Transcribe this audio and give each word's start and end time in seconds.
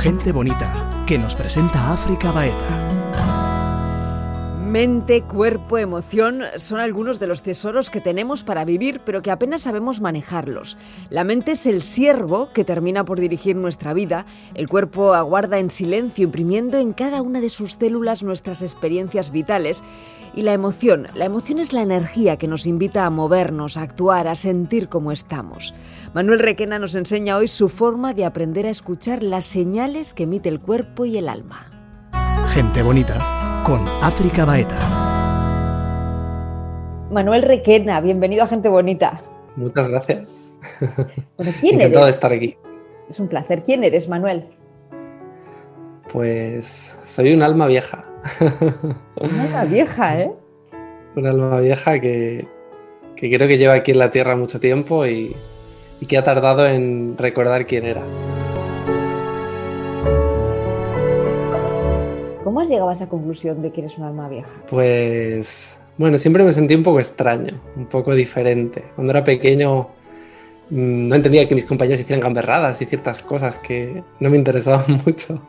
Gente 0.00 0.32
bonita, 0.32 1.04
que 1.06 1.18
nos 1.18 1.34
presenta 1.34 1.92
África 1.92 2.32
Baeta. 2.32 2.99
Mente, 4.70 5.22
cuerpo, 5.22 5.78
emoción 5.78 6.42
son 6.58 6.78
algunos 6.78 7.18
de 7.18 7.26
los 7.26 7.42
tesoros 7.42 7.90
que 7.90 8.00
tenemos 8.00 8.44
para 8.44 8.64
vivir, 8.64 9.00
pero 9.04 9.20
que 9.20 9.32
apenas 9.32 9.62
sabemos 9.62 10.00
manejarlos. 10.00 10.76
La 11.08 11.24
mente 11.24 11.52
es 11.52 11.66
el 11.66 11.82
siervo 11.82 12.52
que 12.52 12.64
termina 12.64 13.04
por 13.04 13.18
dirigir 13.18 13.56
nuestra 13.56 13.94
vida, 13.94 14.26
el 14.54 14.68
cuerpo 14.68 15.12
aguarda 15.12 15.58
en 15.58 15.70
silencio, 15.70 16.22
imprimiendo 16.22 16.78
en 16.78 16.92
cada 16.92 17.20
una 17.20 17.40
de 17.40 17.48
sus 17.48 17.72
células 17.72 18.22
nuestras 18.22 18.62
experiencias 18.62 19.32
vitales, 19.32 19.82
y 20.36 20.42
la 20.42 20.52
emoción, 20.52 21.08
la 21.16 21.24
emoción 21.24 21.58
es 21.58 21.72
la 21.72 21.82
energía 21.82 22.36
que 22.36 22.46
nos 22.46 22.64
invita 22.64 23.04
a 23.04 23.10
movernos, 23.10 23.76
a 23.76 23.82
actuar, 23.82 24.28
a 24.28 24.36
sentir 24.36 24.88
como 24.88 25.10
estamos. 25.10 25.74
Manuel 26.14 26.38
Requena 26.38 26.78
nos 26.78 26.94
enseña 26.94 27.38
hoy 27.38 27.48
su 27.48 27.70
forma 27.70 28.14
de 28.14 28.24
aprender 28.24 28.66
a 28.66 28.70
escuchar 28.70 29.24
las 29.24 29.46
señales 29.46 30.14
que 30.14 30.22
emite 30.22 30.48
el 30.48 30.60
cuerpo 30.60 31.06
y 31.06 31.18
el 31.18 31.28
alma. 31.28 31.66
Gente 32.54 32.84
bonita 32.84 33.39
con 33.64 33.84
África 34.02 34.44
Baeta. 34.44 34.78
Manuel 37.10 37.42
Requena, 37.42 38.00
bienvenido 38.00 38.44
a 38.44 38.46
Gente 38.46 38.68
Bonita. 38.68 39.22
Muchas 39.56 39.88
gracias. 39.88 40.52
Encantado 41.62 42.04
de 42.04 42.10
estar 42.10 42.32
aquí. 42.32 42.56
Es 43.08 43.18
un 43.18 43.28
placer. 43.28 43.62
¿Quién 43.62 43.82
eres, 43.84 44.08
Manuel? 44.08 44.44
Pues 46.12 46.98
soy 47.04 47.32
un 47.34 47.42
alma 47.42 47.66
vieja. 47.66 48.04
Un 49.16 49.40
alma 49.40 49.64
vieja, 49.64 50.20
¿eh? 50.20 50.32
Un 51.16 51.26
alma 51.26 51.60
vieja 51.60 52.00
que, 52.00 52.46
creo 53.16 53.48
que 53.48 53.58
lleva 53.58 53.74
aquí 53.74 53.90
en 53.90 53.98
la 53.98 54.10
Tierra 54.10 54.36
mucho 54.36 54.60
tiempo 54.60 55.06
y 55.06 55.34
que 56.08 56.16
ha 56.16 56.24
tardado 56.24 56.66
en 56.66 57.16
recordar 57.18 57.66
quién 57.66 57.84
era. 57.84 58.02
¿Cómo 62.50 62.62
has 62.62 62.68
llegado 62.68 62.90
a 62.90 62.94
esa 62.94 63.08
conclusión 63.08 63.62
de 63.62 63.70
que 63.70 63.80
eres 63.80 63.96
un 63.96 64.02
alma 64.02 64.28
vieja? 64.28 64.48
Pues, 64.68 65.78
bueno, 65.96 66.18
siempre 66.18 66.42
me 66.42 66.50
sentí 66.50 66.74
un 66.74 66.82
poco 66.82 66.98
extraño, 66.98 67.60
un 67.76 67.86
poco 67.86 68.12
diferente. 68.12 68.82
Cuando 68.96 69.12
era 69.12 69.22
pequeño 69.22 69.86
mm, 70.68 71.08
no 71.08 71.14
entendía 71.14 71.46
que 71.46 71.54
mis 71.54 71.64
compañeros 71.64 72.00
hicieran 72.00 72.20
gamberradas 72.20 72.82
y 72.82 72.86
ciertas 72.86 73.22
cosas 73.22 73.56
que 73.56 74.02
no 74.18 74.30
me 74.30 74.36
interesaban 74.36 75.00
mucho. 75.06 75.40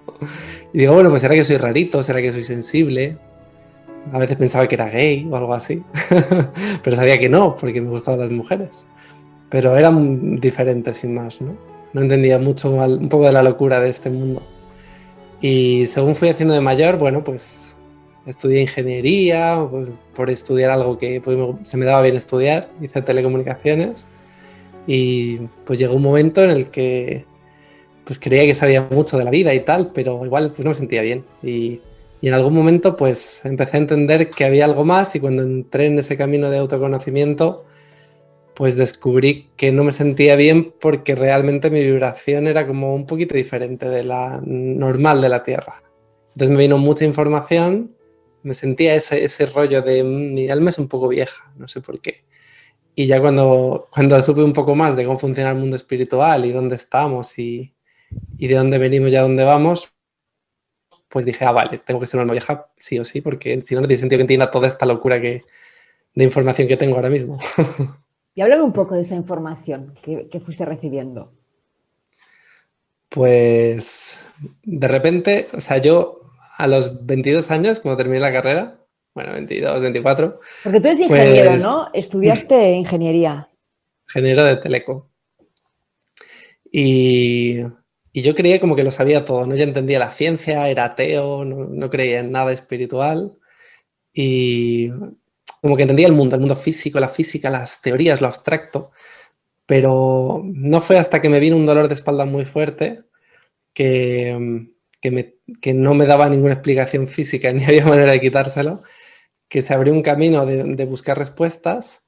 Y 0.73 0.77
digo, 0.77 0.93
bueno, 0.93 1.09
pues 1.09 1.23
será 1.23 1.33
que 1.33 1.43
soy 1.43 1.57
rarito, 1.57 2.03
será 2.03 2.21
que 2.21 2.31
soy 2.31 2.43
sensible. 2.43 3.17
A 4.13 4.19
veces 4.19 4.37
pensaba 4.37 4.67
que 4.67 4.75
era 4.75 4.87
gay 4.87 5.27
o 5.27 5.35
algo 5.35 5.55
así, 5.55 5.81
pero 6.83 6.95
sabía 6.95 7.17
que 7.17 7.29
no, 7.29 7.55
porque 7.55 7.81
me 7.81 7.89
gustaban 7.89 8.19
las 8.19 8.29
mujeres. 8.29 8.85
Pero 9.49 9.75
era 9.75 9.91
diferente 9.91 10.93
sin 10.93 11.15
más, 11.15 11.41
¿no? 11.41 11.57
No 11.93 12.01
entendía 12.01 12.37
mucho 12.37 12.69
un 12.69 13.09
poco 13.09 13.25
de 13.25 13.31
la 13.31 13.41
locura 13.41 13.79
de 13.79 13.89
este 13.89 14.11
mundo. 14.11 14.43
Y 15.41 15.85
según 15.87 16.15
fui 16.15 16.29
haciendo 16.29 16.53
de 16.53 16.61
mayor, 16.61 16.97
bueno, 16.97 17.23
pues 17.23 17.75
estudié 18.25 18.61
ingeniería, 18.61 19.65
pues, 19.69 19.89
por 20.13 20.29
estudiar 20.29 20.71
algo 20.71 20.97
que 20.97 21.21
pues, 21.21 21.37
se 21.63 21.77
me 21.77 21.85
daba 21.85 22.01
bien 22.01 22.15
estudiar, 22.15 22.69
hice 22.81 23.01
telecomunicaciones 23.01 24.07
y 24.87 25.37
pues 25.65 25.79
llegó 25.79 25.95
un 25.95 26.03
momento 26.03 26.43
en 26.43 26.49
el 26.51 26.69
que 26.69 27.25
pues 28.05 28.19
creía 28.19 28.45
que 28.45 28.55
sabía 28.55 28.87
mucho 28.89 29.17
de 29.17 29.23
la 29.23 29.31
vida 29.31 29.53
y 29.53 29.61
tal, 29.61 29.91
pero 29.93 30.25
igual 30.25 30.49
pues 30.49 30.63
no 30.63 30.69
me 30.71 30.75
sentía 30.75 31.01
bien. 31.01 31.23
Y, 31.43 31.81
y 32.19 32.27
en 32.27 32.33
algún 32.33 32.53
momento 32.53 32.95
pues 32.95 33.45
empecé 33.45 33.77
a 33.77 33.79
entender 33.79 34.29
que 34.29 34.45
había 34.45 34.65
algo 34.65 34.85
más 34.85 35.15
y 35.15 35.19
cuando 35.19 35.43
entré 35.43 35.87
en 35.87 35.99
ese 35.99 36.17
camino 36.17 36.49
de 36.49 36.57
autoconocimiento, 36.57 37.65
pues 38.53 38.75
descubrí 38.75 39.49
que 39.55 39.71
no 39.71 39.83
me 39.83 39.91
sentía 39.91 40.35
bien 40.35 40.73
porque 40.79 41.15
realmente 41.15 41.69
mi 41.69 41.83
vibración 41.83 42.47
era 42.47 42.67
como 42.67 42.93
un 42.95 43.05
poquito 43.05 43.35
diferente 43.35 43.87
de 43.87 44.03
la 44.03 44.41
normal 44.43 45.21
de 45.21 45.29
la 45.29 45.43
Tierra. 45.43 45.81
Entonces 46.33 46.55
me 46.55 46.63
vino 46.63 46.77
mucha 46.77 47.05
información, 47.05 47.95
me 48.43 48.53
sentía 48.53 48.95
ese, 48.95 49.23
ese 49.23 49.45
rollo 49.45 49.81
de 49.81 50.03
mm, 50.03 50.33
mi 50.33 50.49
alma 50.49 50.69
es 50.69 50.79
un 50.79 50.87
poco 50.87 51.07
vieja, 51.07 51.51
no 51.57 51.67
sé 51.67 51.81
por 51.81 52.01
qué. 52.01 52.23
Y 52.95 53.05
ya 53.07 53.21
cuando, 53.21 53.87
cuando 53.91 54.21
supe 54.21 54.43
un 54.43 54.53
poco 54.53 54.75
más 54.75 54.95
de 54.95 55.05
cómo 55.05 55.17
funciona 55.17 55.51
el 55.51 55.57
mundo 55.57 55.75
espiritual 55.75 56.45
y 56.45 56.51
dónde 56.51 56.75
estamos 56.75 57.37
y, 57.39 57.73
y 58.37 58.47
de 58.47 58.55
dónde 58.55 58.77
venimos 58.77 59.11
y 59.13 59.15
a 59.15 59.21
dónde 59.21 59.43
vamos, 59.43 59.93
pues 61.07 61.25
dije, 61.25 61.45
ah, 61.45 61.51
vale, 61.51 61.79
tengo 61.79 61.99
que 61.99 62.07
ser 62.07 62.19
una 62.19 62.31
vieja 62.31 62.69
sí 62.77 62.97
o 62.99 63.03
sí, 63.03 63.21
porque 63.21 63.59
si 63.61 63.75
no, 63.75 63.81
no 63.81 63.87
tiene 63.87 63.99
sentido 63.99 64.17
que 64.17 64.23
entienda 64.23 64.51
toda 64.51 64.67
esta 64.67 64.85
locura 64.85 65.21
que, 65.21 65.41
de 66.15 66.23
información 66.23 66.67
que 66.67 66.77
tengo 66.77 66.95
ahora 66.95 67.09
mismo. 67.09 67.39
Y 68.33 68.41
háblame 68.41 68.63
un 68.63 68.73
poco 68.73 68.95
de 68.95 69.01
esa 69.01 69.15
información 69.15 69.93
que, 70.01 70.41
fuiste 70.43 70.65
recibiendo. 70.65 71.33
Pues 73.09 74.25
de 74.63 74.87
repente, 74.87 75.49
o 75.53 75.59
sea, 75.59 75.77
yo 75.77 76.15
a 76.57 76.67
los 76.67 77.05
22 77.05 77.51
años, 77.51 77.79
cuando 77.81 77.97
terminé 77.97 78.21
la 78.21 78.31
carrera, 78.31 78.79
bueno, 79.13 79.33
22, 79.33 79.81
24. 79.81 80.39
Porque 80.63 80.79
tú 80.79 80.87
eres 80.87 80.99
ingeniero, 81.01 81.51
pues 81.51 81.61
¿no? 81.61 81.89
Estudiaste 81.93 82.71
ingeniería. 82.75 83.49
Ingeniero 84.07 84.45
de 84.45 84.55
teleco. 84.55 85.09
Y, 86.71 87.63
yo 88.13 88.35
creía 88.35 88.61
como 88.61 88.75
que 88.75 88.83
lo 88.83 88.91
sabía 88.91 89.25
todo, 89.25 89.45
¿no? 89.45 89.55
Yo 89.55 89.63
entendía 89.63 89.99
la 89.99 90.09
ciencia, 90.09 90.69
era 90.69 90.85
ateo, 90.85 91.43
no, 91.43 91.65
no 91.65 91.89
creía 91.89 92.19
en 92.19 92.31
nada 92.31 92.53
espiritual. 92.53 93.33
Y 94.13 94.89
como 95.61 95.77
que 95.77 95.83
entendía 95.83 96.07
el 96.07 96.13
mundo, 96.13 96.35
el 96.35 96.41
mundo 96.41 96.55
físico, 96.55 96.99
la 96.99 97.09
física, 97.09 97.49
las 97.49 97.81
teorías, 97.81 98.19
lo 98.19 98.27
abstracto, 98.27 98.91
pero 99.65 100.41
no 100.43 100.81
fue 100.81 100.97
hasta 100.97 101.21
que 101.21 101.29
me 101.29 101.39
vino 101.39 101.55
un 101.55 101.65
dolor 101.65 101.87
de 101.87 101.93
espalda 101.93 102.25
muy 102.25 102.45
fuerte 102.45 103.03
que, 103.73 104.67
que, 105.01 105.73
no 105.73 105.93
me 105.93 106.05
daba 106.05 106.29
ninguna 106.29 106.53
explicación 106.53 107.07
física 107.07 107.51
ni 107.51 107.63
había 107.65 107.85
manera 107.85 108.11
de 108.11 108.21
quitárselo, 108.21 108.81
que 109.47 109.61
se 109.61 109.73
abrió 109.73 109.93
un 109.93 110.01
camino 110.01 110.45
de, 110.45 110.85
buscar 110.85 111.17
respuestas 111.17 112.07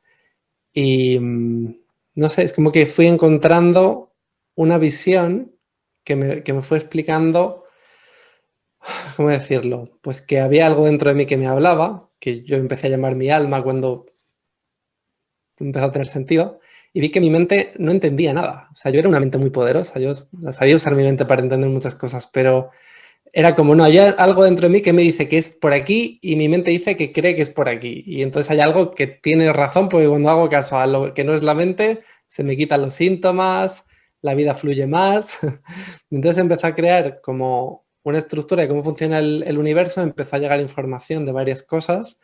y 0.74 1.20
no 1.20 2.30
sé, 2.30 2.44
es 2.44 2.54
como 2.54 2.72
que 2.72 2.86
fui 2.86 3.08
encontrando 3.08 4.14
una 4.56 4.78
visión 4.78 5.56
que 6.04 6.16
me, 6.16 6.44
que 6.44 6.54
me 6.54 6.62
fue 6.62 6.78
explicando, 6.78 7.66
¿cómo 9.16 9.30
decirlo? 9.30 10.00
Pues 10.02 10.22
que 10.22 10.40
había 10.40 10.68
algo 10.68 10.86
dentro 10.86 11.10
de 11.10 11.16
mí 11.16 11.26
que 11.26 11.38
me 11.38 11.48
hablaba, 11.48 12.10
que 12.24 12.42
yo 12.42 12.56
empecé 12.56 12.88
a 12.88 12.92
llamar 12.92 13.16
mi 13.16 13.30
alma 13.30 13.62
cuando 13.62 14.06
empezó 15.60 15.88
a 15.88 15.92
tener 15.92 16.08
sentido, 16.08 16.62
y 16.94 17.02
vi 17.02 17.10
que 17.10 17.20
mi 17.20 17.30
mente 17.30 17.74
no 17.78 17.92
entendía 17.92 18.34
nada. 18.34 18.70
O 18.72 18.76
sea, 18.78 18.92
yo 18.94 19.00
era 19.00 19.10
una 19.10 19.20
mente 19.20 19.38
muy 19.38 19.50
poderosa, 19.50 20.00
yo 20.00 20.14
sabía 20.54 20.78
usar 20.78 20.96
mi 20.96 21.04
mente 21.04 21.26
para 21.26 21.42
entender 21.42 21.70
muchas 21.70 21.96
cosas, 21.96 22.30
pero 22.32 22.70
era 23.34 23.56
como, 23.56 23.76
no, 23.76 23.84
hay 23.84 23.98
algo 23.98 24.46
dentro 24.46 24.70
de 24.70 24.74
mí 24.74 24.82
que 24.82 24.94
me 24.94 25.02
dice 25.02 25.28
que 25.28 25.38
es 25.38 25.50
por 25.50 25.74
aquí 25.74 26.18
y 26.22 26.38
mi 26.38 26.48
mente 26.48 26.72
dice 26.72 26.96
que 26.96 27.12
cree 27.12 27.36
que 27.36 27.42
es 27.42 27.50
por 27.50 27.68
aquí. 27.68 28.04
Y 28.06 28.22
entonces 28.22 28.50
hay 28.52 28.62
algo 28.62 28.92
que 28.92 29.08
tiene 29.08 29.52
razón 29.52 29.90
porque 29.90 30.08
cuando 30.08 30.30
hago 30.30 30.48
caso 30.50 30.80
a 30.80 30.88
lo 30.88 31.14
que 31.14 31.26
no 31.26 31.34
es 31.34 31.44
la 31.44 31.56
mente, 31.56 32.04
se 32.26 32.44
me 32.46 32.56
quitan 32.56 32.82
los 32.84 32.94
síntomas, 32.94 33.86
la 34.22 34.34
vida 34.34 34.54
fluye 34.54 34.88
más. 34.88 35.40
Entonces 36.10 36.40
empecé 36.40 36.68
a 36.68 36.76
crear 36.76 37.20
como 37.22 37.83
una 38.04 38.20
estructura 38.20 38.62
de 38.62 38.68
cómo 38.68 38.84
funciona 38.84 39.20
el, 39.20 39.58
universo, 39.58 40.02
empezó 40.02 40.36
a 40.36 40.40
llegar 40.40 40.60
información 40.60 41.26
de 41.26 41.32
varias 41.32 41.64
cosas, 41.64 42.20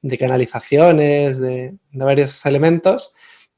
de 0.00 0.18
canalizaciones, 0.18 1.38
de, 1.38 1.76
varios 1.92 2.44
elementos, 2.44 3.14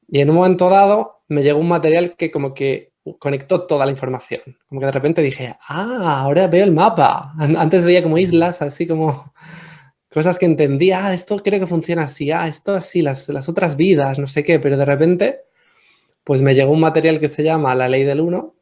y 0.07 0.21
en 0.21 0.29
un 0.29 0.35
momento 0.37 0.69
dado 0.69 1.23
me 1.27 1.41
llegó 1.41 1.59
un 1.59 1.67
material 1.67 2.15
que 2.15 2.29
como 2.29 2.53
que 2.53 2.93
conectó 3.19 3.65
toda 3.65 3.85
la 3.85 3.91
información. 3.91 4.41
Como 4.67 4.79
que 4.79 4.85
de 4.85 4.91
repente 4.91 5.21
dije, 5.21 5.55
ah, 5.67 6.21
ahora 6.21 6.47
veo 6.47 6.63
el 6.63 6.71
mapa. 6.71 7.33
Antes 7.37 7.83
veía 7.83 8.03
como 8.03 8.17
islas, 8.17 8.61
así 8.61 8.87
como 8.87 9.33
cosas 10.11 10.39
que 10.39 10.45
entendía, 10.45 11.07
ah, 11.07 11.13
esto 11.13 11.37
creo 11.43 11.59
que 11.59 11.67
funciona 11.67 12.03
así, 12.03 12.31
ah, 12.31 12.47
esto 12.47 12.73
así, 12.73 13.01
las, 13.01 13.27
las 13.29 13.49
otras 13.49 13.75
vidas, 13.75 14.17
no 14.17 14.27
sé 14.27 14.43
qué, 14.43 14.59
pero 14.59 14.77
de 14.77 14.85
repente, 14.85 15.41
pues 16.23 16.41
me 16.41 16.55
llegó 16.55 16.71
un 16.71 16.79
material 16.79 17.19
que 17.19 17.27
se 17.27 17.43
llama 17.43 17.75
La 17.75 17.89
Ley 17.89 18.03
del 18.03 18.21
Uno, 18.21 18.55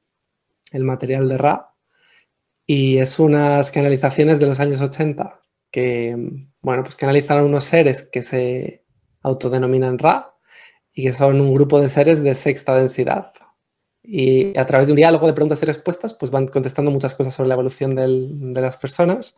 el 0.71 0.83
material 0.83 1.29
de 1.29 1.37
Ra, 1.37 1.72
y 2.65 2.97
es 2.97 3.19
unas 3.19 3.71
canalizaciones 3.71 4.39
de 4.39 4.45
los 4.45 4.59
años 4.59 4.81
80 4.81 5.41
que, 5.71 6.15
bueno, 6.61 6.83
pues 6.83 6.95
canalizan 6.95 7.43
unos 7.43 7.63
seres 7.63 8.03
que 8.03 8.21
se 8.21 8.85
autodenominan 9.21 9.97
Ra 9.97 10.35
y 10.93 11.03
que 11.03 11.11
son 11.11 11.41
un 11.41 11.53
grupo 11.53 11.81
de 11.81 11.89
seres 11.89 12.21
de 12.21 12.35
sexta 12.35 12.75
densidad. 12.75 13.33
Y 14.03 14.57
a 14.57 14.65
través 14.65 14.87
de 14.87 14.93
un 14.93 14.97
diálogo 14.97 15.25
de 15.25 15.33
preguntas 15.33 15.63
y 15.63 15.65
respuestas, 15.65 16.13
pues 16.13 16.31
van 16.31 16.47
contestando 16.47 16.91
muchas 16.91 17.15
cosas 17.15 17.33
sobre 17.33 17.47
la 17.47 17.55
evolución 17.55 17.95
de 17.95 18.61
las 18.61 18.77
personas. 18.77 19.35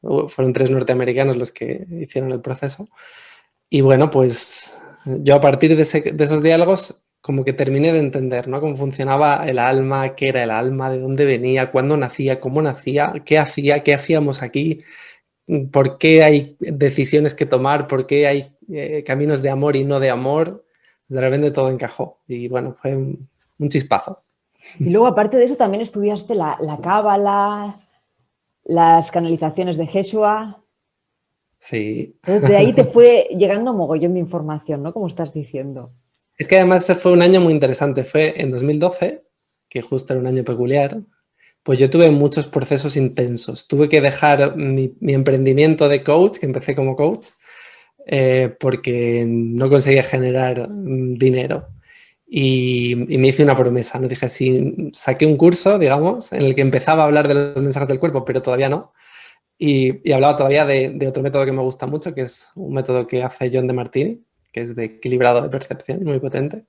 Fueron 0.00 0.52
tres 0.54 0.70
norteamericanos 0.70 1.36
los 1.36 1.52
que 1.52 1.86
hicieron 2.00 2.32
el 2.32 2.40
proceso. 2.40 2.88
Y 3.68 3.82
bueno, 3.82 4.10
pues 4.10 4.80
yo 5.04 5.34
a 5.34 5.40
partir 5.40 5.76
de, 5.76 6.12
de 6.12 6.24
esos 6.24 6.42
diálogos 6.42 7.02
como 7.20 7.44
que 7.44 7.52
terminé 7.52 7.92
de 7.92 7.98
entender, 7.98 8.48
¿no? 8.48 8.60
Cómo 8.60 8.76
funcionaba 8.76 9.44
el 9.46 9.58
alma, 9.58 10.14
qué 10.14 10.28
era 10.28 10.42
el 10.42 10.50
alma, 10.50 10.90
de 10.90 10.98
dónde 10.98 11.24
venía, 11.24 11.70
cuándo 11.70 11.96
nacía, 11.96 12.40
cómo 12.40 12.62
nacía, 12.62 13.12
qué 13.24 13.38
hacía, 13.38 13.82
qué 13.82 13.94
hacíamos 13.94 14.42
aquí, 14.42 14.82
por 15.70 15.98
qué 15.98 16.22
hay 16.22 16.56
decisiones 16.60 17.34
que 17.34 17.46
tomar, 17.46 17.86
por 17.86 18.06
qué 18.06 18.26
hay 18.26 18.56
eh, 18.70 19.04
caminos 19.04 19.42
de 19.42 19.50
amor 19.50 19.76
y 19.76 19.84
no 19.84 20.00
de 20.00 20.10
amor. 20.10 20.64
De 21.08 21.20
repente 21.20 21.50
todo 21.50 21.70
encajó 21.70 22.20
y 22.26 22.48
bueno, 22.48 22.76
fue 22.80 22.96
un, 22.96 23.28
chispazo. 23.68 24.22
Y 24.78 24.90
luego, 24.90 25.06
aparte 25.06 25.36
de 25.36 25.44
eso, 25.44 25.56
también 25.56 25.82
estudiaste 25.82 26.34
la, 26.34 26.56
la 26.60 26.78
cábala, 26.78 27.80
las 28.64 29.10
canalizaciones 29.10 29.76
de 29.76 29.86
Jeshua. 29.86 30.62
Sí. 31.58 32.16
Entonces, 32.22 32.48
de 32.48 32.56
ahí 32.56 32.72
te 32.72 32.84
fue 32.84 33.28
llegando 33.36 33.74
mogollón 33.74 34.14
de 34.14 34.20
información, 34.20 34.82
¿no? 34.82 34.94
Como 34.94 35.08
estás 35.08 35.34
diciendo. 35.34 35.92
Es 36.40 36.48
que 36.48 36.56
además 36.56 36.90
fue 36.98 37.12
un 37.12 37.20
año 37.20 37.38
muy 37.42 37.52
interesante. 37.52 38.02
Fue 38.02 38.32
en 38.40 38.50
2012, 38.50 39.24
que 39.68 39.82
justo 39.82 40.14
era 40.14 40.20
un 40.22 40.26
año 40.26 40.42
peculiar, 40.42 41.02
pues 41.62 41.78
yo 41.78 41.90
tuve 41.90 42.10
muchos 42.10 42.46
procesos 42.46 42.96
intensos. 42.96 43.68
Tuve 43.68 43.90
que 43.90 44.00
dejar 44.00 44.56
mi, 44.56 44.96
emprendimiento 45.02 45.86
de 45.86 46.02
coach, 46.02 46.38
que 46.38 46.46
empecé 46.46 46.74
como 46.74 46.96
coach, 46.96 47.26
eh, 48.06 48.56
porque 48.58 49.26
no 49.28 49.68
conseguía 49.68 50.02
generar 50.02 50.66
mm, 50.70 51.16
dinero. 51.16 51.68
Y, 52.26 52.96
me 52.96 53.28
hice 53.28 53.42
una 53.42 53.54
promesa, 53.54 53.98
¿no? 53.98 54.08
Dije, 54.08 54.30
si 54.30 54.90
saqué 54.94 55.26
un 55.26 55.36
curso, 55.36 55.78
digamos, 55.78 56.32
en 56.32 56.40
el 56.40 56.54
que 56.54 56.62
empezaba 56.62 57.02
a 57.02 57.06
hablar 57.06 57.28
de 57.28 57.34
los 57.34 57.56
mensajes 57.56 57.88
del 57.88 58.00
cuerpo, 58.00 58.24
pero 58.24 58.40
todavía 58.40 58.70
no. 58.70 58.94
Y, 59.58 60.10
hablaba 60.10 60.36
todavía 60.36 60.64
de, 60.64 61.06
otro 61.06 61.22
método 61.22 61.44
que 61.44 61.52
me 61.52 61.60
gusta 61.60 61.86
mucho, 61.86 62.14
que 62.14 62.22
es 62.22 62.48
un 62.54 62.72
método 62.72 63.06
que 63.06 63.22
hace 63.22 63.50
John 63.52 63.66
de 63.66 63.74
Martini, 63.74 64.24
que 64.52 64.62
es 64.62 64.74
de 64.74 64.84
equilibrado 64.84 65.42
de 65.42 65.48
percepción, 65.48 66.04
muy 66.04 66.18
potente. 66.18 66.64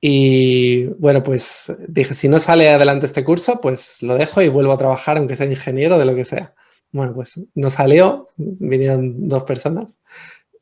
Y 0.00 0.84
bueno, 0.98 1.22
pues 1.22 1.72
dije, 1.86 2.14
si 2.14 2.28
no 2.28 2.38
sale 2.38 2.68
adelante 2.70 3.06
este 3.06 3.24
curso, 3.24 3.60
pues 3.60 4.02
lo 4.02 4.14
dejo 4.14 4.40
y 4.40 4.48
vuelvo 4.48 4.72
a 4.72 4.78
trabajar, 4.78 5.18
aunque 5.18 5.36
sea 5.36 5.46
ingeniero 5.46 5.98
de 5.98 6.06
lo 6.06 6.14
que 6.14 6.24
sea. 6.24 6.54
Bueno, 6.90 7.14
pues 7.14 7.38
no 7.54 7.70
salió, 7.70 8.26
vinieron 8.36 9.28
dos 9.28 9.44
personas 9.44 10.02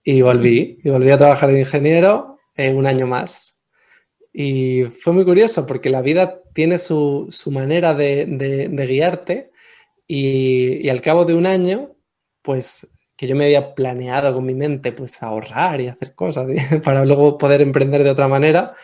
y 0.02 0.22
volví. 0.22 0.80
Y 0.82 0.90
volví 0.90 1.10
a 1.10 1.18
trabajar 1.18 1.52
de 1.52 1.60
ingeniero 1.60 2.38
eh, 2.56 2.72
un 2.72 2.86
año 2.86 3.06
más. 3.06 3.58
Y 4.32 4.84
fue 4.84 5.12
muy 5.12 5.24
curioso 5.24 5.66
porque 5.66 5.90
la 5.90 6.02
vida 6.02 6.42
tiene 6.52 6.78
su, 6.78 7.28
su 7.30 7.50
manera 7.50 7.94
de, 7.94 8.26
de, 8.26 8.86
guiarte 8.86 9.50
y, 10.06 10.84
y, 10.84 10.90
al 10.90 11.00
cabo 11.00 11.24
de 11.24 11.34
un 11.34 11.46
año, 11.46 11.94
pues 12.42 12.86
que 13.18 13.26
yo 13.26 13.34
me 13.34 13.46
había 13.46 13.74
planeado 13.74 14.32
con 14.32 14.46
mi 14.46 14.54
mente, 14.54 14.92
pues 14.92 15.20
ahorrar 15.24 15.80
y 15.80 15.88
hacer 15.88 16.14
cosas 16.14 16.46
para 16.84 17.04
luego 17.04 17.36
poder 17.36 17.60
emprender 17.60 18.04
de 18.04 18.10
otra 18.10 18.28
manera, 18.28 18.74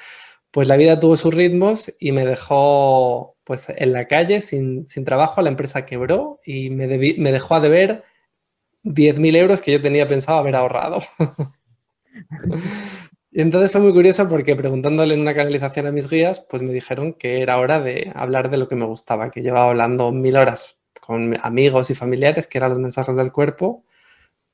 pues 0.50 0.66
la 0.66 0.76
vida 0.76 0.98
tuvo 0.98 1.16
sus 1.16 1.32
ritmos 1.32 1.94
y 2.00 2.10
me 2.10 2.26
dejó 2.26 3.36
pues 3.44 3.68
en 3.68 3.92
la 3.92 4.08
calle 4.08 4.40
sin, 4.40 4.86
trabajo, 5.04 5.40
la 5.40 5.50
empresa 5.50 5.86
quebró 5.86 6.40
y 6.44 6.70
me, 6.70 6.88
me 6.88 7.32
dejó 7.32 7.54
a 7.54 7.60
deber 7.60 8.02
10.000 8.82 9.36
euros 9.36 9.62
que 9.62 9.70
yo 9.70 9.80
tenía 9.80 10.08
pensado 10.08 10.38
haber 10.38 10.56
ahorrado. 10.56 11.00
y 13.30 13.40
entonces 13.40 13.70
fue 13.70 13.82
muy 13.82 13.92
curioso 13.92 14.28
porque 14.28 14.56
preguntándole 14.56 15.14
en 15.14 15.20
una 15.20 15.34
canalización 15.34 15.86
a 15.86 15.92
mis 15.92 16.10
guías, 16.10 16.40
pues 16.40 16.62
me 16.62 16.72
dijeron 16.72 17.12
que 17.12 17.40
era 17.40 17.58
hora 17.58 17.78
de 17.78 18.10
hablar 18.16 18.50
de 18.50 18.56
lo 18.56 18.66
que 18.66 18.74
me 18.74 18.86
gustaba, 18.86 19.30
que 19.30 19.42
llevaba 19.42 19.70
hablando 19.70 20.10
mil 20.10 20.36
horas 20.36 20.80
con 21.00 21.38
amigos 21.40 21.90
y 21.90 21.94
familiares, 21.94 22.48
que 22.48 22.58
eran 22.58 22.70
los 22.70 22.80
mensajes 22.80 23.14
del 23.14 23.30
cuerpo, 23.30 23.84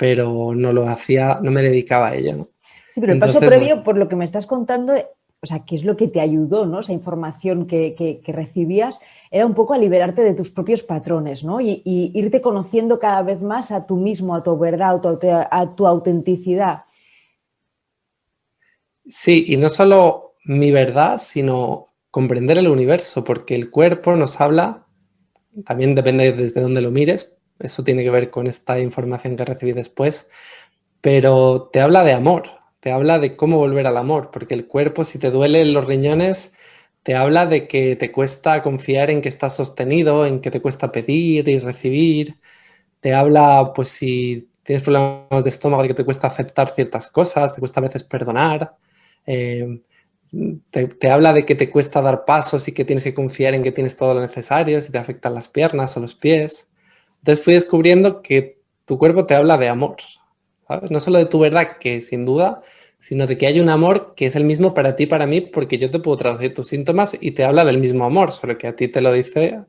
pero 0.00 0.54
no 0.54 0.72
lo 0.72 0.88
hacía, 0.88 1.40
no 1.42 1.50
me 1.50 1.60
dedicaba 1.60 2.08
a 2.08 2.14
ello. 2.14 2.48
Sí, 2.94 3.02
pero 3.02 3.12
el 3.12 3.18
paso 3.18 3.38
previo, 3.38 3.84
por 3.84 3.98
lo 3.98 4.08
que 4.08 4.16
me 4.16 4.24
estás 4.24 4.46
contando, 4.46 4.94
o 4.94 5.46
sea, 5.46 5.66
¿qué 5.66 5.76
es 5.76 5.84
lo 5.84 5.94
que 5.94 6.08
te 6.08 6.22
ayudó, 6.22 6.64
¿no? 6.64 6.80
Esa 6.80 6.94
información 6.94 7.66
que, 7.66 8.22
recibías 8.26 8.98
era 9.30 9.44
un 9.44 9.52
poco 9.52 9.74
a 9.74 9.78
liberarte 9.78 10.22
de 10.22 10.32
tus 10.32 10.50
propios 10.50 10.82
patrones, 10.82 11.44
¿no? 11.44 11.60
Y, 11.60 11.82
irte 11.84 12.40
conociendo 12.40 12.98
cada 12.98 13.20
vez 13.20 13.42
más 13.42 13.72
a 13.72 13.86
tú 13.86 13.96
mismo, 13.96 14.34
a 14.34 14.42
tu 14.42 14.56
verdad, 14.58 15.02
a 15.50 15.74
tu, 15.74 15.86
autenticidad. 15.86 16.84
Sí, 19.06 19.44
y 19.48 19.58
no 19.58 19.68
solo 19.68 20.36
mi 20.46 20.70
verdad, 20.70 21.18
sino 21.18 21.88
comprender 22.10 22.56
el 22.56 22.68
universo, 22.68 23.22
porque 23.22 23.54
el 23.54 23.70
cuerpo 23.70 24.16
nos 24.16 24.40
habla, 24.40 24.86
también 25.66 25.94
depende 25.94 26.32
desde 26.32 26.62
dónde 26.62 26.80
lo 26.80 26.90
mires, 26.90 27.36
eso 27.60 27.84
tiene 27.84 28.02
que 28.02 28.10
ver 28.10 28.30
con 28.30 28.46
esta 28.46 28.78
información 28.80 29.36
que 29.36 29.44
recibí 29.44 29.72
después, 29.72 30.28
pero 31.00 31.70
te 31.72 31.80
habla 31.80 32.04
de 32.04 32.12
amor, 32.12 32.50
te 32.80 32.92
habla 32.92 33.18
de 33.18 33.36
cómo 33.36 33.58
volver 33.58 33.86
al 33.86 33.96
amor, 33.96 34.30
porque 34.32 34.54
el 34.54 34.66
cuerpo, 34.66 35.04
si 35.04 35.18
te 35.18 35.30
duelen 35.30 35.72
los 35.74 35.86
riñones, 35.86 36.54
te 37.02 37.14
habla 37.14 37.46
de 37.46 37.68
que 37.68 37.96
te 37.96 38.12
cuesta 38.12 38.62
confiar 38.62 39.10
en 39.10 39.22
que 39.22 39.28
estás 39.28 39.56
sostenido, 39.56 40.26
en 40.26 40.40
que 40.40 40.50
te 40.50 40.60
cuesta 40.60 40.92
pedir 40.92 41.48
y 41.48 41.58
recibir. 41.58 42.38
Te 43.00 43.14
habla, 43.14 43.72
pues 43.74 43.88
si 43.90 44.50
tienes 44.62 44.82
problemas 44.82 45.44
de 45.44 45.50
estómago, 45.50 45.82
de 45.82 45.88
que 45.88 45.94
te 45.94 46.04
cuesta 46.04 46.28
aceptar 46.28 46.70
ciertas 46.74 47.10
cosas, 47.10 47.54
te 47.54 47.60
cuesta 47.60 47.80
a 47.80 47.84
veces 47.84 48.04
perdonar. 48.04 48.76
Eh, 49.26 49.82
te, 50.70 50.86
te, 50.88 51.10
habla 51.10 51.32
de 51.32 51.44
que 51.46 51.54
te 51.54 51.70
cuesta 51.70 52.00
dar 52.00 52.24
pasos 52.24 52.68
y 52.68 52.72
que 52.72 52.84
tienes 52.84 53.04
que 53.04 53.14
confiar 53.14 53.54
en 53.54 53.62
que 53.62 53.72
tienes 53.72 53.96
todo 53.96 54.14
lo 54.14 54.20
necesario, 54.20 54.80
si 54.80 54.92
te 54.92 54.98
afectan 54.98 55.34
las 55.34 55.48
piernas 55.48 55.96
o 55.96 56.00
los 56.00 56.14
pies. 56.14 56.69
Entonces 57.20 57.44
fui 57.44 57.54
descubriendo 57.54 58.22
que 58.22 58.60
tu 58.84 58.98
cuerpo 58.98 59.26
te 59.26 59.34
habla 59.34 59.56
de 59.56 59.68
amor, 59.68 59.96
no 60.88 61.00
solo 61.00 61.18
de 61.18 61.26
tu 61.26 61.38
verdad, 61.38 61.78
que 61.78 62.00
sin 62.00 62.24
duda, 62.24 62.62
sino 62.98 63.26
de 63.26 63.38
que 63.38 63.46
hay 63.46 63.60
un 63.60 63.68
amor 63.68 64.14
que 64.14 64.26
es 64.26 64.36
el 64.36 64.44
mismo 64.44 64.74
para 64.74 64.96
ti 64.96 65.04
y 65.04 65.06
para 65.06 65.26
mí, 65.26 65.40
porque 65.40 65.78
yo 65.78 65.90
te 65.90 65.98
puedo 65.98 66.16
traducir 66.16 66.54
tus 66.54 66.68
síntomas 66.68 67.16
y 67.20 67.32
te 67.32 67.44
habla 67.44 67.64
del 67.64 67.78
mismo 67.78 68.04
amor, 68.04 68.32
solo 68.32 68.56
que 68.58 68.66
a 68.66 68.76
ti 68.76 68.88
te 68.88 69.00
lo 69.00 69.12
dice 69.12 69.62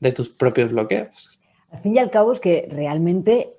de 0.00 0.12
tus 0.12 0.30
propios 0.30 0.72
bloqueos. 0.72 1.38
Al 1.70 1.80
fin 1.80 1.96
y 1.96 1.98
al 1.98 2.10
cabo 2.10 2.32
es 2.32 2.40
que 2.40 2.68
realmente 2.70 3.54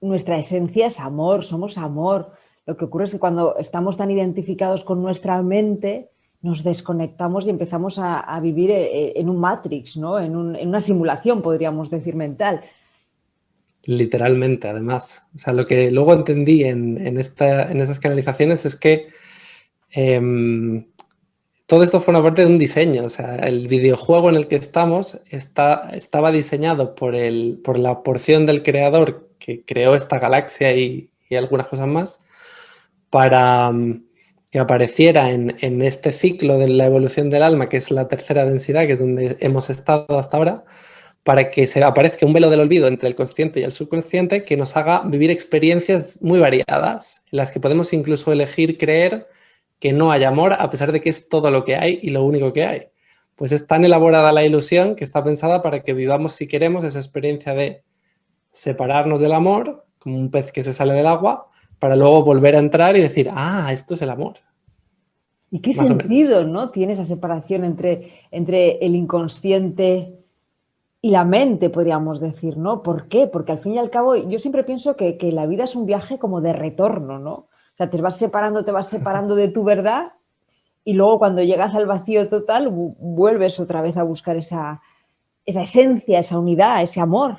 nuestra 0.00 0.38
esencia 0.38 0.86
es 0.86 0.98
amor, 0.98 1.44
somos 1.44 1.78
amor. 1.78 2.32
Lo 2.66 2.76
que 2.76 2.86
ocurre 2.86 3.04
es 3.04 3.12
que 3.12 3.18
cuando 3.18 3.56
estamos 3.56 3.96
tan 3.96 4.10
identificados 4.10 4.84
con 4.84 5.02
nuestra 5.02 5.42
mente, 5.42 6.10
nos 6.42 6.64
desconectamos 6.64 7.46
y 7.46 7.50
empezamos 7.50 7.98
a, 7.98 8.38
vivir 8.40 8.70
eh, 8.70 9.12
en 9.16 9.28
un 9.28 9.38
matrix, 9.38 9.96
¿no? 9.96 10.18
en 10.18 10.34
una 10.34 10.80
simulación, 10.80 11.42
podríamos 11.42 11.90
decir, 11.90 12.14
mental. 12.14 12.62
Literalmente, 13.84 14.68
además. 14.68 15.26
O 15.34 15.38
sea, 15.38 15.52
lo 15.52 15.66
que 15.66 15.90
luego 15.90 16.12
entendí 16.12 16.64
en, 16.64 17.04
en, 17.06 17.18
esta, 17.18 17.70
en 17.70 17.80
estas 17.80 17.98
canalizaciones 17.98 18.66
es 18.66 18.76
que 18.76 19.08
em, 19.90 20.86
todo 21.66 21.82
esto 21.82 22.00
forma 22.00 22.22
parte 22.22 22.42
de 22.42 22.48
un 22.48 22.58
diseño. 22.58 23.04
O 23.04 23.10
sea, 23.10 23.36
el 23.36 23.68
videojuego 23.68 24.28
en 24.28 24.36
el 24.36 24.48
que 24.48 24.56
estamos 24.56 25.18
está, 25.30 25.90
estaba 25.94 26.30
diseñado 26.30 26.94
por, 26.94 27.14
el, 27.14 27.60
por 27.64 27.78
la 27.78 28.02
porción 28.02 28.44
del 28.46 28.62
creador 28.62 29.30
que 29.38 29.64
creó 29.64 29.94
esta 29.94 30.18
galaxia 30.18 30.74
y, 30.74 31.10
y 31.28 31.36
algunas 31.36 31.66
cosas 31.66 31.86
más 31.86 32.20
para 33.08 33.72
mm, 33.72 34.04
que 34.50 34.58
apareciera 34.58 35.30
en, 35.30 35.56
en, 35.60 35.82
este 35.82 36.12
ciclo 36.12 36.58
de 36.58 36.68
la 36.68 36.86
evolución 36.86 37.30
del 37.30 37.42
alma, 37.42 37.68
que 37.68 37.78
es 37.78 37.90
la 37.90 38.08
tercera 38.08 38.44
densidad, 38.44 38.86
que 38.86 38.92
es 38.92 38.98
donde 38.98 39.36
hemos 39.40 39.70
estado 39.70 40.18
hasta 40.18 40.36
ahora 40.36 40.64
para 41.22 41.50
que 41.50 41.66
se 41.66 41.82
aparezca 41.82 42.24
un 42.24 42.32
velo 42.32 42.50
del 42.50 42.60
olvido 42.60 42.88
entre 42.88 43.08
el 43.08 43.14
consciente 43.14 43.60
y 43.60 43.62
el 43.62 43.72
subconsciente 43.72 44.44
que 44.44 44.56
nos 44.56 44.76
haga 44.76 45.02
vivir 45.04 45.30
experiencias 45.30 46.20
muy 46.22 46.38
variadas, 46.38 47.24
en 47.30 47.36
las 47.36 47.52
que 47.52 47.60
podemos 47.60 47.92
incluso 47.92 48.32
elegir 48.32 48.78
creer 48.78 49.28
que 49.78 49.92
no 49.92 50.12
hay 50.12 50.24
amor 50.24 50.54
a 50.54 50.70
pesar 50.70 50.92
de 50.92 51.00
que 51.00 51.10
es 51.10 51.28
todo 51.28 51.50
lo 51.50 51.64
que 51.64 51.76
hay 51.76 51.98
y 52.02 52.10
lo 52.10 52.24
único 52.24 52.52
que 52.52 52.64
hay. 52.64 52.82
Pues 53.36 53.52
es 53.52 53.66
tan 53.66 53.84
elaborada 53.84 54.32
la 54.32 54.44
ilusión 54.44 54.96
que 54.96 55.04
está 55.04 55.24
pensada 55.24 55.62
para 55.62 55.82
que 55.82 55.94
vivamos, 55.94 56.32
si 56.32 56.46
queremos, 56.46 56.84
esa 56.84 56.98
experiencia 56.98 57.54
de 57.54 57.82
separarnos 58.50 59.20
del 59.20 59.32
amor, 59.32 59.86
como 59.98 60.18
un 60.18 60.30
pez 60.30 60.52
que 60.52 60.62
se 60.62 60.72
sale 60.72 60.94
del 60.94 61.06
agua, 61.06 61.48
para 61.78 61.96
luego 61.96 62.22
volver 62.22 62.56
a 62.56 62.58
entrar 62.58 62.96
y 62.96 63.00
decir, 63.00 63.30
ah, 63.32 63.70
esto 63.72 63.94
es 63.94 64.02
el 64.02 64.10
amor. 64.10 64.34
¿Y 65.50 65.60
qué 65.60 65.72
sentido 65.72 66.44
¿no? 66.44 66.70
tiene 66.70 66.92
esa 66.92 67.04
separación 67.04 67.64
entre, 67.64 68.12
entre 68.30 68.78
el 68.84 68.94
inconsciente 68.94 70.19
y 71.02 71.10
la 71.10 71.24
mente, 71.24 71.70
podríamos 71.70 72.20
decir, 72.20 72.58
¿no? 72.58 72.82
¿Por 72.82 73.08
qué? 73.08 73.26
Porque 73.26 73.52
al 73.52 73.60
fin 73.60 73.74
y 73.74 73.78
al 73.78 73.90
cabo 73.90 74.16
yo 74.16 74.38
siempre 74.38 74.64
pienso 74.64 74.96
que, 74.96 75.16
la 75.32 75.46
vida 75.46 75.64
es 75.64 75.74
un 75.74 75.86
viaje 75.86 76.18
como 76.18 76.40
de 76.40 76.52
retorno, 76.52 77.18
¿no? 77.18 77.32
O 77.32 77.48
sea, 77.74 77.88
te 77.88 78.00
vas 78.02 78.18
separando, 78.18 78.64
te 78.64 78.72
vas 78.72 78.88
separando 78.88 79.34
de 79.34 79.48
tu 79.48 79.64
verdad 79.64 80.12
y 80.84 80.92
luego 80.92 81.18
cuando 81.18 81.42
llegas 81.42 81.74
al 81.74 81.86
vacío 81.86 82.28
total 82.28 82.68
vuelves 82.70 83.58
otra 83.58 83.80
vez 83.80 83.96
a 83.96 84.02
buscar 84.02 84.36
esa, 84.36 84.82
esa 85.46 85.62
esencia, 85.62 86.18
esa 86.18 86.38
unidad, 86.38 86.82
ese 86.82 87.00
amor. 87.00 87.38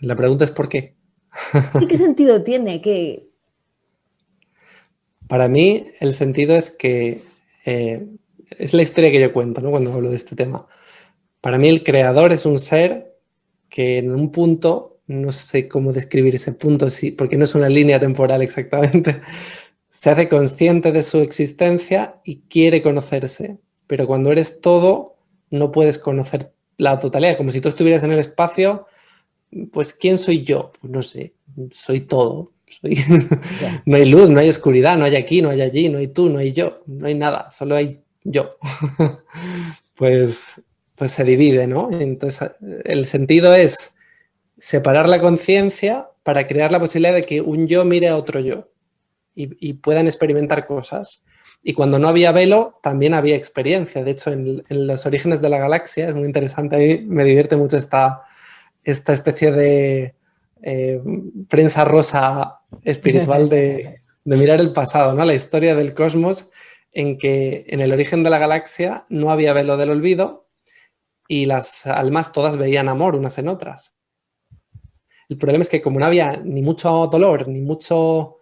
La 0.00 0.16
pregunta 0.16 0.44
es 0.44 0.52
¿por 0.52 0.68
qué? 0.68 0.94
¿Y 1.80 1.86
qué 1.86 1.98
sentido 1.98 2.42
tiene? 2.42 2.80
que 2.80 3.28
Para 5.28 5.48
mí 5.48 5.88
el 6.00 6.14
sentido 6.14 6.56
es 6.56 6.70
que 6.70 7.22
eh, 7.66 8.06
es 8.50 8.72
la 8.72 8.82
historia 8.82 9.10
que 9.10 9.20
yo 9.20 9.32
cuento 9.32 9.60
¿no? 9.60 9.70
cuando 9.70 9.92
hablo 9.92 10.08
de 10.08 10.16
este 10.16 10.36
tema 10.36 10.66
para 11.44 11.58
mí 11.58 11.68
el 11.68 11.84
creador 11.84 12.32
es 12.32 12.46
un 12.46 12.58
ser 12.58 13.18
que 13.68 13.98
en 13.98 14.14
un 14.14 14.32
punto, 14.32 15.00
no 15.06 15.30
sé 15.30 15.68
cómo 15.68 15.92
describir 15.92 16.34
ese 16.36 16.52
punto, 16.52 16.88
sí, 16.88 17.10
porque 17.10 17.36
no 17.36 17.44
es 17.44 17.54
una 17.54 17.68
línea 17.68 18.00
temporal 18.00 18.40
exactamente, 18.40 19.20
se 19.90 20.08
hace 20.08 20.30
consciente 20.30 20.90
de 20.90 21.02
su 21.02 21.18
existencia 21.18 22.18
y 22.24 22.36
quiere 22.48 22.80
conocerse. 22.80 23.58
Pero 23.86 24.06
cuando 24.06 24.32
eres 24.32 24.62
todo, 24.62 25.18
no 25.50 25.70
puedes 25.70 25.98
conocer 25.98 26.50
la 26.78 26.98
totalidad. 26.98 27.36
Como 27.36 27.50
si 27.50 27.60
tú 27.60 27.68
estuvieras 27.68 28.02
en 28.04 28.12
el 28.12 28.20
espacio, 28.20 28.86
pues 29.70 29.92
¿quién 29.92 30.16
soy 30.16 30.44
yo? 30.44 30.72
Pues 30.80 30.90
no 30.90 31.02
sé, 31.02 31.34
soy 31.72 32.00
todo. 32.00 32.52
no 33.84 33.96
hay 33.96 34.06
luz, 34.06 34.30
no 34.30 34.40
hay 34.40 34.48
oscuridad, 34.48 34.96
no 34.96 35.04
hay 35.04 35.16
aquí, 35.16 35.42
no 35.42 35.50
hay 35.50 35.60
allí, 35.60 35.90
no 35.90 35.98
hay 35.98 36.08
tú, 36.08 36.30
no 36.30 36.38
hay 36.38 36.54
yo, 36.54 36.80
no 36.86 37.06
hay 37.06 37.14
nada. 37.14 37.50
Solo 37.50 37.76
hay 37.76 38.00
yo, 38.22 38.56
pues, 39.94 40.64
pues 40.96 41.10
se 41.10 41.24
divide, 41.24 41.66
¿no? 41.66 41.88
Entonces, 41.92 42.50
el 42.84 43.06
sentido 43.06 43.54
es 43.54 43.94
separar 44.58 45.08
la 45.08 45.18
conciencia 45.18 46.08
para 46.22 46.46
crear 46.46 46.72
la 46.72 46.80
posibilidad 46.80 47.14
de 47.14 47.22
que 47.22 47.40
un 47.40 47.66
yo 47.66 47.84
mire 47.84 48.08
a 48.08 48.16
otro 48.16 48.40
yo 48.40 48.68
y, 49.34 49.72
puedan 49.74 50.06
experimentar 50.06 50.66
cosas. 50.66 51.24
Y 51.62 51.72
cuando 51.72 51.98
no 51.98 52.08
había 52.08 52.30
velo, 52.30 52.78
también 52.82 53.14
había 53.14 53.34
experiencia. 53.34 54.04
De 54.04 54.12
hecho, 54.12 54.30
en, 54.30 54.62
los 54.68 55.06
orígenes 55.06 55.40
de 55.42 55.48
la 55.48 55.58
galaxia, 55.58 56.08
es 56.08 56.14
muy 56.14 56.26
interesante, 56.26 56.76
a 56.76 56.78
mí 56.78 56.98
me 57.04 57.24
divierte 57.24 57.56
mucho 57.56 57.76
esta, 57.76 58.22
esta 58.84 59.12
especie 59.12 59.50
de 59.50 60.14
eh, 60.62 61.00
prensa 61.48 61.84
rosa 61.84 62.60
espiritual 62.84 63.48
de, 63.48 64.02
de, 64.24 64.36
mirar 64.36 64.60
el 64.60 64.72
pasado, 64.72 65.14
¿no? 65.14 65.24
la 65.24 65.34
historia 65.34 65.74
del 65.74 65.94
cosmos, 65.94 66.50
en 66.92 67.18
que 67.18 67.64
en 67.68 67.80
el 67.80 67.92
origen 67.92 68.22
de 68.22 68.30
la 68.30 68.38
galaxia 68.38 69.04
no 69.08 69.30
había 69.30 69.52
velo 69.52 69.76
del 69.76 69.90
olvido 69.90 70.43
y 71.28 71.46
las 71.46 71.86
almas 71.86 72.32
todas 72.32 72.56
veían 72.56 72.88
amor 72.88 73.16
unas 73.16 73.38
en 73.38 73.48
otras. 73.48 73.94
El 75.28 75.38
problema 75.38 75.62
es 75.62 75.68
que 75.68 75.82
como 75.82 75.98
no 75.98 76.06
había 76.06 76.36
ni 76.36 76.62
mucho 76.62 77.08
dolor, 77.10 77.48
ni 77.48 77.60
mucho, 77.60 78.38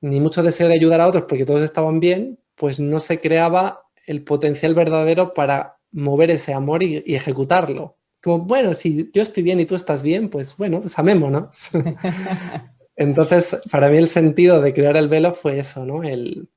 ni 0.00 0.20
mucho 0.20 0.42
deseo 0.42 0.68
de 0.68 0.74
ayudar 0.74 1.00
a 1.00 1.06
otros 1.06 1.24
porque 1.28 1.44
todos 1.44 1.62
estaban 1.62 2.00
bien, 2.00 2.38
pues 2.54 2.80
no 2.80 3.00
se 3.00 3.20
creaba 3.20 3.82
el 4.06 4.22
potencial 4.24 4.74
verdadero 4.74 5.34
para 5.34 5.78
mover 5.92 6.30
ese 6.30 6.54
amor 6.54 6.82
y, 6.82 7.02
ejecutarlo. 7.06 7.96
Como, 8.22 8.44
bueno, 8.44 8.74
si 8.74 9.10
yo 9.12 9.22
estoy 9.22 9.42
bien 9.42 9.60
y 9.60 9.66
tú 9.66 9.74
estás 9.74 10.02
bien, 10.02 10.30
pues 10.30 10.56
bueno, 10.56 10.80
pues 10.80 10.98
amémonos. 10.98 11.70
Entonces, 12.96 13.58
para 13.70 13.90
mí 13.90 13.98
el 13.98 14.08
sentido 14.08 14.60
de 14.60 14.72
crear 14.72 14.96
el 14.96 15.08
velo 15.08 15.32
fue 15.32 15.58
eso, 15.58 15.84
¿no? 15.84 16.02
El, 16.02 16.48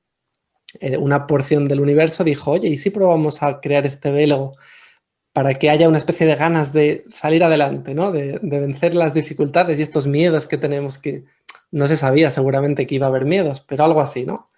una 0.98 1.26
porción 1.26 1.68
del 1.68 1.80
universo 1.80 2.24
dijo, 2.24 2.52
oye, 2.52 2.68
¿y 2.68 2.76
si 2.76 2.90
probamos 2.90 3.42
a 3.42 3.60
crear 3.60 3.84
este 3.86 4.10
velo 4.10 4.54
para 5.40 5.54
que 5.54 5.70
haya 5.70 5.88
una 5.88 5.96
especie 5.96 6.26
de 6.26 6.36
ganas 6.36 6.74
de 6.74 7.02
salir 7.08 7.42
adelante, 7.42 7.94
¿no? 7.94 8.12
De, 8.12 8.38
vencer 8.42 8.94
las 8.94 9.14
dificultades 9.14 9.78
y 9.78 9.82
estos 9.82 10.06
miedos 10.06 10.46
que 10.46 10.58
tenemos 10.58 10.98
que 10.98 11.24
no 11.70 11.86
se 11.86 11.96
sabía 11.96 12.30
seguramente 12.30 12.86
que 12.86 12.96
iba 12.96 13.06
a 13.06 13.08
haber 13.08 13.24
miedos, 13.24 13.64
pero 13.66 13.86
algo 13.86 14.02
así, 14.02 14.26
¿no? 14.26 14.50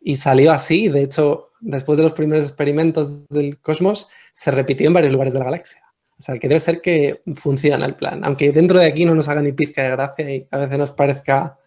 Y 0.00 0.14
salió 0.14 0.52
así, 0.52 0.86
de 0.86 1.02
hecho, 1.02 1.48
después 1.60 1.96
de 1.96 2.04
los 2.04 2.12
primeros 2.12 2.44
experimentos 2.44 3.28
del 3.30 3.58
cosmos, 3.58 4.10
se 4.32 4.52
repitió 4.52 4.86
en 4.86 4.92
varios 4.92 5.12
lugares 5.12 5.32
de 5.32 5.40
la 5.40 5.46
galaxia. 5.46 5.82
O 6.16 6.22
sea, 6.22 6.38
que 6.38 6.46
debe 6.46 6.60
ser 6.60 6.80
que 6.80 7.22
funciona 7.34 7.84
el 7.84 7.96
plan, 7.96 8.24
aunque 8.24 8.52
dentro 8.52 8.78
de 8.78 8.86
aquí 8.86 9.04
no 9.04 9.16
nos 9.16 9.26
haga 9.26 9.42
ni 9.42 9.50
pizca 9.50 9.82
de 9.82 9.90
gracia 9.90 10.30
y 10.30 10.46
a 10.52 10.58
veces 10.58 10.78
nos 10.78 10.92
parezca 10.92 11.58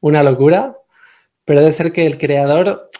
una 0.00 0.22
locura, 0.22 0.76
pero 1.46 1.60
debe 1.60 1.72
ser 1.72 1.92
que 1.92 2.04
el 2.04 2.18
creador 2.18 2.90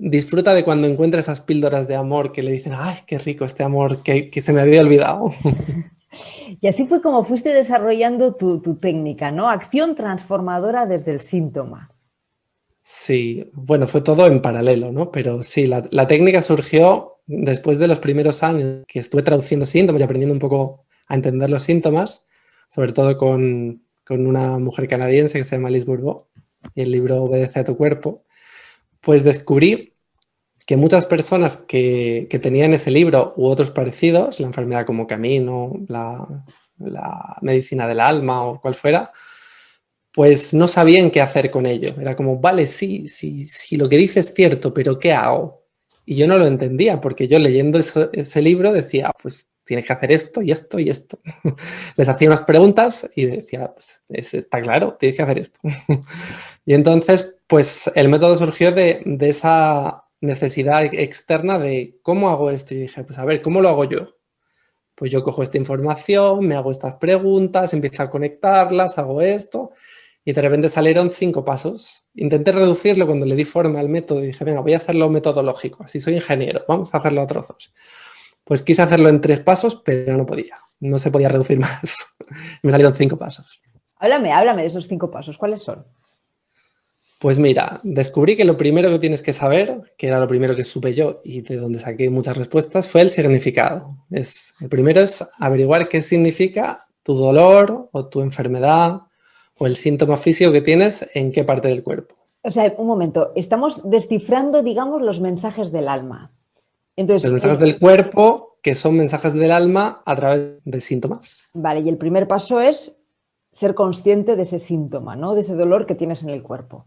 disfruta 0.00 0.54
de 0.54 0.64
cuando 0.64 0.86
encuentra 0.88 1.20
esas 1.20 1.40
píldoras 1.40 1.88
de 1.88 1.96
amor 1.96 2.32
que 2.32 2.42
le 2.42 2.52
dicen, 2.52 2.72
ay, 2.76 2.96
qué 3.06 3.18
rico 3.18 3.44
este 3.44 3.62
amor 3.62 4.02
que, 4.02 4.30
se 4.40 4.52
me 4.52 4.60
había 4.60 4.80
olvidado. 4.80 5.32
Y 6.60 6.68
así 6.68 6.84
fue 6.84 7.00
como 7.00 7.24
fuiste 7.24 7.54
desarrollando 7.54 8.34
tu, 8.34 8.60
técnica, 8.76 9.30
¿no? 9.30 9.48
Acción 9.48 9.94
transformadora 9.94 10.84
desde 10.84 11.10
el 11.10 11.20
síntoma. 11.20 11.90
Sí, 12.82 13.50
bueno, 13.54 13.86
fue 13.86 14.02
todo 14.02 14.26
en 14.26 14.42
paralelo, 14.42 14.92
¿no? 14.92 15.10
Pero 15.10 15.42
sí, 15.42 15.66
la, 15.66 16.06
técnica 16.06 16.42
surgió 16.42 17.20
después 17.26 17.78
de 17.78 17.88
los 17.88 17.98
primeros 17.98 18.42
años 18.42 18.84
que 18.86 18.98
estuve 18.98 19.22
traduciendo 19.22 19.64
síntomas 19.64 20.02
y 20.02 20.04
aprendiendo 20.04 20.34
un 20.34 20.38
poco 20.38 20.84
a 21.08 21.14
entender 21.14 21.48
los 21.48 21.62
síntomas, 21.62 22.28
sobre 22.68 22.92
todo 22.92 23.16
con, 23.16 23.82
con 24.04 24.26
una 24.26 24.58
mujer 24.58 24.88
canadiense 24.88 25.38
que 25.38 25.44
se 25.44 25.56
llama 25.56 25.70
Liz 25.70 25.86
Bourbeau, 25.86 26.26
y 26.74 26.82
el 26.82 26.92
libro 26.92 27.22
Obedece 27.22 27.60
a 27.60 27.64
tu 27.64 27.76
cuerpo 27.76 28.24
pues 29.02 29.24
descubrí 29.24 29.92
que 30.66 30.76
muchas 30.76 31.06
personas 31.06 31.56
que, 31.56 32.28
tenían 32.42 32.72
ese 32.72 32.90
libro 32.90 33.34
u 33.36 33.46
otros 33.46 33.70
parecidos, 33.70 34.40
la 34.40 34.46
enfermedad 34.46 34.86
como 34.86 35.06
camino, 35.06 35.72
la, 35.88 36.26
medicina 37.42 37.86
del 37.86 38.00
alma 38.00 38.44
o 38.44 38.60
cual 38.60 38.74
fuera, 38.74 39.12
pues 40.12 40.52
no 40.54 40.66
sabían 40.68 41.10
qué 41.10 41.20
hacer 41.20 41.50
con 41.50 41.66
ello. 41.66 41.94
Era 42.00 42.16
como, 42.16 42.38
vale, 42.38 42.66
sí, 42.66 43.06
sí, 43.06 43.44
sí, 43.44 43.76
lo 43.76 43.88
que 43.88 43.96
dice 43.96 44.20
es 44.20 44.34
cierto, 44.34 44.72
pero 44.72 44.98
¿qué 44.98 45.12
hago? 45.12 45.64
Y 46.04 46.16
yo 46.16 46.26
no 46.26 46.38
lo 46.38 46.46
entendía, 46.46 47.00
porque 47.00 47.28
yo 47.28 47.38
leyendo 47.38 47.78
ese 47.78 48.42
libro 48.42 48.72
decía, 48.72 49.12
pues 49.22 49.48
tienes 49.64 49.86
que 49.86 49.92
hacer 49.92 50.12
esto 50.12 50.42
y 50.42 50.50
esto 50.50 50.78
y 50.78 50.90
esto. 50.90 51.18
Les 51.96 52.08
hacía 52.08 52.28
unas 52.28 52.42
preguntas 52.42 53.08
y 53.14 53.26
decía, 53.26 53.72
pues 53.72 54.02
está 54.08 54.60
claro, 54.60 54.96
tienes 54.98 55.16
que 55.16 55.22
hacer 55.22 55.38
esto. 55.38 55.60
y 56.66 56.74
entonces 56.74 57.36
pues 57.52 57.92
el 57.96 58.08
método 58.08 58.34
surgió 58.38 58.72
de, 58.72 59.02
esa 59.20 60.04
necesidad 60.22 60.84
externa 60.84 61.58
de 61.58 61.98
cómo 62.00 62.30
hago 62.30 62.50
esto. 62.50 62.72
Y 62.72 62.78
dije, 62.78 63.04
pues 63.04 63.18
a 63.18 63.26
ver, 63.26 63.42
¿cómo 63.42 63.60
lo 63.60 63.68
hago 63.68 63.84
yo? 63.84 64.16
Pues 64.94 65.10
yo 65.10 65.22
cojo 65.22 65.42
esta 65.42 65.58
información, 65.58 66.46
me 66.46 66.54
hago 66.54 66.70
estas 66.70 66.94
preguntas, 66.94 67.74
empiezo 67.74 68.04
a 68.04 68.08
conectarlas, 68.08 68.96
hago 68.96 69.20
esto 69.20 69.72
y 70.24 70.32
de 70.32 70.40
repente 70.40 70.70
salieron 70.70 71.10
cinco 71.10 71.44
pasos. 71.44 72.06
Intenté 72.14 72.52
reducirlo 72.52 73.04
cuando 73.04 73.26
le 73.26 73.36
di 73.36 73.44
forma 73.44 73.80
al 73.80 73.90
método 73.90 74.24
y 74.24 74.28
dije, 74.28 74.46
venga, 74.46 74.60
voy 74.60 74.72
a 74.72 74.78
hacerlo 74.78 75.10
metodológico, 75.10 75.84
así 75.84 76.00
soy 76.00 76.14
ingeniero, 76.14 76.64
vamos 76.66 76.94
a 76.94 76.96
hacerlo 76.96 77.20
a 77.20 77.26
trozos. 77.26 77.74
Pues 78.44 78.62
quise 78.62 78.80
hacerlo 78.80 79.10
en 79.10 79.20
tres 79.20 79.40
pasos, 79.40 79.76
pero 79.76 80.16
no 80.16 80.24
podía, 80.24 80.56
no 80.80 80.98
se 80.98 81.10
podía 81.10 81.28
reducir 81.28 81.58
más. 81.60 82.16
me 82.62 82.70
salieron 82.70 82.94
cinco 82.94 83.18
pasos. 83.18 83.60
Háblame, 83.96 84.32
háblame 84.32 84.62
de 84.62 84.68
esos 84.68 84.88
cinco 84.88 85.10
pasos, 85.10 85.36
¿cuáles 85.36 85.60
son? 85.60 85.84
Pues 87.22 87.38
mira, 87.38 87.78
descubrí 87.84 88.34
que 88.34 88.44
lo 88.44 88.56
primero 88.56 88.90
que 88.90 88.98
tienes 88.98 89.22
que 89.22 89.32
saber, 89.32 89.94
que 89.96 90.08
era 90.08 90.18
lo 90.18 90.26
primero 90.26 90.56
que 90.56 90.64
supe 90.64 90.92
yo 90.92 91.20
y 91.22 91.42
de 91.42 91.54
donde 91.54 91.78
saqué 91.78 92.10
muchas 92.10 92.36
respuestas, 92.36 92.88
fue 92.88 93.02
el 93.02 93.10
significado. 93.10 93.96
Es, 94.10 94.54
el 94.60 94.68
primero 94.68 95.00
es 95.02 95.24
averiguar 95.38 95.88
qué 95.88 96.00
significa 96.00 96.88
tu 97.04 97.14
dolor 97.14 97.88
o 97.92 98.08
tu 98.08 98.22
enfermedad 98.22 99.02
o 99.56 99.68
el 99.68 99.76
síntoma 99.76 100.16
físico 100.16 100.50
que 100.50 100.62
tienes 100.62 101.08
en 101.14 101.30
qué 101.30 101.44
parte 101.44 101.68
del 101.68 101.84
cuerpo. 101.84 102.16
O 102.42 102.50
sea, 102.50 102.74
un 102.76 102.88
momento, 102.88 103.30
estamos 103.36 103.88
descifrando, 103.88 104.64
digamos, 104.64 105.00
los 105.00 105.20
mensajes 105.20 105.70
del 105.70 105.86
alma. 105.86 106.32
Entonces, 106.96 107.22
los 107.22 107.34
mensajes 107.34 107.60
del 107.60 107.78
cuerpo, 107.78 108.58
que 108.60 108.74
son 108.74 108.96
mensajes 108.96 109.32
del 109.32 109.52
alma 109.52 110.02
a 110.04 110.16
través 110.16 110.54
de 110.64 110.80
síntomas. 110.80 111.48
Vale, 111.54 111.82
y 111.82 111.88
el 111.88 111.98
primer 111.98 112.26
paso 112.26 112.60
es 112.60 112.96
ser 113.52 113.76
consciente 113.76 114.34
de 114.34 114.42
ese 114.42 114.58
síntoma, 114.58 115.14
¿no? 115.14 115.34
De 115.34 115.42
ese 115.42 115.54
dolor 115.54 115.86
que 115.86 115.94
tienes 115.94 116.24
en 116.24 116.30
el 116.30 116.42
cuerpo. 116.42 116.86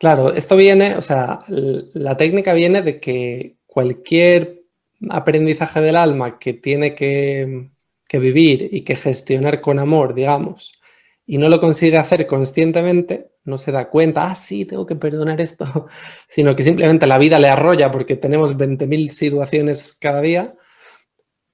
Claro, 0.00 0.32
esto 0.32 0.56
viene, 0.56 0.96
o 0.96 1.02
sea, 1.02 1.40
la 1.46 2.16
técnica 2.16 2.54
viene 2.54 2.80
de 2.80 2.98
que 3.00 3.58
cualquier 3.66 4.62
aprendizaje 5.10 5.82
del 5.82 5.96
alma 5.96 6.38
que 6.38 6.54
tiene 6.54 6.94
que, 6.94 7.70
vivir 8.10 8.70
y 8.72 8.80
que 8.82 8.96
gestionar 8.96 9.60
con 9.60 9.78
amor, 9.78 10.14
digamos, 10.14 10.72
y 11.26 11.36
no 11.36 11.50
lo 11.50 11.60
consigue 11.60 11.98
hacer 11.98 12.26
conscientemente, 12.26 13.32
no 13.44 13.58
se 13.58 13.72
da 13.72 13.90
cuenta, 13.90 14.30
ah, 14.30 14.34
sí, 14.34 14.64
tengo 14.64 14.86
que 14.86 14.96
perdonar 14.96 15.38
esto, 15.38 15.66
sino 16.26 16.56
que 16.56 16.64
simplemente 16.64 17.06
la 17.06 17.18
vida 17.18 17.38
le 17.38 17.48
arrolla 17.48 17.90
porque 17.90 18.16
tenemos 18.16 18.56
20.000 18.56 19.10
situaciones 19.10 19.92
cada 19.92 20.22
día 20.22 20.54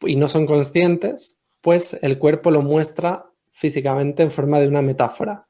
y 0.02 0.14
no 0.14 0.28
son 0.28 0.46
conscientes, 0.46 1.42
pues 1.60 1.98
el 2.00 2.16
cuerpo 2.16 2.52
lo 2.52 2.62
muestra 2.62 3.26
físicamente 3.50 4.22
en 4.22 4.30
forma 4.30 4.60
de 4.60 4.68
una 4.68 4.82
metáfora. 4.82 5.48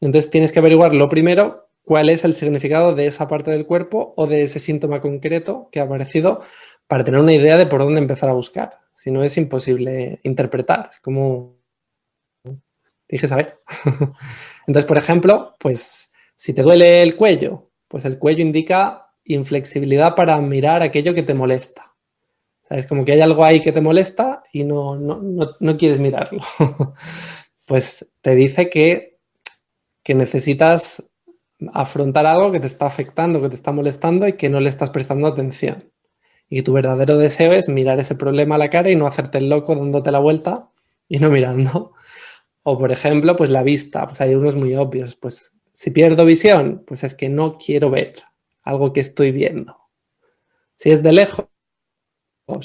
Entonces 0.00 0.30
tienes 0.30 0.52
que 0.52 0.60
averiguar 0.60 0.94
lo 0.94 1.10
primero 1.10 1.63
cuál 1.84 2.08
es 2.08 2.24
el 2.24 2.32
significado 2.32 2.94
de 2.94 3.06
esa 3.06 3.28
parte 3.28 3.50
del 3.50 3.66
cuerpo 3.66 4.14
o 4.16 4.26
de 4.26 4.42
ese 4.42 4.58
síntoma 4.58 5.00
concreto 5.00 5.68
que 5.70 5.80
ha 5.80 5.84
aparecido 5.84 6.40
para 6.86 7.04
tener 7.04 7.20
una 7.20 7.32
idea 7.32 7.56
de 7.56 7.66
por 7.66 7.82
dónde 7.82 8.00
empezar 8.00 8.28
a 8.28 8.34
buscar. 8.34 8.80
Si 8.92 9.10
no, 9.10 9.22
es 9.22 9.36
imposible 9.36 10.20
interpretar. 10.22 10.88
Es 10.90 10.98
como... 10.98 11.58
Dije 13.06 13.28
saber. 13.28 13.60
Entonces, 14.66 14.86
por 14.86 14.96
ejemplo, 14.96 15.54
pues 15.60 16.12
si 16.36 16.54
te 16.54 16.62
duele 16.62 17.02
el 17.02 17.16
cuello, 17.16 17.70
pues 17.86 18.04
el 18.06 18.18
cuello 18.18 18.42
indica 18.42 19.12
inflexibilidad 19.24 20.14
para 20.14 20.40
mirar 20.40 20.82
aquello 20.82 21.14
que 21.14 21.22
te 21.22 21.34
molesta. 21.34 21.94
es 22.70 22.86
como 22.86 23.04
que 23.04 23.12
hay 23.12 23.20
algo 23.20 23.44
ahí 23.44 23.60
que 23.60 23.72
te 23.72 23.80
molesta 23.80 24.42
y 24.52 24.64
no, 24.64 24.96
no, 24.96 25.20
no 25.58 25.76
quieres 25.76 26.00
mirarlo. 26.00 26.40
pues 27.66 28.06
te 28.22 28.34
dice 28.34 28.70
que, 28.70 29.18
que 30.02 30.14
necesitas 30.14 31.13
afrontar 31.72 32.26
algo 32.26 32.52
que 32.52 32.60
te 32.60 32.66
está 32.66 32.86
afectando, 32.86 33.40
que 33.40 33.48
te 33.48 33.54
está 33.54 33.72
molestando 33.72 34.26
y 34.28 34.34
que 34.34 34.48
no 34.48 34.60
le 34.60 34.68
estás 34.68 34.90
prestando 34.90 35.28
atención. 35.28 35.90
Y 36.48 36.62
tu 36.62 36.72
verdadero 36.72 37.16
deseo 37.18 37.52
es 37.52 37.68
mirar 37.68 37.98
ese 38.00 38.14
problema 38.14 38.56
a 38.56 38.58
la 38.58 38.70
cara 38.70 38.90
y 38.90 38.96
no 38.96 39.06
hacerte 39.06 39.38
el 39.38 39.48
loco 39.48 39.74
dándote 39.74 40.10
la 40.10 40.18
vuelta 40.18 40.70
y 41.08 41.18
no 41.18 41.30
mirando. 41.30 41.92
O 42.62 42.78
por 42.78 42.92
ejemplo, 42.92 43.36
pues 43.36 43.50
la 43.50 43.62
vista, 43.62 44.06
pues 44.06 44.20
hay 44.20 44.34
unos 44.34 44.56
muy 44.56 44.74
obvios, 44.74 45.16
pues 45.16 45.54
si 45.72 45.90
pierdo 45.90 46.24
visión, 46.24 46.82
pues 46.86 47.04
es 47.04 47.14
que 47.14 47.28
no 47.28 47.58
quiero 47.58 47.90
ver 47.90 48.14
algo 48.62 48.92
que 48.92 49.00
estoy 49.00 49.32
viendo. 49.32 49.76
Si 50.76 50.90
es 50.90 51.02
de 51.02 51.12
lejos, 51.12 51.46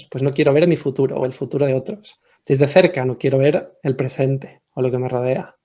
pues 0.10 0.24
no 0.24 0.34
quiero 0.34 0.53
ver 0.53 0.67
mi 0.67 0.77
futuro 0.77 1.17
o 1.17 1.25
el 1.25 1.34
futuro 1.34 1.65
de 1.65 1.74
otros. 1.74 2.19
Si 2.46 2.53
es 2.53 2.60
de 2.60 2.67
cerca, 2.67 3.05
no 3.05 3.17
quiero 3.17 3.38
ver 3.38 3.77
el 3.84 3.96
presente 3.96 4.62
o 4.74 4.81
lo 4.81 4.89
que 4.89 4.98
me 4.98 5.10
rodea. 5.10 5.55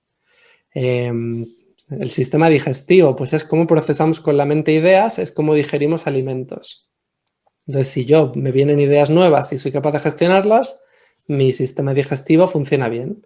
Em, 0.73 1.45
el 1.89 2.09
sistema 2.09 2.49
digestivo, 2.49 3.15
pues 3.15 3.33
es 3.33 3.45
cómo 3.45 3.67
procesamos 3.67 4.19
con 4.19 4.37
la 4.37 4.45
mente 4.45 4.71
ideas, 4.71 5.19
es 5.19 5.31
cómo 5.31 5.53
digerimos 5.53 6.07
alimentos. 6.07 6.89
Entonces, 7.67 7.91
si 7.91 8.05
yo 8.05 8.31
me 8.35 8.51
vienen 8.51 8.79
ideas 8.79 9.09
nuevas 9.09 9.51
y 9.53 9.57
soy 9.57 9.71
capaz 9.71 9.91
de 9.91 9.99
gestionarlas, 9.99 10.81
mi 11.27 11.51
sistema 11.51 11.93
digestivo 11.93 12.47
funciona 12.47 12.89
bien. 12.89 13.25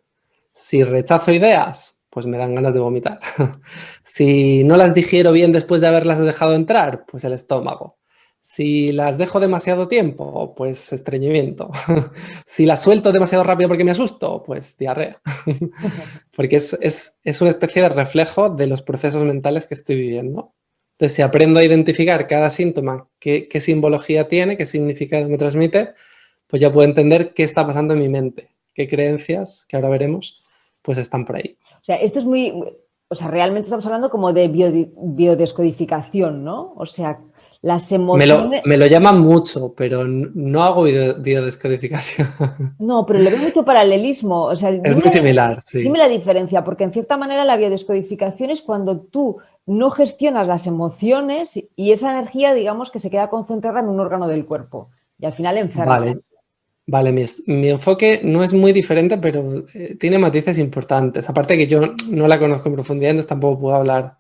Si 0.53 0.83
rechazo 0.83 1.31
ideas, 1.31 2.01
pues 2.09 2.25
me 2.25 2.37
dan 2.37 2.55
ganas 2.55 2.73
de 2.73 2.79
vomitar. 2.79 3.19
si 4.03 4.63
no 4.63 4.77
las 4.77 4.93
digiero 4.93 5.31
bien 5.31 5.51
después 5.51 5.81
de 5.81 5.87
haberlas 5.87 6.19
dejado 6.19 6.55
entrar, 6.55 7.05
pues 7.05 7.23
el 7.23 7.33
estómago. 7.33 7.98
Si 8.41 8.91
las 8.93 9.17
dejo 9.17 9.39
demasiado 9.39 9.87
tiempo, 9.87 10.55
pues 10.55 10.93
estreñimiento. 10.93 11.69
si 12.45 12.65
las 12.65 12.81
suelto 12.81 13.11
demasiado 13.11 13.43
rápido 13.43 13.67
porque 13.67 13.83
me 13.83 13.91
asusto, 13.91 14.43
pues 14.43 14.77
diarrea. 14.77 15.21
porque 16.35 16.55
es, 16.55 16.77
es, 17.23 17.41
una 17.41 17.51
especie 17.51 17.81
de 17.81 17.89
reflejo 17.89 18.49
de 18.49 18.67
los 18.67 18.81
procesos 18.81 19.23
mentales 19.23 19.67
que 19.67 19.73
estoy 19.73 19.97
viviendo. 19.97 20.53
Entonces, 20.93 21.15
si 21.15 21.21
aprendo 21.21 21.59
a 21.59 21.63
identificar 21.63 22.27
cada 22.27 22.49
síntoma, 22.49 23.07
qué, 23.19 23.47
qué 23.47 23.59
simbología 23.59 24.27
tiene, 24.27 24.57
qué 24.57 24.65
significado 24.65 25.27
me 25.29 25.37
transmite, 25.37 25.93
pues 26.47 26.61
ya 26.61 26.71
puedo 26.71 26.87
entender 26.87 27.33
qué 27.33 27.43
está 27.43 27.65
pasando 27.65 27.93
en 27.93 27.99
mi 27.99 28.09
mente, 28.09 28.49
qué 28.73 28.89
creencias, 28.89 29.65
que 29.65 29.75
ahora 29.75 29.89
veremos, 29.89 30.43
pues 30.81 30.97
están 30.97 31.25
por 31.25 31.37
ahí. 31.37 31.57
O 31.81 31.83
sea, 31.83 31.95
esto 31.97 32.19
es 32.19 32.25
muy, 32.25 32.53
o 33.07 33.15
sea, 33.15 33.27
realmente 33.27 33.67
estamos 33.67 33.85
hablando 33.85 34.09
como 34.09 34.33
de 34.33 34.47
biodescodificación, 34.47 36.43
¿no? 36.43 36.73
O 36.75 36.85
sea, 36.85 37.19
las 37.61 37.91
emociones... 37.91 38.61
Me 38.65 38.77
lo, 38.77 38.87
llaman 38.87 39.19
mucho, 39.19 39.73
pero 39.75 40.05
no 40.05 40.63
hago 40.63 40.83
biodescodificación. 40.83 42.27
No, 42.79 43.05
pero 43.05 43.19
le 43.19 43.29
veo 43.29 43.39
mucho 43.39 43.65
paralelismo. 43.65 44.43
O 44.45 44.55
sea, 44.55 44.69
es 44.69 44.95
muy 44.95 45.09
similar, 45.09 45.61
sí. 45.61 45.79
Dime 45.79 45.97
la 45.97 46.07
diferencia, 46.07 46.63
porque 46.63 46.85
en 46.85 46.93
cierta 46.93 47.17
manera 47.17 47.43
la 47.43 47.57
biodescodificación 47.57 48.49
es 48.49 48.61
cuando 48.61 48.99
tú 48.99 49.37
no 49.65 49.91
gestionas 49.91 50.47
las 50.47 50.65
emociones 50.65 51.59
y 51.75 51.91
esa 51.91 52.11
energía, 52.11 52.53
digamos, 52.53 52.91
que 52.91 52.99
se 52.99 53.09
queda 53.09 53.29
concentrada 53.29 53.81
en 53.81 53.87
un 53.87 53.99
órgano 53.99 54.27
del 54.27 54.45
cuerpo 54.45 54.89
y 55.19 55.25
al 55.25 55.33
final 55.33 55.57
enferma. 55.57 55.99
Vale, 55.99 56.15
vale 56.87 57.11
mi, 57.11 57.69
enfoque 57.69 58.21
no 58.23 58.43
es 58.43 58.53
muy 58.53 58.71
diferente, 58.71 59.17
pero 59.17 59.65
eh, 59.73 59.95
tiene 59.99 60.17
matices 60.17 60.57
importantes. 60.57 61.29
Aparte 61.29 61.57
que 61.57 61.67
yo 61.67 61.81
no 62.09 62.27
la 62.27 62.39
conozco 62.39 62.69
en 62.69 62.75
profundidad, 62.75 63.11
entonces 63.11 63.29
tampoco 63.29 63.59
puedo 63.59 63.75
hablar 63.75 64.18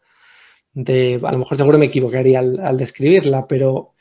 de, 0.73 1.19
a 1.23 1.31
lo 1.31 1.39
mejor 1.39 1.57
seguro 1.57 1.77
me 1.77 1.85
equivocaría 1.85 2.39
al, 2.39 2.77
describirla, 2.77 3.47
pero 3.47 3.95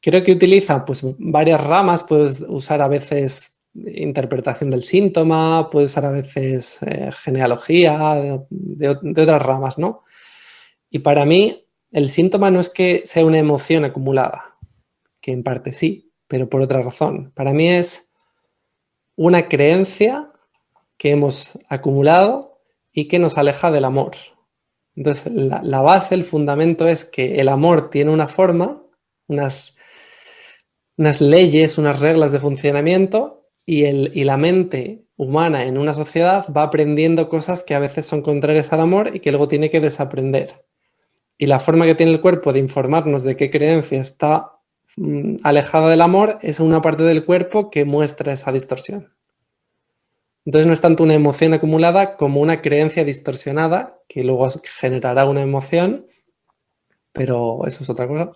creo 0.00 0.22
que 0.22 0.32
utiliza 0.32 0.84
pues, 0.84 1.02
varias 1.18 1.64
ramas, 1.64 2.04
puedes 2.04 2.42
usar 2.42 2.82
a 2.82 2.88
veces 2.88 3.54
interpretación 3.74 4.70
del 4.70 4.84
síntoma, 4.84 5.68
puedes 5.70 5.90
usar 5.90 6.06
a 6.06 6.10
veces 6.10 6.78
eh, 6.82 7.10
genealogía, 7.12 8.40
de, 8.48 8.88
otras 8.88 9.42
ramas, 9.42 9.78
¿no? 9.78 10.04
Y 10.90 11.00
para 11.00 11.24
mí, 11.24 11.66
el 11.90 12.08
síntoma 12.08 12.50
no 12.50 12.60
es 12.60 12.70
que 12.70 13.02
sea 13.04 13.24
una 13.24 13.38
emoción 13.38 13.84
acumulada, 13.84 14.56
que 15.20 15.32
en 15.32 15.42
parte 15.42 15.72
sí, 15.72 16.12
pero 16.28 16.48
por 16.48 16.62
otra 16.62 16.82
razón. 16.82 17.32
Para 17.34 17.52
mí 17.52 17.68
es 17.68 18.12
una 19.16 19.48
creencia 19.48 20.30
que 20.96 21.10
hemos 21.10 21.58
acumulado 21.68 22.60
y 22.92 23.08
que 23.08 23.18
nos 23.18 23.38
aleja 23.38 23.70
del 23.70 23.84
amor. 23.84 24.12
Entonces, 24.96 25.32
la, 25.32 25.80
base, 25.80 26.14
el 26.14 26.24
fundamento 26.24 26.86
es 26.86 27.04
que 27.04 27.40
el 27.40 27.48
amor 27.48 27.90
tiene 27.90 28.12
una 28.12 28.28
forma, 28.28 28.82
unas, 29.26 29.76
unas 30.96 31.20
leyes, 31.20 31.78
unas 31.78 32.00
reglas 32.00 32.30
de 32.30 32.38
funcionamiento 32.38 33.48
y, 33.66 33.84
el, 33.84 34.12
y 34.14 34.24
la 34.24 34.36
mente 34.36 35.04
humana 35.16 35.64
en 35.64 35.78
una 35.78 35.94
sociedad 35.94 36.46
va 36.54 36.62
aprendiendo 36.62 37.28
cosas 37.28 37.64
que 37.64 37.74
a 37.74 37.80
veces 37.80 38.06
son 38.06 38.22
contrarias 38.22 38.72
al 38.72 38.80
amor 38.80 39.10
y 39.14 39.20
que 39.20 39.30
luego 39.30 39.48
tiene 39.48 39.70
que 39.70 39.80
desaprender. 39.80 40.64
Y 41.38 41.46
la 41.46 41.58
forma 41.58 41.86
que 41.86 41.94
tiene 41.94 42.12
el 42.12 42.20
cuerpo 42.20 42.52
de 42.52 42.60
informarnos 42.60 43.24
de 43.24 43.36
qué 43.36 43.50
creencia 43.50 44.00
está 44.00 44.52
mm, 44.96 45.36
alejada 45.42 45.88
del 45.88 46.00
amor 46.02 46.38
es 46.42 46.60
una 46.60 46.80
parte 46.80 47.02
del 47.02 47.24
cuerpo 47.24 47.70
que 47.70 47.84
muestra 47.84 48.32
esa 48.32 48.52
distorsión. 48.52 49.13
Entonces 50.44 50.66
no 50.66 50.72
es 50.72 50.80
tanto 50.80 51.02
una 51.02 51.14
emoción 51.14 51.54
acumulada 51.54 52.16
como 52.16 52.40
una 52.40 52.60
creencia 52.60 53.04
distorsionada 53.04 53.98
que 54.08 54.22
luego 54.22 54.48
generará 54.80 55.24
una 55.24 55.42
emoción, 55.42 56.06
pero 57.12 57.66
eso 57.66 57.82
es 57.82 57.90
otra 57.90 58.06
cosa. 58.06 58.32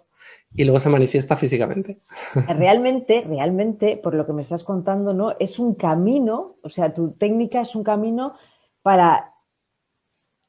Y 0.55 0.65
luego 0.65 0.81
se 0.81 0.89
manifiesta 0.89 1.37
físicamente. 1.37 2.01
Realmente, 2.49 3.21
realmente, 3.21 3.99
por 3.99 4.15
lo 4.15 4.25
que 4.25 4.33
me 4.33 4.41
estás 4.41 4.65
contando, 4.65 5.13
¿no? 5.13 5.37
Es 5.39 5.59
un 5.59 5.75
camino, 5.75 6.57
o 6.63 6.71
sea, 6.71 6.95
tu 6.95 7.13
técnica 7.13 7.61
es 7.61 7.75
un 7.75 7.85
camino 7.85 8.35
para 8.81 9.35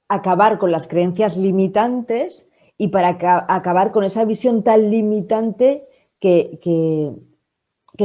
acabar 0.08 0.58
con 0.58 0.72
las 0.72 0.88
creencias 0.88 1.36
limitantes 1.36 2.50
y 2.78 2.88
para 2.88 3.10
acabar 3.50 3.92
con 3.92 4.06
esa 4.06 4.24
visión 4.24 4.64
tan 4.64 4.90
limitante 4.90 5.86
que, 6.20 6.60
que, 6.62 7.12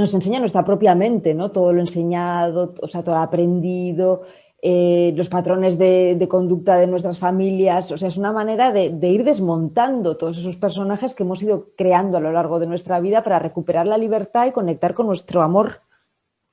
nos 0.01 0.15
enseña 0.15 0.41
nuestra 0.41 0.65
propia 0.65 0.95
mente, 0.95 1.35
¿no? 1.35 1.51
Todo 1.51 1.73
lo 1.73 1.81
enseñado, 1.81 2.75
o 2.81 2.87
sea, 2.89 3.03
todo 3.03 3.15
lo 3.15 3.21
aprendido, 3.21 4.23
eh, 4.63 5.13
los 5.17 5.29
patrones 5.29 5.77
de, 5.77 6.27
conducta 6.29 6.77
de 6.77 6.87
nuestras 6.87 7.19
familias. 7.19 7.93
O 7.93 7.97
sea, 7.97 8.09
es 8.09 8.17
una 8.17 8.33
manera 8.33 8.73
de, 8.73 8.91
de, 8.91 9.09
ir 9.09 9.25
desmontando 9.25 10.17
todos 10.17 10.39
esos 10.39 10.57
personajes 10.57 11.15
que 11.15 11.23
hemos 11.23 11.43
ido 11.43 11.69
creando 11.77 12.17
a 12.17 12.21
lo 12.21 12.33
largo 12.33 12.59
de 12.59 12.67
nuestra 12.67 12.99
vida 13.01 13.23
para 13.23 13.39
recuperar 13.39 13.87
la 13.87 13.99
libertad 13.99 14.47
y 14.47 14.53
conectar 14.53 14.95
con 14.95 15.07
nuestro 15.07 15.43
amor 15.43 15.83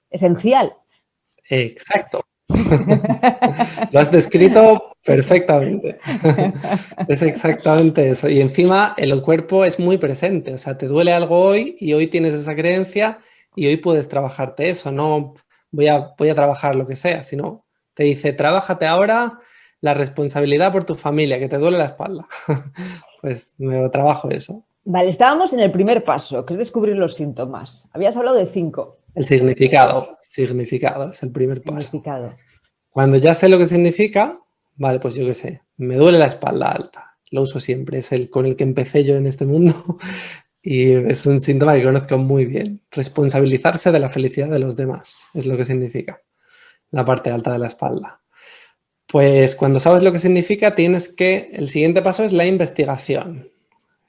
esencial. 0.10 0.74
Exacto. 1.50 2.22
Lo 3.92 4.00
has 4.00 4.12
descrito 4.12 4.98
perfectamente. 5.04 6.00
es 7.08 7.22
exactamente 7.22 8.10
eso. 8.10 8.30
Y 8.30 8.42
encima 8.42 8.94
el 8.98 9.22
cuerpo 9.22 9.66
es 9.66 9.80
muy 9.80 9.98
presente. 9.98 10.54
O 10.54 10.58
sea, 10.58 10.78
te 10.78 10.88
duele 10.88 11.14
algo 11.14 11.40
hoy 11.40 11.76
y 11.80 11.94
hoy 11.94 12.08
tienes 12.08 12.34
esa 12.34 12.56
creencia 12.56 13.20
y 13.56 13.68
hoy 13.68 13.78
puedes 13.78 14.08
trabajarte 14.08 14.70
eso. 14.70 14.92
No 14.92 15.34
voy 15.72 15.88
a, 15.88 16.14
voy 16.18 16.30
a 16.30 16.36
trabajar 16.36 16.76
lo 16.76 16.86
que 16.86 16.96
sea, 16.96 17.24
sino 17.24 17.66
te 17.94 18.04
dice, 18.04 18.34
trabájate 18.34 18.86
ahora 18.86 19.40
la 19.82 19.94
responsabilidad 19.94 20.72
por 20.72 20.84
tu 20.84 20.96
familia, 20.96 21.40
que 21.40 21.50
te 21.50 21.58
duele 21.58 21.78
la 21.78 21.86
espalda. 21.86 22.28
pues 23.22 23.54
me 23.58 23.90
trabajo 23.90 24.30
eso. 24.30 24.64
Vale, 24.84 25.10
estábamos 25.10 25.54
en 25.54 25.60
el 25.60 25.72
primer 25.72 26.04
paso, 26.04 26.46
que 26.46 26.54
es 26.54 26.60
descubrir 26.60 26.96
los 26.96 27.16
síntomas. 27.16 27.88
Habías 27.92 28.18
hablado 28.18 28.38
de 28.38 28.48
cinco. 28.48 28.98
El 29.14 29.26
significado, 29.26 30.18
significado 30.22 31.12
es 31.12 31.22
el 31.22 31.32
primer 31.32 31.62
paso. 31.62 32.02
Cuando 32.90 33.18
ya 33.18 33.34
sé 33.34 33.50
lo 33.50 33.58
que 33.58 33.68
significa, 33.68 34.40
vale, 34.76 35.00
pues 35.00 35.16
yo 35.16 35.26
qué 35.26 35.34
sé, 35.34 35.62
me 35.78 35.96
duele 35.96 36.18
la 36.18 36.28
espalda 36.28 36.72
alta. 36.72 37.18
Lo 37.30 37.44
uso 37.44 37.60
siempre, 37.60 38.00
es 38.00 38.12
el 38.12 38.30
con 38.30 38.46
el 38.46 38.56
que 38.56 38.64
empecé 38.64 39.04
yo 39.04 39.16
en 39.16 39.26
este 39.26 39.46
mundo 39.46 39.74
y 40.62 40.92
es 40.92 41.26
un 41.26 41.40
síntoma 41.40 41.76
que 41.76 41.84
conozco 41.84 42.18
muy 42.18 42.46
bien. 42.46 42.82
Responsabilizarse 42.92 43.92
de 43.92 44.00
la 44.00 44.10
felicidad 44.10 44.50
de 44.50 44.60
los 44.60 44.76
demás 44.76 45.24
es 45.34 45.46
lo 45.46 45.58
que 45.58 45.66
significa 45.66 46.22
la 46.92 47.06
parte 47.06 47.32
alta 47.32 47.54
de 47.54 47.60
la 47.60 47.68
espalda. 47.68 48.22
Pues 49.08 49.56
cuando 49.56 49.80
sabes 49.80 50.04
lo 50.04 50.12
que 50.12 50.20
significa, 50.20 50.76
tienes 50.76 51.10
que, 51.10 51.50
el 51.54 51.68
siguiente 51.68 52.02
paso 52.02 52.24
es 52.24 52.32
la 52.32 52.46
investigación. 52.46 53.50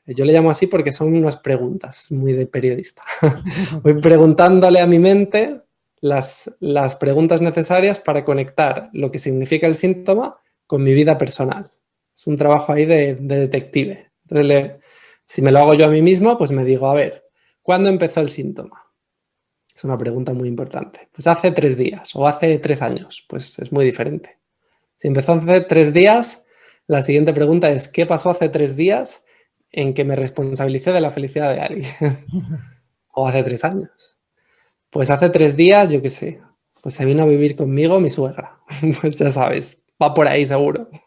Yo 0.07 0.25
le 0.25 0.33
llamo 0.33 0.51
así 0.51 0.67
porque 0.67 0.93
son 0.93 1.15
unas 1.15 1.37
preguntas, 1.37 2.07
muy 2.11 2.33
de 2.33 2.47
periodista. 2.47 3.03
Voy 3.83 4.01
preguntándole 4.01 4.81
a 4.81 4.87
mi 4.87 4.99
mente 4.99 5.61
las, 6.01 6.55
las, 6.61 6.97
preguntas 6.97 7.41
necesarias 7.41 7.99
para 7.99 8.25
conectar 8.25 8.91
lo 8.93 9.11
que 9.11 9.21
significa 9.21 9.67
el 9.67 9.77
síntoma 9.77 10.37
con 10.67 10.83
mi 10.83 10.93
vida 10.93 11.17
personal. 11.19 11.71
Es 12.15 12.27
un 12.27 12.37
trabajo 12.37 12.73
ahí 12.73 12.85
de, 12.85 13.15
detective. 13.15 14.11
Entonces, 14.23 14.73
si 15.33 15.40
me 15.40 15.51
lo 15.51 15.61
hago 15.61 15.75
yo 15.75 15.87
a 15.87 15.88
mí 15.88 16.03
mismo, 16.03 16.37
pues 16.37 16.51
me 16.51 16.64
digo, 16.64 16.88
a 16.88 16.95
ver, 16.95 17.25
¿cuándo 17.62 17.88
empezó 17.88 18.21
el 18.21 18.29
síntoma? 18.29 18.85
Es 19.75 19.83
una 19.83 19.97
pregunta 19.97 20.35
muy 20.35 20.47
importante. 20.47 21.09
Pues 21.11 21.27
hace 21.27 21.53
tres 21.53 21.77
días 21.77 22.14
o 22.14 22.29
hace 22.29 22.59
tres 22.59 22.83
años, 22.83 23.25
pues 23.29 23.59
es 23.59 23.73
muy 23.73 23.85
diferente. 23.85 24.38
Si 24.97 25.09
empezó 25.09 25.33
hace 25.33 25.62
tres 25.62 25.95
días, 25.95 26.47
la 26.87 27.01
siguiente 27.01 27.33
pregunta 27.33 27.71
es, 27.71 27.88
¿qué 27.88 28.05
pasó 28.05 28.29
hace 28.29 28.51
tres 28.51 28.77
días? 28.77 29.25
en 29.73 29.95
que 29.95 30.05
me 30.05 30.16
responsabilicé 30.16 30.92
de 30.92 31.01
la 31.01 31.11
felicidad 31.11 31.53
de 31.53 31.61
alguien. 31.61 31.90
o 33.14 33.27
hace 33.27 33.42
tres 33.42 33.64
años. 33.64 34.18
Pues 34.90 35.11
hace 35.11 35.31
tres 35.31 35.57
días, 35.57 35.88
yo 35.88 36.03
qué 36.03 36.11
sé, 36.11 36.42
pues 36.83 36.95
se 36.95 37.07
vino 37.07 37.23
a 37.23 37.27
vivir 37.27 37.57
conmigo 37.57 37.99
mi 37.99 38.11
suegra. 38.11 38.61
pues 39.01 39.18
ya 39.18 39.33
sabes, 39.33 39.82
va 40.03 40.15
por 40.15 40.27
ahí 40.27 40.45
seguro. 40.47 40.88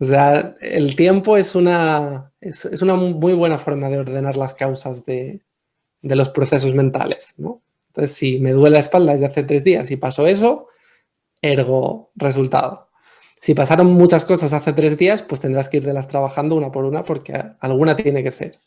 o 0.00 0.04
sea, 0.04 0.56
el 0.60 0.96
tiempo 0.96 1.36
es 1.36 1.54
una, 1.54 2.32
es, 2.40 2.64
una 2.82 2.94
muy 2.94 3.34
buena 3.34 3.58
forma 3.58 3.88
de 3.88 3.98
ordenar 3.98 4.36
las 4.36 4.54
causas 4.54 5.04
de, 5.06 5.42
de 6.02 6.16
los 6.16 6.30
procesos 6.30 6.74
mentales, 6.74 7.34
¿no? 7.38 7.62
Entonces, 7.88 8.16
si 8.16 8.38
me 8.38 8.52
duele 8.52 8.74
la 8.74 8.80
espalda 8.80 9.12
desde 9.12 9.26
hace 9.26 9.42
tres 9.42 9.64
días 9.64 9.90
y 9.90 9.96
pasó 9.96 10.26
eso, 10.26 10.68
ergo 11.40 12.10
resultado. 12.14 12.88
Si 13.40 13.54
pasaron 13.54 13.92
muchas 13.92 14.24
cosas 14.24 14.52
hace 14.52 14.72
tres 14.72 14.98
días, 14.98 15.22
pues 15.22 15.40
tendrás 15.40 15.68
que 15.68 15.78
irlas 15.78 16.08
trabajando 16.08 16.56
una 16.56 16.72
por 16.72 16.84
una 16.84 17.04
porque 17.04 17.42
alguna 17.60 17.96
tiene 17.96 18.22
que 18.22 18.30
ser. 18.30 18.60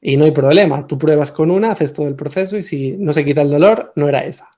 Y 0.00 0.16
no 0.16 0.24
hay 0.24 0.30
problema, 0.30 0.86
tú 0.86 0.96
pruebas 0.96 1.32
con 1.32 1.50
una, 1.50 1.72
haces 1.72 1.92
todo 1.92 2.06
el 2.06 2.14
proceso 2.14 2.56
y 2.56 2.62
si 2.62 2.92
no 2.92 3.12
se 3.12 3.24
quita 3.24 3.42
el 3.42 3.50
dolor, 3.50 3.92
no 3.96 4.08
era 4.08 4.24
esa. 4.24 4.48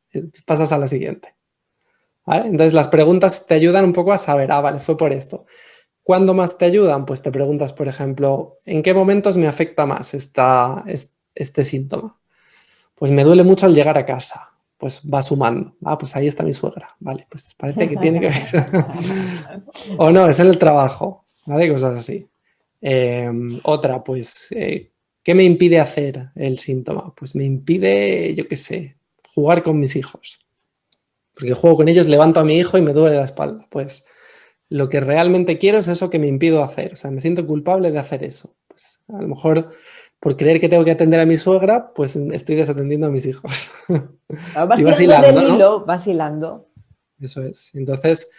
Pasas 0.44 0.72
a 0.72 0.78
la 0.78 0.88
siguiente. 0.88 1.34
Entonces 2.32 2.72
las 2.72 2.88
preguntas 2.88 3.46
te 3.46 3.54
ayudan 3.54 3.84
un 3.84 3.92
poco 3.92 4.12
a 4.12 4.18
saber, 4.18 4.52
ah, 4.52 4.60
vale, 4.60 4.80
fue 4.80 4.96
por 4.96 5.12
esto. 5.12 5.46
¿Cuándo 6.02 6.34
más 6.34 6.58
te 6.58 6.64
ayudan? 6.64 7.06
Pues 7.06 7.22
te 7.22 7.30
preguntas, 7.30 7.72
por 7.72 7.88
ejemplo, 7.88 8.58
¿en 8.66 8.82
qué 8.82 8.94
momentos 8.94 9.36
me 9.36 9.46
afecta 9.46 9.86
más 9.86 10.14
esta, 10.14 10.84
este 11.34 11.62
síntoma. 11.62 12.16
Pues 12.94 13.10
me 13.10 13.24
duele 13.24 13.44
mucho 13.44 13.66
al 13.66 13.74
llegar 13.74 13.96
a 13.96 14.06
casa. 14.06 14.50
Pues 14.76 15.02
va 15.02 15.22
sumando. 15.22 15.74
Ah, 15.84 15.98
pues 15.98 16.16
ahí 16.16 16.26
está 16.26 16.42
mi 16.42 16.54
suegra. 16.54 16.88
Vale, 17.00 17.26
pues 17.28 17.54
parece 17.56 17.88
que 17.88 17.96
tiene 17.96 18.20
que 18.20 18.28
ver. 18.28 18.74
o 19.98 20.10
no, 20.10 20.28
es 20.28 20.38
en 20.38 20.48
el 20.48 20.58
trabajo. 20.58 21.24
¿Vale? 21.46 21.70
Cosas 21.70 21.98
así. 21.98 22.26
Em, 22.80 23.60
otra, 23.62 24.02
pues, 24.02 24.48
eh, 24.52 24.90
¿qué 25.22 25.34
me 25.34 25.44
impide 25.44 25.80
hacer 25.80 26.30
el 26.34 26.58
síntoma? 26.58 27.14
Pues 27.14 27.34
me 27.34 27.44
impide, 27.44 28.34
yo 28.34 28.48
qué 28.48 28.56
sé, 28.56 28.96
jugar 29.34 29.62
con 29.62 29.78
mis 29.78 29.96
hijos. 29.96 30.39
Porque 31.40 31.54
juego 31.54 31.78
con 31.78 31.88
ellos, 31.88 32.06
levanto 32.06 32.38
a 32.38 32.44
mi 32.44 32.58
hijo 32.58 32.76
y 32.76 32.82
me 32.82 32.92
duele 32.92 33.16
la 33.16 33.24
espalda. 33.24 33.66
Pues 33.70 34.04
lo 34.68 34.90
que 34.90 35.00
realmente 35.00 35.58
quiero 35.58 35.78
es 35.78 35.88
eso 35.88 36.10
que 36.10 36.18
me 36.18 36.26
impido 36.26 36.62
hacer. 36.62 36.92
O 36.92 36.96
sea, 36.96 37.10
me 37.10 37.22
siento 37.22 37.46
culpable 37.46 37.90
de 37.90 37.98
hacer 37.98 38.22
eso. 38.24 38.54
Pues 38.68 39.00
a 39.08 39.22
lo 39.22 39.26
mejor 39.26 39.70
por 40.20 40.36
creer 40.36 40.60
que 40.60 40.68
tengo 40.68 40.84
que 40.84 40.90
atender 40.90 41.18
a 41.18 41.24
mi 41.24 41.38
suegra, 41.38 41.94
pues 41.94 42.14
estoy 42.14 42.56
desatendiendo 42.56 43.06
a 43.06 43.10
mis 43.10 43.24
hijos. 43.24 43.70
y 43.88 44.82
vacilando, 44.82 45.86
vacilando. 45.86 46.68
Eso 47.18 47.42
es. 47.42 47.74
Entonces, 47.74 48.30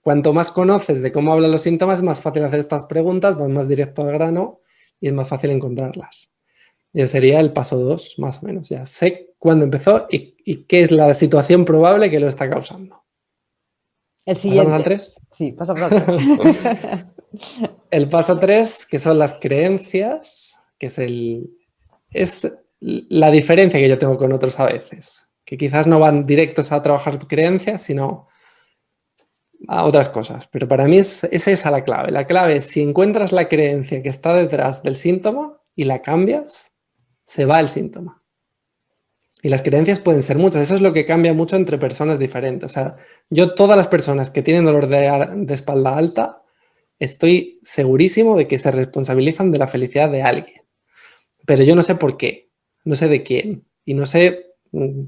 cuanto 0.00 0.32
más 0.32 0.52
conoces 0.52 1.02
de 1.02 1.10
cómo 1.10 1.32
hablan 1.32 1.50
los 1.50 1.62
síntomas, 1.62 1.98
es 1.98 2.04
más 2.04 2.20
fácil 2.20 2.44
hacer 2.44 2.60
estas 2.60 2.84
preguntas, 2.84 3.36
vas 3.36 3.48
más 3.48 3.66
directo 3.66 4.02
al 4.02 4.12
grano 4.12 4.60
y 5.00 5.08
es 5.08 5.12
más 5.12 5.28
fácil 5.28 5.50
encontrarlas. 5.50 6.30
Y 6.92 7.02
ese 7.02 7.12
sería 7.12 7.40
el 7.40 7.52
paso 7.52 7.76
2, 7.78 8.14
más 8.18 8.40
o 8.40 8.46
menos. 8.46 8.68
Ya 8.68 8.86
sé 8.86 9.29
cuándo 9.40 9.64
empezó 9.64 10.06
y, 10.08 10.36
qué 10.66 10.82
es 10.82 10.92
la 10.92 11.12
situación 11.14 11.64
probable 11.64 12.10
que 12.10 12.20
lo 12.20 12.28
está 12.28 12.48
causando. 12.48 13.02
El 14.24 14.36
siguiente. 14.36 14.66
¿Pasamos 14.66 14.78
al 14.78 14.84
3? 14.84 15.20
Sí, 15.38 15.52
pasamos 15.52 15.82
al 15.82 16.06
3. 16.06 17.06
el 17.90 18.08
paso 18.08 18.38
3, 18.38 18.86
que 18.86 18.98
son 19.00 19.18
las 19.18 19.34
creencias, 19.34 20.56
que 20.78 20.86
es 20.86 20.98
el... 20.98 21.50
Es 22.12 22.56
la 22.80 23.30
diferencia 23.30 23.78
que 23.78 23.88
yo 23.88 23.98
tengo 23.98 24.16
con 24.16 24.32
otros 24.32 24.58
a 24.58 24.64
veces, 24.64 25.28
que 25.44 25.56
quizás 25.56 25.86
no 25.86 25.98
van 25.98 26.26
directos 26.26 26.72
a 26.72 26.82
trabajar 26.82 27.18
tu 27.18 27.28
creencia, 27.28 27.78
sino 27.78 28.26
a 29.68 29.84
otras 29.84 30.08
cosas. 30.08 30.48
Pero 30.48 30.66
para 30.66 30.86
mí 30.86 30.98
es, 30.98 31.24
es, 31.24 31.46
esa 31.46 31.70
la 31.70 31.84
clave. 31.84 32.10
La 32.10 32.26
clave 32.26 32.56
es 32.56 32.66
si 32.66 32.82
encuentras 32.82 33.32
la 33.32 33.48
creencia 33.48 34.02
que 34.02 34.08
está 34.08 34.34
detrás 34.34 34.82
del 34.82 34.96
síntoma 34.96 35.60
y 35.76 35.84
la 35.84 36.02
cambias, 36.02 36.74
se 37.26 37.44
va 37.44 37.60
el 37.60 37.68
síntoma. 37.68 38.19
Y 39.42 39.48
las 39.48 39.62
creencias 39.62 40.00
pueden 40.00 40.22
ser 40.22 40.38
muchas. 40.38 40.62
Eso 40.62 40.74
es 40.74 40.80
lo 40.80 40.92
que 40.92 41.06
cambia 41.06 41.32
mucho 41.32 41.56
entre 41.56 41.78
personas 41.78 42.18
diferentes. 42.18 42.70
O 42.70 42.72
sea, 42.72 42.96
yo 43.30 43.54
todas 43.54 43.76
las 43.76 43.88
personas 43.88 44.30
que 44.30 44.42
tienen 44.42 44.64
dolor 44.64 44.86
de, 44.86 45.28
de 45.34 45.54
espalda 45.54 45.96
alta, 45.96 46.42
estoy 46.98 47.58
segurísimo 47.62 48.36
de 48.36 48.46
que 48.46 48.58
se 48.58 48.70
responsabilizan 48.70 49.50
de 49.50 49.58
la 49.58 49.66
felicidad 49.66 50.10
de 50.10 50.22
alguien. 50.22 50.62
Pero 51.46 51.64
yo 51.64 51.74
no 51.74 51.82
sé 51.82 51.94
por 51.94 52.16
qué, 52.16 52.50
no 52.84 52.94
sé 52.94 53.08
de 53.08 53.22
quién 53.22 53.64
y 53.84 53.94
no 53.94 54.06
sé 54.06 54.54
mm, 54.72 55.04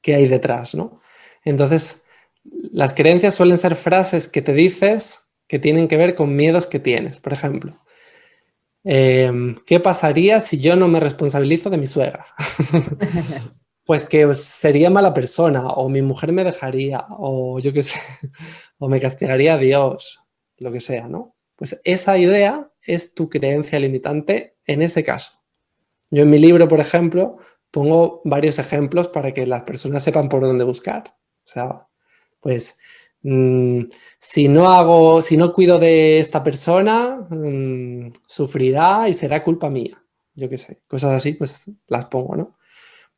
qué 0.00 0.14
hay 0.14 0.28
detrás, 0.28 0.74
¿no? 0.74 1.00
Entonces, 1.44 2.04
las 2.44 2.94
creencias 2.94 3.34
suelen 3.34 3.58
ser 3.58 3.76
frases 3.76 4.28
que 4.28 4.42
te 4.42 4.52
dices 4.52 5.28
que 5.46 5.58
tienen 5.58 5.88
que 5.88 5.96
ver 5.96 6.14
con 6.14 6.34
miedos 6.34 6.66
que 6.66 6.80
tienes. 6.80 7.20
Por 7.20 7.32
ejemplo, 7.32 7.78
em, 8.84 9.56
¿qué 9.66 9.80
pasaría 9.80 10.40
si 10.40 10.60
yo 10.60 10.76
no 10.76 10.88
me 10.88 11.00
responsabilizo 11.00 11.70
de 11.70 11.78
mi 11.78 11.86
suegra? 11.86 12.26
pues 13.84 14.04
que 14.04 14.32
sería 14.34 14.90
mala 14.90 15.12
persona, 15.12 15.68
o 15.68 15.88
mi 15.88 16.02
mujer 16.02 16.32
me 16.32 16.44
dejaría, 16.44 17.06
o 17.10 17.58
yo 17.58 17.72
qué 17.72 17.82
sé, 17.82 18.00
o 18.78 18.88
me 18.88 19.00
castigaría 19.00 19.54
a 19.54 19.58
Dios, 19.58 20.20
lo 20.58 20.72
que 20.72 20.80
sea, 20.80 21.08
¿no? 21.08 21.36
Pues 21.56 21.80
esa 21.84 22.18
idea 22.18 22.70
es 22.82 23.14
tu 23.14 23.28
creencia 23.28 23.78
limitante 23.78 24.56
en 24.66 24.82
ese 24.82 25.04
caso. 25.04 25.32
Yo 26.10 26.22
en 26.22 26.30
mi 26.30 26.38
libro, 26.38 26.68
por 26.68 26.80
ejemplo, 26.80 27.38
pongo 27.70 28.20
varios 28.24 28.58
ejemplos 28.58 29.08
para 29.08 29.32
que 29.32 29.46
las 29.46 29.62
personas 29.62 30.02
sepan 30.02 30.28
por 30.28 30.42
dónde 30.42 30.64
buscar. 30.64 31.16
O 31.44 31.48
sea, 31.48 31.88
pues 32.40 32.76
mm, 33.22 33.82
si 34.18 34.48
no 34.48 34.70
hago, 34.70 35.22
si 35.22 35.36
no 35.36 35.52
cuido 35.52 35.78
de 35.78 36.18
esta 36.18 36.42
persona, 36.42 37.26
mm, 37.30 38.12
sufrirá 38.26 39.08
y 39.08 39.14
será 39.14 39.42
culpa 39.42 39.70
mía. 39.70 40.02
Yo 40.34 40.48
qué 40.48 40.58
sé, 40.58 40.82
cosas 40.88 41.12
así, 41.12 41.34
pues 41.34 41.70
las 41.88 42.06
pongo, 42.06 42.36
¿no? 42.36 42.56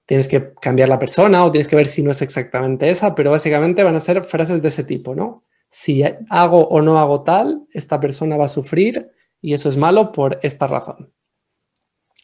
Tienes 0.07 0.29
que 0.29 0.53
cambiar 0.61 0.88
la 0.88 0.99
persona 0.99 1.45
o 1.45 1.51
tienes 1.51 1.69
que 1.69 1.77
ver 1.77 1.87
si 1.87 2.03
no 2.03 2.11
es 2.11 2.23
exactamente 2.23 2.90
esa, 2.90 3.14
pero 3.14 3.31
básicamente 3.31 3.83
van 3.83 3.97
a 3.97 4.01
ser 4.01 4.25
frases 4.25 4.61
de 4.62 4.69
ese 4.69 4.85
tipo, 4.85 5.14
¿no? 5.14 5.45
Si 5.71 6.03
hago 6.31 6.69
o 6.69 6.83
no 6.83 6.99
hago 6.99 7.23
tal, 7.23 7.67
esta 7.73 8.01
persona 8.01 8.37
va 8.37 8.47
a 8.47 8.49
sufrir 8.49 9.11
y 9.40 9.55
eso 9.55 9.69
es 9.69 9.77
malo 9.77 10.12
por 10.12 10.38
esta 10.43 10.67
razón 10.67 11.12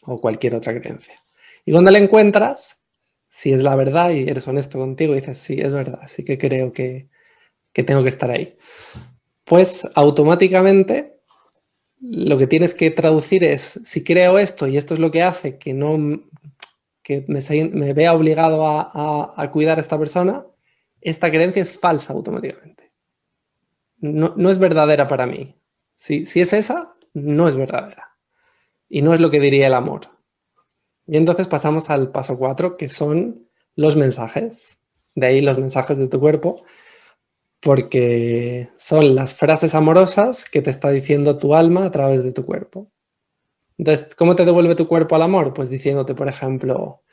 o 0.03 0.19
cualquier 0.19 0.55
otra 0.55 0.79
creencia. 0.79 1.15
Y 1.65 1.71
cuando 1.71 1.91
la 1.91 1.99
encuentras, 1.99 2.83
si 3.29 3.53
es 3.53 3.61
la 3.61 3.75
verdad 3.75 4.11
y 4.11 4.23
eres 4.29 4.47
honesto 4.47 4.79
contigo 4.79 5.13
dices, 5.13 5.37
sí, 5.37 5.59
es 5.59 5.71
verdad, 5.71 6.01
sí 6.07 6.25
que 6.25 6.37
creo 6.37 6.71
que, 6.71 7.09
tengo 7.73 8.03
que 8.03 8.09
estar 8.09 8.31
ahí, 8.31 8.57
pues 9.45 9.89
automáticamente 9.95 11.17
lo 11.99 12.37
que 12.37 12.47
tienes 12.47 12.73
que 12.73 12.89
traducir 12.91 13.43
es, 13.43 13.79
si 13.83 14.03
creo 14.03 14.39
esto 14.39 14.67
y 14.67 14.77
esto 14.77 14.93
es 14.93 14.99
lo 14.99 15.11
que 15.11 15.23
hace 15.23 15.57
que 15.57 15.73
no 15.73 16.21
que 17.03 17.25
me, 17.27 17.93
vea 17.93 18.13
obligado 18.13 18.65
a, 18.65 19.49
cuidar 19.51 19.77
a 19.77 19.81
esta 19.81 19.97
persona, 19.97 20.45
esta 21.01 21.29
creencia 21.29 21.61
es 21.61 21.77
falsa 21.77 22.13
automáticamente. 22.13 22.91
No, 23.97 24.49
es 24.49 24.59
verdadera 24.59 25.07
para 25.07 25.25
mí. 25.25 25.55
Si, 25.95 26.25
si 26.25 26.41
es 26.41 26.53
esa, 26.53 26.95
no 27.13 27.47
es 27.47 27.55
verdadera. 27.55 28.15
Y 28.87 29.01
no 29.01 29.13
es 29.13 29.19
lo 29.19 29.31
que 29.31 29.39
diría 29.39 29.67
el 29.67 29.73
amor. 29.73 30.09
Y 31.07 31.17
entonces 31.17 31.47
pasamos 31.47 31.89
al 31.89 32.11
paso 32.11 32.37
4, 32.37 32.77
que 32.77 32.89
son 32.89 33.47
los 33.75 33.95
mensajes. 33.95 34.79
De 35.15 35.27
ahí 35.27 35.41
los 35.41 35.57
mensajes 35.57 35.97
de 35.97 36.07
tu 36.07 36.19
cuerpo, 36.19 36.63
porque 37.61 38.69
son 38.75 39.15
las 39.15 39.35
frases 39.35 39.75
amorosas 39.75 40.45
que 40.45 40.61
te 40.61 40.71
está 40.71 40.89
diciendo 40.89 41.37
tu 41.37 41.55
alma 41.55 41.85
a 41.85 41.91
través 41.91 42.23
de 42.23 42.31
tu 42.31 42.45
cuerpo. 42.45 42.91
Entonces, 43.77 44.15
¿cómo 44.15 44.35
te 44.35 44.45
devuelve 44.45 44.75
tu 44.75 44.87
cuerpo 44.87 45.15
al 45.15 45.21
amor? 45.21 45.53
Pues 45.53 45.69
diciéndote, 45.69 46.15
por 46.15 46.27
ejemplo, 46.27 47.03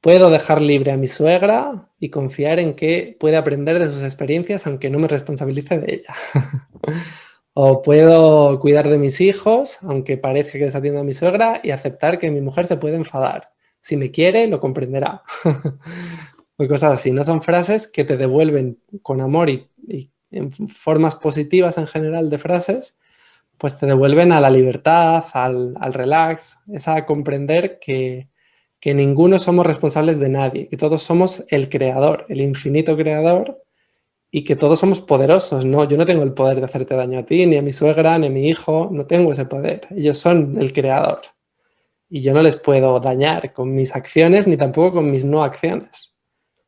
puedo 0.00 0.30
dejar 0.30 0.60
libre 0.60 0.92
a 0.92 0.96
mi 0.96 1.06
suegra 1.06 1.90
y 1.98 2.10
confiar 2.10 2.58
en 2.58 2.74
que 2.74 3.16
puede 3.18 3.36
aprender 3.36 3.78
de 3.78 3.88
sus 3.88 4.02
experiencias 4.02 4.66
aunque 4.66 4.90
no 4.90 4.98
me 4.98 5.08
responsabilice 5.08 5.78
de 5.78 5.94
ella. 5.94 6.14
O 7.56 7.82
puedo 7.82 8.58
cuidar 8.58 8.88
de 8.88 8.98
mis 8.98 9.20
hijos, 9.20 9.78
aunque 9.84 10.16
parezca 10.16 10.58
que 10.58 10.64
desatiendo 10.64 11.00
a 11.00 11.04
mi 11.04 11.14
suegra, 11.14 11.60
y 11.62 11.70
aceptar 11.70 12.18
que 12.18 12.32
mi 12.32 12.40
mujer 12.40 12.66
se 12.66 12.76
puede 12.78 12.96
enfadar. 12.96 13.52
Si 13.80 13.96
me 13.96 14.10
quiere, 14.10 14.48
lo 14.48 14.58
comprenderá. 14.58 15.22
o 16.56 16.66
cosas 16.66 16.94
así. 16.94 17.12
No 17.12 17.22
son 17.22 17.42
frases 17.42 17.86
que 17.86 18.02
te 18.02 18.16
devuelven 18.16 18.80
con 19.02 19.20
amor 19.20 19.50
y, 19.50 19.70
en 20.30 20.50
formas 20.68 21.14
positivas 21.16 21.78
en 21.78 21.86
general 21.86 22.30
de 22.30 22.38
frases, 22.38 22.96
pues 23.58 23.78
te 23.78 23.86
devuelven 23.86 24.32
a 24.32 24.40
la 24.40 24.50
libertad, 24.50 25.24
al, 25.32 25.74
al 25.80 25.94
relax, 25.94 26.58
es 26.72 26.88
a 26.88 27.06
comprender 27.06 27.78
que, 27.78 28.28
que 28.80 28.94
ninguno 28.94 29.38
somos 29.38 29.66
responsables 29.66 30.18
de 30.18 30.28
nadie, 30.28 30.68
que 30.68 30.76
todos 30.76 31.02
somos 31.02 31.44
el 31.48 31.68
creador, 31.68 32.26
el 32.28 32.40
infinito 32.40 32.96
creador 32.96 33.62
y 34.30 34.44
que 34.44 34.56
todos 34.56 34.80
somos 34.80 35.00
poderosos, 35.00 35.64
¿no? 35.64 35.88
Yo 35.88 35.96
no 35.96 36.04
tengo 36.04 36.24
el 36.24 36.34
poder 36.34 36.58
de 36.58 36.64
hacerte 36.64 36.96
daño 36.96 37.20
a 37.20 37.24
ti, 37.24 37.46
ni 37.46 37.56
a 37.56 37.62
mi 37.62 37.72
suegra, 37.72 38.18
ni 38.18 38.26
a 38.26 38.30
mi 38.30 38.48
hijo, 38.48 38.88
no 38.90 39.06
tengo 39.06 39.32
ese 39.32 39.46
poder. 39.46 39.86
Ellos 39.90 40.18
son 40.18 40.60
el 40.60 40.72
creador. 40.72 41.20
Y 42.10 42.20
yo 42.20 42.34
no 42.34 42.42
les 42.42 42.56
puedo 42.56 42.98
dañar 43.00 43.52
con 43.52 43.74
mis 43.74 43.94
acciones 43.94 44.46
ni 44.46 44.56
tampoco 44.56 44.96
con 44.96 45.10
mis 45.10 45.24
no 45.24 45.44
acciones. 45.44 46.13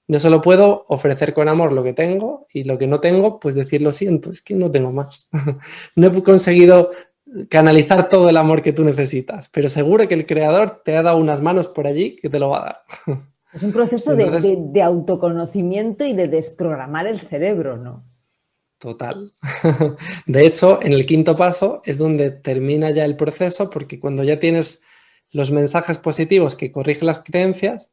Yo 0.08 0.20
solo 0.20 0.40
puedo 0.40 0.84
ofrecer 0.88 1.34
con 1.34 1.48
amor 1.48 1.72
lo 1.72 1.82
que 1.82 1.92
tengo 1.92 2.46
y 2.52 2.64
lo 2.64 2.78
que 2.78 2.86
no 2.86 3.00
tengo, 3.00 3.40
pues 3.40 3.54
decir 3.54 3.82
lo 3.82 3.92
siento, 3.92 4.30
es 4.30 4.40
que 4.40 4.54
no 4.54 4.70
tengo 4.70 4.92
más. 4.92 5.30
no 5.96 6.06
he 6.06 6.22
conseguido 6.22 6.90
canalizar 7.48 8.08
todo 8.08 8.28
el 8.28 8.36
amor 8.36 8.62
que 8.62 8.72
tú 8.72 8.84
necesitas, 8.84 9.48
pero 9.48 9.68
seguro 9.68 10.06
que 10.06 10.14
el 10.14 10.26
creador 10.26 10.82
te 10.84 10.96
ha 10.96 11.02
dado 11.02 11.18
unas 11.18 11.42
manos 11.42 11.68
por 11.68 11.86
allí 11.86 12.16
que 12.16 12.30
te 12.30 12.38
lo 12.38 12.50
va 12.50 12.58
a 12.58 12.64
dar. 12.64 12.82
Es 13.52 13.62
un 13.62 13.72
proceso 13.72 14.14
de, 14.14 14.82
autoconocimiento 14.82 16.04
y 16.04 16.12
de 16.12 16.28
desprogramar 16.28 17.06
el 17.06 17.20
cerebro, 17.20 17.78
¿no? 17.78 18.04
Total. 18.78 19.32
De 20.26 20.46
hecho, 20.46 20.82
en 20.82 20.92
el 20.92 21.06
quinto 21.06 21.36
paso 21.36 21.80
es 21.86 21.96
donde 21.96 22.30
termina 22.30 22.90
ya 22.90 23.06
el 23.06 23.16
proceso, 23.16 23.70
porque 23.70 23.98
cuando 23.98 24.24
ya 24.24 24.38
tienes 24.38 24.82
los 25.30 25.52
mensajes 25.52 25.96
positivos 25.96 26.54
que 26.54 26.70
corrigen 26.70 27.06
las 27.06 27.20
creencias, 27.20 27.92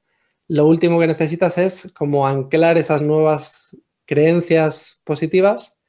lo 0.54 0.68
último 0.68 1.00
que 1.00 1.08
necesitas 1.08 1.58
es 1.58 1.92
como 1.94 2.28
anclar 2.28 2.78
esas 2.78 3.02
nuevas 3.02 3.76
creencias 4.06 5.02
positivas 5.04 5.82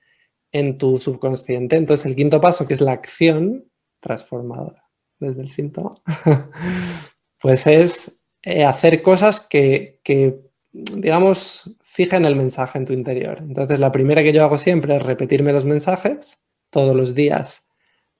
en 0.52 0.78
tu 0.78 0.96
subconsciente. 0.96 1.76
Entonces, 1.76 2.06
el 2.06 2.16
quinto 2.16 2.40
paso, 2.40 2.66
que 2.66 2.72
es 2.72 2.80
la 2.80 2.92
acción 2.92 3.70
transformadora 4.00 4.88
desde 5.18 5.42
el 5.42 5.50
síntoma, 5.50 5.90
pues 7.42 7.66
es 7.66 8.22
eh, 8.40 8.64
hacer 8.64 9.02
cosas 9.02 9.46
que, 9.46 10.00
digamos, 10.72 11.76
fijen 11.82 12.24
el 12.24 12.34
mensaje 12.34 12.78
en 12.78 12.86
tu 12.86 12.94
interior. 12.94 13.40
Entonces, 13.42 13.80
la 13.80 13.92
primera 13.92 14.22
que 14.22 14.32
yo 14.32 14.44
hago 14.44 14.56
siempre 14.56 14.96
es 14.96 15.02
repetirme 15.02 15.52
los 15.52 15.66
mensajes 15.66 16.40
todos 16.70 16.96
los 16.96 17.14
días, 17.14 17.68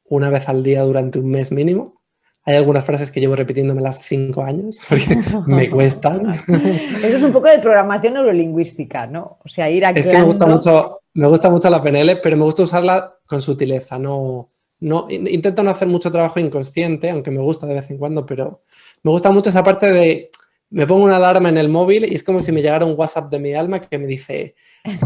una 0.05 0.29
vez 0.29 0.51
al 0.51 0.63
día 0.63 0.83
durante 0.83 1.21
un 1.21 1.31
mes 1.31 1.53
mínimo. 1.53 2.04
Hay 2.47 2.57
algunas 2.57 2.85
frases 2.85 3.11
que 3.11 3.21
llevo 3.21 3.37
repitiéndome 3.37 3.81
las 3.81 4.03
cinco 4.03 4.43
años 4.43 4.81
porque 4.89 5.19
me 5.47 5.71
cuestan. 5.71 6.31
Eso 6.31 7.17
es 7.17 7.23
un 7.23 7.33
poco 7.33 7.49
de 7.49 7.59
programación 7.59 8.15
neurolingüística, 8.15 9.07
¿no? 9.07 9.39
O 9.45 9.49
sea, 9.49 9.71
ir 9.71 9.85
a 9.85 9.91
Es 9.91 10.07
que 10.07 10.19
me 10.19 10.25
gusta 10.25 10.47
mucho, 10.47 11.01
me 11.15 11.27
gusta 11.27 11.51
mucho 11.51 11.71
la 11.71 11.83
PNL, 11.83 12.21
pero 12.23 12.37
me 12.37 12.45
gusta 12.45 12.63
usarla 12.63 13.17
con 13.27 13.41
sutileza, 13.41 13.99
no, 13.99 14.51
no, 14.81 15.07
intento 15.09 15.63
no 15.63 15.71
hacer 15.71 15.89
mucho 15.89 16.13
trabajo 16.13 16.39
inconsciente, 16.41 17.11
aunque 17.11 17.31
me 17.31 17.41
gusta 17.41 17.67
de 17.67 17.75
vez 17.75 17.91
en 17.91 17.97
cuando, 17.97 18.27
pero 18.27 18.63
me 19.03 19.11
gusta 19.11 19.31
mucho 19.31 19.49
esa 19.49 19.63
parte 19.63 19.91
de, 19.91 20.31
me 20.71 20.87
pongo 20.87 21.05
una 21.05 21.17
alarma 21.17 21.49
en 21.49 21.59
el 21.59 21.69
móvil 21.69 22.05
y 22.05 22.15
es 22.15 22.23
como 22.23 22.41
si 22.41 22.51
me 22.51 22.63
llegara 22.63 22.85
un 22.85 22.99
WhatsApp 22.99 23.31
de 23.31 23.39
mi 23.39 23.55
alma 23.55 23.81
que 23.81 23.99
me 23.99 24.07
dice, 24.07 24.55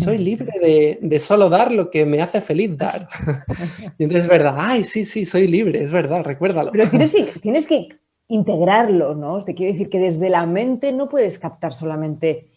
soy 0.02 0.18
libre 0.18 0.52
de, 0.60 0.98
de 1.00 1.18
solo 1.18 1.48
dar 1.48 1.72
lo 1.72 1.90
que 1.90 2.06
me 2.06 2.22
hace 2.22 2.40
feliz 2.40 2.76
dar. 2.76 3.08
y 3.98 4.04
entonces 4.04 4.24
es 4.24 4.28
verdad, 4.28 4.54
ay, 4.56 4.84
sí, 4.84 5.04
sí, 5.04 5.24
soy 5.24 5.46
libre, 5.46 5.82
es 5.82 5.92
verdad, 5.92 6.24
recuérdalo. 6.24 6.72
Pero 6.72 6.88
tienes 6.88 7.12
que, 7.12 7.24
tienes 7.42 7.66
que 7.66 7.88
integrarlo, 8.28 9.14
¿no? 9.14 9.42
Te 9.44 9.54
quiero 9.54 9.72
decir 9.72 9.90
que 9.90 9.98
desde 9.98 10.30
la 10.30 10.46
mente 10.46 10.92
no 10.92 11.08
puedes 11.08 11.38
captar 11.38 11.72
solamente 11.72 12.50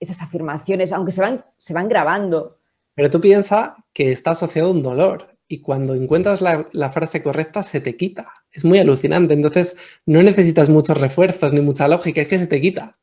esas 0.00 0.22
afirmaciones, 0.22 0.92
aunque 0.92 1.12
se 1.12 1.20
van, 1.20 1.44
se 1.58 1.74
van 1.74 1.88
grabando. 1.88 2.58
Pero 2.94 3.10
tú 3.10 3.20
piensas 3.20 3.70
que 3.92 4.10
está 4.10 4.32
asociado 4.32 4.68
a 4.68 4.72
un 4.72 4.82
dolor 4.82 5.37
y 5.48 5.60
cuando 5.62 5.94
encuentras 5.94 6.42
la, 6.42 6.90
frase 6.90 7.22
correcta 7.22 7.62
se 7.62 7.80
te 7.80 7.96
quita. 7.96 8.28
Es 8.52 8.64
muy 8.64 8.78
alucinante. 8.78 9.32
Entonces 9.32 9.76
no 10.04 10.22
necesitas 10.22 10.68
muchos 10.68 10.98
refuerzos 10.98 11.54
ni 11.54 11.62
mucha 11.62 11.88
lógica, 11.88 12.20
es 12.20 12.28
que 12.28 12.38
se 12.38 12.46
te 12.46 12.60
quita. 12.60 12.98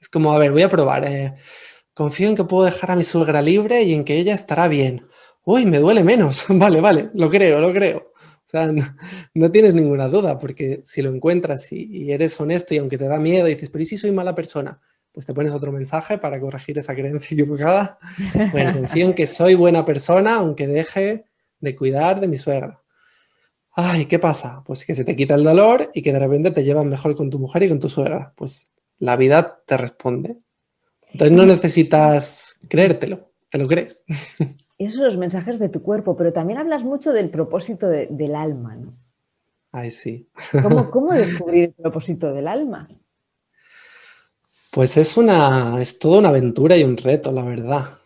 Es 0.00 0.08
como, 0.08 0.32
a 0.32 0.38
ver, 0.38 0.52
voy 0.52 0.62
a 0.62 0.68
probar. 0.68 1.04
Eh, 1.06 1.34
confío 1.92 2.28
en 2.28 2.36
que 2.36 2.44
puedo 2.44 2.64
dejar 2.64 2.92
a 2.92 2.96
mi 2.96 3.02
suegra 3.02 3.42
libre 3.42 3.82
y 3.82 3.94
en 3.94 4.04
que 4.04 4.16
ella 4.16 4.32
estará 4.32 4.68
bien. 4.68 5.06
Uy, 5.44 5.66
me 5.66 5.80
duele 5.80 6.04
menos. 6.04 6.46
vale, 6.48 6.80
vale, 6.80 7.10
lo 7.14 7.28
creo, 7.28 7.58
lo 7.58 7.72
creo. 7.72 8.12
O 8.48 8.50
sea, 8.50 8.72
no, 9.34 9.50
tienes 9.50 9.74
ninguna 9.74 10.08
duda, 10.08 10.38
porque 10.38 10.80
si 10.84 11.02
lo 11.02 11.12
encuentras 11.12 11.70
y, 11.72 12.12
eres 12.12 12.40
honesto 12.40 12.74
y 12.74 12.78
aunque 12.78 12.96
te 12.96 13.08
da 13.08 13.18
miedo, 13.18 13.46
dices, 13.46 13.68
pero 13.70 13.82
¿y 13.82 13.86
si 13.86 13.98
soy 13.98 14.12
mala 14.12 14.34
persona? 14.34 14.80
Pues 15.12 15.26
te 15.26 15.34
pones 15.34 15.52
otro 15.52 15.72
mensaje 15.72 16.16
para 16.16 16.40
corregir 16.40 16.78
esa 16.78 16.94
creencia 16.94 17.34
equivocada. 17.34 17.98
Bueno, 18.52 18.72
confío 18.72 19.06
en 19.06 19.14
que 19.14 19.26
soy 19.26 19.54
buena 19.54 19.84
persona, 19.84 20.36
aunque 20.36 20.66
deje 20.66 21.27
de 21.60 21.76
cuidar 21.76 22.20
de 22.20 22.28
mi 22.28 22.36
suegra. 22.36 22.82
Ay, 23.72 24.06
¿qué 24.06 24.18
pasa? 24.18 24.62
Pues 24.66 24.84
que 24.84 24.94
se 24.94 25.04
te 25.04 25.14
quita 25.14 25.34
el 25.34 25.44
dolor 25.44 25.90
y 25.94 26.02
que 26.02 26.12
de 26.12 26.18
repente 26.18 26.50
te 26.50 26.64
llevan 26.64 26.88
mejor 26.88 27.14
con 27.14 27.30
tu 27.30 27.38
mujer 27.38 27.62
y 27.62 27.68
con 27.68 27.78
tu 27.78 27.88
suegra. 27.88 28.32
Pues 28.36 28.72
la 28.98 29.16
vida 29.16 29.62
te 29.66 29.76
responde. 29.76 30.38
Entonces 31.12 31.36
no 31.36 31.46
necesitas 31.46 32.58
creértelo, 32.68 33.30
te 33.50 33.58
lo 33.58 33.68
crees. 33.68 34.04
Esos 34.78 34.96
son 34.96 35.04
los 35.06 35.16
mensajes 35.16 35.58
de 35.58 35.68
tu 35.68 35.82
cuerpo, 35.82 36.16
pero 36.16 36.32
también 36.32 36.58
hablas 36.58 36.82
mucho 36.82 37.12
del 37.12 37.30
propósito 37.30 37.88
del 37.88 38.34
alma, 38.34 38.76
¿no? 38.76 38.96
Ay, 39.72 39.90
sí. 39.90 40.28
¿Cómo, 40.62 40.90
¿Cómo, 40.90 41.12
descubrir 41.12 41.64
el 41.64 41.72
propósito 41.74 42.32
del 42.32 42.46
alma? 42.46 42.88
Pues 44.70 44.96
es 44.96 45.16
una, 45.16 45.80
es 45.80 45.98
toda 45.98 46.18
una 46.18 46.28
aventura 46.28 46.76
y 46.76 46.84
un 46.84 46.96
reto, 46.96 47.32
la 47.32 47.42
verdad 47.42 47.98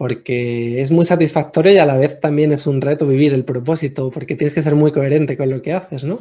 porque 0.00 0.80
es 0.80 0.90
muy 0.90 1.04
satisfactorio 1.04 1.72
y 1.74 1.76
a 1.76 1.84
la 1.84 1.94
vez 1.94 2.20
también 2.20 2.52
es 2.52 2.66
un 2.66 2.80
reto 2.80 3.06
vivir 3.06 3.34
el 3.34 3.44
propósito, 3.44 4.10
porque 4.10 4.34
tienes 4.34 4.54
que 4.54 4.62
ser 4.62 4.74
muy 4.74 4.92
coherente 4.92 5.36
con 5.36 5.50
lo 5.50 5.60
que 5.60 5.74
haces, 5.74 6.04
¿no? 6.04 6.20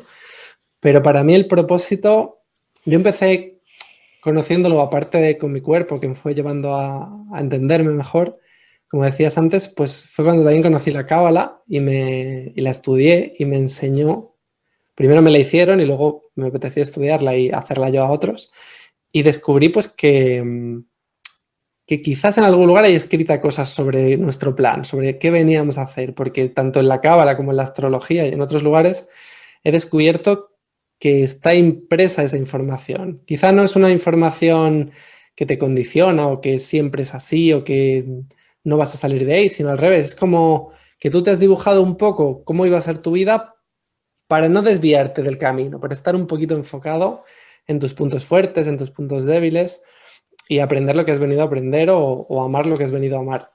Pero 0.81 1.01
para 1.01 1.23
mí 1.23 1.33
el 1.33 1.47
propósito, 1.47 2.41
yo 2.83 2.95
empecé 2.95 3.57
conociéndolo 4.19 4.81
aparte 4.81 5.19
de 5.19 5.37
con 5.37 5.53
mi 5.53 5.61
cuerpo, 5.61 5.97
que 6.01 6.09
me 6.09 6.15
fue 6.15 6.35
llevando 6.35 6.75
a, 6.75 7.09
entenderme 7.39 7.91
mejor, 7.91 8.37
como 8.89 9.05
decías 9.05 9.37
antes, 9.37 9.69
pues 9.69 10.03
fue 10.03 10.25
cuando 10.25 10.43
también 10.43 10.61
conocí 10.63 10.91
la 10.91 11.05
cábala 11.05 11.61
y, 11.65 11.79
me, 11.79 12.51
y 12.53 12.59
la 12.59 12.71
estudié 12.71 13.33
y 13.39 13.45
me 13.45 13.55
enseñó, 13.55 14.35
primero 14.93 15.21
me 15.21 15.31
la 15.31 15.37
hicieron 15.37 15.79
y 15.79 15.85
luego 15.85 16.31
me 16.35 16.49
apeteció 16.49 16.83
estudiarla 16.83 17.37
y 17.37 17.49
hacerla 17.49 17.89
yo 17.91 18.03
a 18.03 18.11
otros, 18.11 18.51
y 19.13 19.23
descubrí 19.23 19.69
pues 19.69 19.87
que 19.87 20.83
que 21.89 22.03
quizás 22.03 22.37
en 22.37 22.43
algún 22.43 22.67
lugar 22.67 22.83
hay 22.83 22.93
escrita 22.93 23.41
cosas 23.41 23.67
sobre 23.67 24.15
nuestro 24.15 24.55
plan, 24.55 24.85
sobre 24.85 25.17
qué 25.17 25.31
veníamos 25.31 25.79
a 25.79 25.81
hacer, 25.81 26.13
porque 26.13 26.47
tanto 26.47 26.79
en 26.79 26.87
la 26.87 27.01
cábala 27.01 27.35
como 27.35 27.49
en 27.49 27.57
la 27.57 27.63
astrología 27.63 28.27
y 28.27 28.29
en 28.29 28.41
otros 28.41 28.61
lugares 28.61 29.09
he 29.63 29.71
descubierto 29.71 30.51
que 30.99 31.23
está 31.23 31.55
impresa 31.55 32.21
esa 32.21 32.37
información. 32.37 33.23
Quizá 33.25 33.51
no 33.53 33.63
es 33.63 33.75
una 33.75 33.89
información 33.89 34.91
que 35.33 35.47
te 35.47 35.57
condiciona 35.57 36.27
o 36.27 36.41
que 36.41 36.59
siempre 36.59 37.01
es 37.01 37.15
así 37.15 37.53
o 37.53 37.63
que 37.63 38.05
no 38.63 38.77
vas 38.77 38.93
a 38.93 38.99
salir 38.99 39.25
de 39.25 39.33
ahí, 39.33 39.49
sino 39.49 39.71
al 39.71 39.79
revés. 39.79 40.05
Es 40.05 40.15
como 40.15 40.71
que 40.99 41.09
tú 41.09 41.23
te 41.23 41.31
has 41.31 41.39
dibujado 41.39 41.81
un 41.81 41.97
poco 41.97 42.43
cómo 42.43 42.67
iba 42.67 42.77
a 42.77 42.81
ser 42.81 42.99
tu 42.99 43.13
vida 43.13 43.55
para 44.27 44.47
no 44.47 44.61
desviarte 44.61 45.23
del 45.23 45.39
camino, 45.39 45.79
para 45.79 45.95
estar 45.95 46.15
un 46.15 46.27
poquito 46.27 46.53
enfocado 46.53 47.23
en 47.65 47.79
tus 47.79 47.95
puntos 47.95 48.25
fuertes, 48.25 48.67
en 48.67 48.77
tus 48.77 48.91
puntos 48.91 49.25
débiles 49.25 49.81
y 50.49 50.59
aprender 50.59 50.95
lo 50.95 51.05
que 51.05 51.11
has 51.11 51.19
venido 51.19 51.43
a 51.43 51.45
aprender 51.45 51.89
o, 51.91 52.43
amar 52.43 52.65
lo 52.65 52.75
que 52.75 52.83
has 52.83 52.91
venido 52.91 53.17
a 53.17 53.19
amar. 53.19 53.51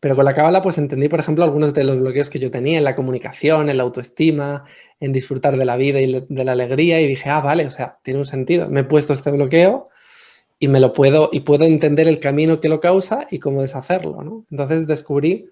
Pero 0.00 0.16
con 0.16 0.24
la 0.24 0.34
cábala 0.34 0.60
pues 0.60 0.76
entendí, 0.76 1.08
por 1.08 1.20
ejemplo, 1.20 1.44
algunos 1.44 1.72
de 1.72 1.84
los 1.84 1.98
bloqueos 1.98 2.28
que 2.28 2.40
yo 2.40 2.50
tenía 2.50 2.76
en 2.76 2.84
la 2.84 2.96
comunicación, 2.96 3.70
en 3.70 3.76
la 3.76 3.84
autoestima, 3.84 4.64
en 4.98 5.12
disfrutar 5.12 5.56
de 5.56 5.64
la 5.64 5.76
vida 5.76 6.00
y 6.00 6.26
de 6.28 6.44
la 6.44 6.52
alegría 6.52 7.00
y 7.00 7.06
dije, 7.06 7.30
ah, 7.30 7.40
vale, 7.40 7.66
o 7.66 7.70
sea, 7.70 7.98
tiene 8.02 8.18
un 8.18 8.26
sentido. 8.26 8.68
Me 8.68 8.80
he 8.80 8.84
puesto 8.84 9.12
este 9.12 9.30
bloqueo 9.30 9.90
y 10.58 10.66
me 10.66 10.80
lo 10.80 10.92
puedo 10.92 11.30
y 11.32 11.40
puedo 11.40 11.64
entender 11.64 12.08
el 12.08 12.18
camino 12.18 12.60
que 12.60 12.68
lo 12.68 12.80
causa 12.80 13.28
y 13.30 13.38
cómo 13.38 13.62
deshacerlo, 13.62 14.22
¿no? 14.22 14.44
Entonces 14.50 14.88
descubrí 14.88 15.50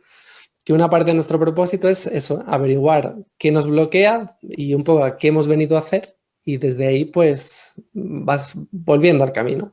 que 0.65 0.73
una 0.73 0.91
parte 0.91 1.13
de 1.13 1.15
nuestro 1.15 1.39
propósito 1.39 1.89
es 1.89 2.09
eso, 2.09 2.43
averiguar 2.49 3.15
qué 3.39 3.53
nos 3.53 3.69
bloquea 3.69 4.37
y 4.43 4.75
un 4.75 4.83
poco 4.83 5.05
a 5.05 5.17
qué 5.17 5.29
hemos 5.29 5.47
venido 5.47 5.77
a 5.77 5.81
hacer 5.81 6.17
y 6.45 6.57
desde 6.57 6.89
ahí 6.89 7.05
pues 7.05 7.75
vas 7.93 8.53
volviendo 8.73 9.23
al 9.23 9.31
camino. 9.31 9.73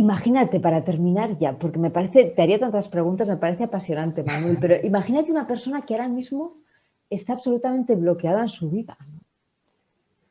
Imagínate, 0.00 0.60
para 0.60 0.82
terminar 0.82 1.36
ya, 1.36 1.58
porque 1.58 1.78
me 1.78 1.90
parece, 1.90 2.24
te 2.24 2.40
haría 2.40 2.58
tantas 2.58 2.88
preguntas, 2.88 3.28
me 3.28 3.36
parece 3.36 3.64
apasionante, 3.64 4.22
Manuel, 4.22 4.56
pero 4.58 4.74
imagínate 4.82 5.30
una 5.30 5.46
persona 5.46 5.82
que 5.82 5.92
ahora 5.92 6.08
mismo 6.08 6.54
está 7.10 7.34
absolutamente 7.34 7.94
bloqueada 7.96 8.40
en 8.40 8.48
su 8.48 8.70
vida 8.70 8.96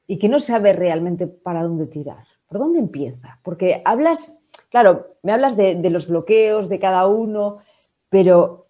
y 0.07 0.17
que 0.17 0.27
no 0.27 0.39
sabe 0.39 0.73
realmente 0.73 1.27
para 1.27 1.61
dónde 1.61 1.85
tirar. 1.85 2.25
¿Por 2.47 2.57
dónde 2.57 2.79
empieza? 2.79 3.37
Porque 3.43 3.83
hablas, 3.85 4.33
claro, 4.71 5.17
me 5.21 5.33
hablas 5.33 5.55
de, 5.55 5.75
de 5.75 5.89
los 5.91 6.07
bloqueos 6.07 6.67
de 6.67 6.79
cada 6.79 7.05
uno, 7.05 7.59
pero 8.09 8.65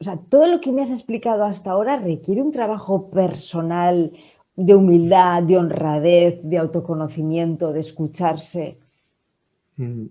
o 0.00 0.04
sea, 0.04 0.16
todo 0.16 0.46
lo 0.46 0.62
que 0.62 0.72
me 0.72 0.80
has 0.80 0.90
explicado 0.90 1.44
hasta 1.44 1.70
ahora 1.70 1.98
requiere 1.98 2.40
un 2.40 2.50
trabajo 2.50 3.10
personal 3.10 4.10
de 4.56 4.74
humildad, 4.74 5.42
de 5.42 5.58
honradez, 5.58 6.40
de 6.42 6.56
autoconocimiento, 6.56 7.74
de 7.74 7.80
escucharse. 7.80 8.78
Mm. 9.76 10.06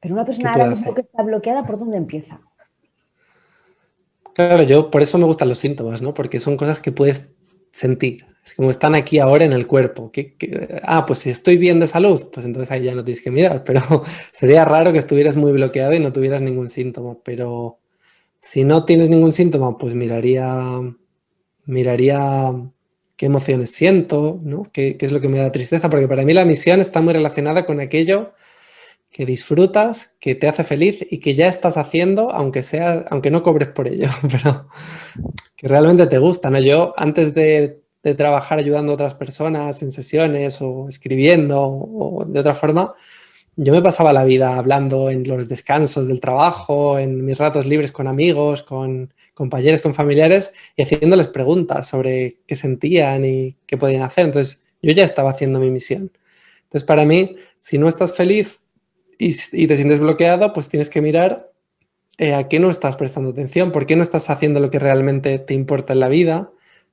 Pero 0.00 0.14
una 0.14 0.24
persona 0.24 0.52
ahora 0.52 0.70
mismo 0.70 0.94
que 0.94 1.00
está 1.00 1.22
bloqueada, 1.22 1.64
¿por 1.64 1.78
dónde 1.78 1.96
empieza? 1.96 2.40
Claro, 4.34 4.62
yo 4.62 4.90
por 4.90 5.02
eso 5.02 5.18
me 5.18 5.24
gustan 5.24 5.48
los 5.48 5.58
síntomas, 5.58 6.00
¿no? 6.00 6.14
Porque 6.14 6.38
son 6.38 6.56
cosas 6.56 6.80
que 6.80 6.92
puedes 6.92 7.34
sentir. 7.72 8.24
Es 8.44 8.54
como 8.54 8.70
están 8.70 8.94
aquí 8.94 9.18
ahora 9.18 9.44
en 9.44 9.52
el 9.52 9.66
cuerpo. 9.66 10.12
ah, 10.84 11.04
pues 11.06 11.18
si 11.18 11.30
estoy 11.30 11.56
bien 11.58 11.80
de 11.80 11.88
salud, 11.88 12.28
pues 12.32 12.46
entonces 12.46 12.70
ahí 12.70 12.84
ya 12.84 12.94
no 12.94 13.04
tienes 13.04 13.22
que 13.22 13.30
mirar. 13.30 13.64
Pero 13.64 13.82
sería 14.32 14.64
raro 14.64 14.92
que 14.92 14.98
estuvieras 14.98 15.36
muy 15.36 15.52
bloqueado 15.52 15.92
y 15.92 16.00
no 16.00 16.12
tuvieras 16.12 16.40
ningún 16.40 16.68
síntoma. 16.68 17.16
Pero 17.24 17.78
si 18.38 18.62
no 18.62 18.84
tienes 18.84 19.10
ningún 19.10 19.32
síntoma, 19.32 19.76
pues 19.76 19.94
miraría, 19.94 20.80
miraría 21.64 22.52
qué 23.16 23.26
emociones 23.26 23.72
siento, 23.72 24.40
¿no? 24.42 24.62
¿Qué, 24.72 24.96
qué 24.96 25.06
es 25.06 25.12
lo 25.12 25.20
que 25.20 25.28
me 25.28 25.38
da 25.38 25.50
tristeza? 25.50 25.90
Porque 25.90 26.06
para 26.06 26.24
mí 26.24 26.32
la 26.32 26.44
misión 26.44 26.80
está 26.80 27.00
muy 27.02 27.12
relacionada 27.12 27.66
con 27.66 27.80
aquello 27.80 28.34
que 29.10 29.26
disfrutas, 29.26 30.16
que 30.20 30.34
te 30.34 30.48
hace 30.48 30.64
feliz 30.64 31.06
y 31.10 31.18
que 31.18 31.34
ya 31.34 31.48
estás 31.48 31.76
haciendo, 31.76 32.30
aunque 32.30 32.62
sea, 32.62 33.04
aunque 33.10 33.30
no 33.30 33.42
cobres 33.42 33.68
por 33.68 33.88
ello, 33.88 34.08
pero 34.30 34.68
que 35.56 35.68
realmente 35.68 36.06
te 36.06 36.18
gusta, 36.18 36.50
¿no? 36.50 36.60
Yo 36.60 36.94
antes 36.96 37.34
de, 37.34 37.82
trabajar 38.16 38.58
ayudando 38.58 38.92
a 38.92 38.94
otras 38.94 39.14
personas 39.14 39.82
en 39.82 39.90
sesiones 39.90 40.62
o 40.62 40.88
escribiendo 40.88 41.60
o 41.60 42.24
de 42.26 42.40
otra 42.40 42.54
forma, 42.54 42.94
yo 43.54 43.72
me 43.72 43.82
pasaba 43.82 44.14
la 44.14 44.24
vida 44.24 44.56
hablando 44.56 45.10
en 45.10 45.28
los 45.28 45.48
descansos 45.48 46.06
del 46.06 46.20
trabajo, 46.20 46.98
en 46.98 47.24
mis 47.24 47.36
ratos 47.36 47.66
libres 47.66 47.92
con 47.92 48.06
amigos, 48.06 48.62
con 48.62 49.12
compañeros, 49.34 49.82
con 49.82 49.94
familiares 49.94 50.54
y 50.76 50.82
haciéndoles 50.82 51.28
preguntas 51.28 51.88
sobre 51.88 52.38
qué 52.46 52.56
sentían 52.56 53.24
y 53.24 53.56
qué 53.66 53.76
podían 53.76 54.02
hacer. 54.02 54.26
Entonces, 54.26 54.62
yo 54.80 54.92
ya 54.92 55.04
estaba 55.04 55.30
haciendo 55.30 55.58
mi 55.58 55.72
misión. 55.72 56.12
Entonces, 56.62 56.84
para 56.84 57.04
mí, 57.04 57.34
si 57.58 57.78
no 57.78 57.88
estás 57.88 58.14
feliz 58.14 58.60
y, 59.18 59.66
te 59.66 59.76
sientes 59.76 60.00
bloqueado, 60.00 60.52
pues 60.52 60.68
tienes 60.68 60.90
que 60.90 61.00
mirar 61.00 61.52
eh, 62.18 62.34
a 62.34 62.48
qué 62.48 62.60
no 62.60 62.70
estás 62.70 62.96
prestando 62.96 63.30
atención, 63.30 63.72
por 63.72 63.86
qué 63.86 63.96
no 63.96 64.02
estás 64.02 64.30
haciendo 64.30 64.60
lo 64.60 64.70
que 64.70 64.78
realmente 64.78 65.38
te 65.38 65.54
importa 65.54 65.92
en 65.92 66.00
la 66.00 66.08
vida, 66.08 66.50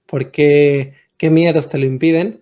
por 0.08 0.32
qué, 0.32 0.94
qué 1.18 1.30
miedos 1.30 1.70
te 1.70 1.78
lo 1.78 1.86
impiden. 1.86 2.42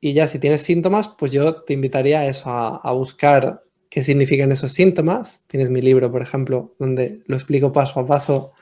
Y 0.00 0.12
ya 0.12 0.26
si 0.26 0.38
tienes 0.38 0.62
síntomas, 0.62 1.08
pues 1.08 1.32
yo 1.32 1.62
te 1.62 1.72
invitaría 1.72 2.20
a 2.20 2.26
eso, 2.26 2.50
a, 2.50 2.92
buscar 2.92 3.62
qué 3.88 4.02
significan 4.02 4.50
esos 4.52 4.72
síntomas. 4.72 5.46
Tienes 5.46 5.70
mi 5.70 5.80
libro, 5.80 6.10
por 6.10 6.22
ejemplo, 6.22 6.74
donde 6.78 7.20
lo 7.26 7.36
explico 7.36 7.72
paso 7.72 8.00
a 8.00 8.06
paso 8.06 8.52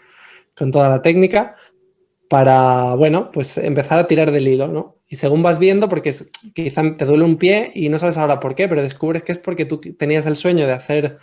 con 0.54 0.70
toda 0.70 0.90
la 0.90 1.00
técnica 1.00 1.56
para, 2.30 2.94
bueno, 2.94 3.32
pues 3.32 3.58
empezar 3.58 3.98
a 3.98 4.06
tirar 4.06 4.30
del 4.30 4.46
hilo, 4.46 4.68
¿no? 4.68 4.98
Y 5.08 5.16
según 5.16 5.42
vas 5.42 5.58
viendo, 5.58 5.88
porque 5.88 6.14
quizá 6.54 6.96
te 6.96 7.04
duele 7.04 7.24
un 7.24 7.34
pie 7.34 7.72
y 7.74 7.88
no 7.88 7.98
sabes 7.98 8.18
ahora 8.18 8.38
por 8.38 8.54
qué, 8.54 8.68
pero 8.68 8.82
descubres 8.82 9.24
que 9.24 9.32
es 9.32 9.38
porque 9.38 9.64
tú 9.64 9.80
tenías 9.80 10.26
el 10.26 10.36
sueño 10.36 10.64
de 10.64 10.72
hacer 10.72 11.18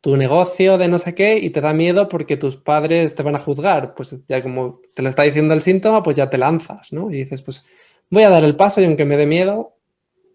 tu 0.00 0.16
negocio 0.16 0.76
de 0.76 0.88
no 0.88 0.98
sé 0.98 1.14
qué 1.14 1.38
y 1.38 1.50
te 1.50 1.60
da 1.60 1.72
miedo 1.72 2.08
porque 2.08 2.36
tus 2.36 2.56
padres 2.56 3.14
te 3.14 3.22
van 3.22 3.36
a 3.36 3.38
juzgar. 3.38 3.94
Pues 3.94 4.16
ya 4.26 4.42
como 4.42 4.80
te 4.96 5.02
lo 5.02 5.08
está 5.08 5.22
diciendo 5.22 5.54
el 5.54 5.62
síntoma, 5.62 6.02
pues 6.02 6.16
ya 6.16 6.28
te 6.28 6.38
lanzas, 6.38 6.92
¿no? 6.92 7.08
Y 7.08 7.18
dices, 7.18 7.40
pues 7.42 7.64
voy 8.10 8.24
a 8.24 8.28
dar 8.28 8.42
el 8.42 8.56
paso 8.56 8.80
y 8.80 8.84
aunque 8.84 9.04
me 9.04 9.16
dé 9.16 9.26
miedo, 9.26 9.76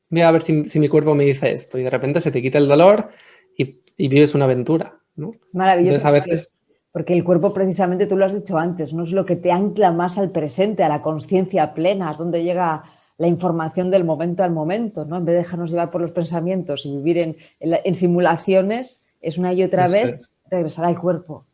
voy 0.08 0.22
a 0.22 0.32
ver 0.32 0.42
si, 0.42 0.80
mi 0.80 0.88
cuerpo 0.88 1.16
me 1.16 1.26
dice 1.26 1.52
esto. 1.52 1.78
Y 1.78 1.84
de 1.84 1.90
repente 1.90 2.22
se 2.22 2.32
te 2.32 2.42
quita 2.42 2.60
el 2.60 2.70
dolor 2.70 3.10
y, 3.58 3.82
vives 3.98 4.36
una 4.36 4.46
aventura, 4.46 5.02
¿no? 5.18 5.34
Maravilloso. 5.52 5.96
Entonces 5.96 6.06
a 6.06 6.12
veces... 6.12 6.54
Porque 6.94 7.14
el 7.14 7.24
cuerpo, 7.24 7.54
precisamente, 7.54 8.06
tú 8.06 8.16
lo 8.16 8.26
has 8.26 8.34
dicho 8.34 8.58
antes, 8.58 8.94
no 8.94 9.04
es 9.04 9.12
lo 9.12 9.26
que 9.26 9.36
te 9.36 9.52
ancla 9.52 9.92
más 9.92 10.20
al 10.20 10.30
presente, 10.30 10.84
a 10.84 10.90
la 10.90 11.02
conciencia 11.02 11.74
plena, 11.74 12.12
es 12.12 12.20
donde 12.20 12.44
llega 12.44 12.84
la 13.18 13.28
información 13.28 13.90
del 13.90 14.04
momento 14.04 14.44
al 14.44 14.52
momento, 14.52 15.04
¿no? 15.04 15.18
En 15.18 15.26
vez 15.26 15.34
de 15.34 15.40
dejarnos 15.40 15.72
llevar 15.72 15.90
por 15.90 16.02
los 16.02 16.12
pensamientos 16.12 16.86
y 16.86 16.96
vivir 16.96 17.36
en, 17.60 17.96
simulaciones, 17.96 19.04
es 19.22 19.40
una 19.40 19.54
y 19.54 19.64
otra 19.64 19.88
vez 19.88 20.38
regresar 20.50 20.86
al 20.86 21.00
cuerpo. 21.00 21.46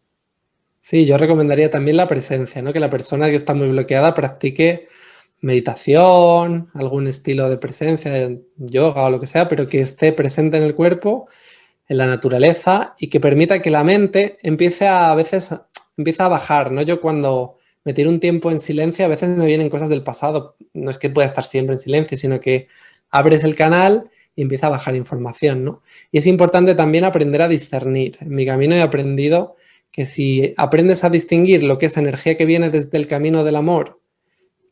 Sí, 0.81 1.05
yo 1.05 1.17
recomendaría 1.17 1.71
también 1.71 1.95
la 1.95 2.07
presencia, 2.07 2.61
¿no? 2.61 2.73
Que 2.73 2.81
la 2.81 2.89
persona 2.89 3.29
que 3.29 3.35
está 3.35 3.53
muy 3.53 3.69
bloqueada 3.69 4.13
practique 4.13 4.87
meditación, 5.41 6.69
algún 6.73 7.07
estilo 7.07 7.49
de 7.49 7.57
presencia, 7.57 8.29
yoga 8.57 9.05
o 9.05 9.09
lo 9.09 9.19
que 9.21 9.27
sea, 9.27 9.47
pero 9.47 9.67
que 9.67 9.79
esté 9.79 10.11
presente 10.11 10.57
en 10.57 10.63
el 10.63 10.75
cuerpo, 10.75 11.29
en 11.89 11.97
la 11.97 12.05
naturaleza 12.05 12.95
y 12.97 13.07
que 13.07 13.19
permita 13.19 13.61
que 13.61 13.69
la 13.69 13.83
mente 13.83 14.37
empiece 14.41 14.87
a, 14.87 15.11
a 15.11 15.15
veces 15.15 15.53
empieza 15.97 16.25
a 16.25 16.29
bajar, 16.29 16.71
¿no? 16.71 16.81
Yo 16.81 17.01
cuando 17.01 17.57
me 17.83 17.93
tiro 17.93 18.09
un 18.09 18.19
tiempo 18.19 18.51
en 18.51 18.59
silencio, 18.59 19.05
a 19.05 19.09
veces 19.09 19.35
me 19.35 19.45
vienen 19.45 19.69
cosas 19.69 19.89
del 19.89 20.03
pasado. 20.03 20.55
No 20.73 20.91
es 20.91 20.97
que 20.97 21.09
pueda 21.09 21.27
estar 21.27 21.43
siempre 21.43 21.73
en 21.73 21.79
silencio, 21.79 22.17
sino 22.17 22.39
que 22.39 22.67
abres 23.09 23.43
el 23.43 23.55
canal 23.55 24.09
y 24.35 24.43
empieza 24.43 24.67
a 24.67 24.69
bajar 24.69 24.95
información, 24.95 25.65
¿no? 25.65 25.81
Y 26.11 26.19
es 26.19 26.27
importante 26.27 26.75
también 26.75 27.03
aprender 27.03 27.41
a 27.41 27.47
discernir. 27.47 28.17
En 28.21 28.29
mi 28.29 28.45
camino 28.45 28.75
he 28.75 28.81
aprendido 28.81 29.55
que 29.91 30.05
si 30.05 30.53
aprendes 30.57 31.03
a 31.03 31.09
distinguir 31.09 31.63
lo 31.63 31.77
que 31.77 31.87
es 31.87 31.97
energía 31.97 32.35
que 32.35 32.45
viene 32.45 32.69
desde 32.69 32.97
el 32.97 33.07
camino 33.07 33.43
del 33.43 33.55
amor, 33.55 33.98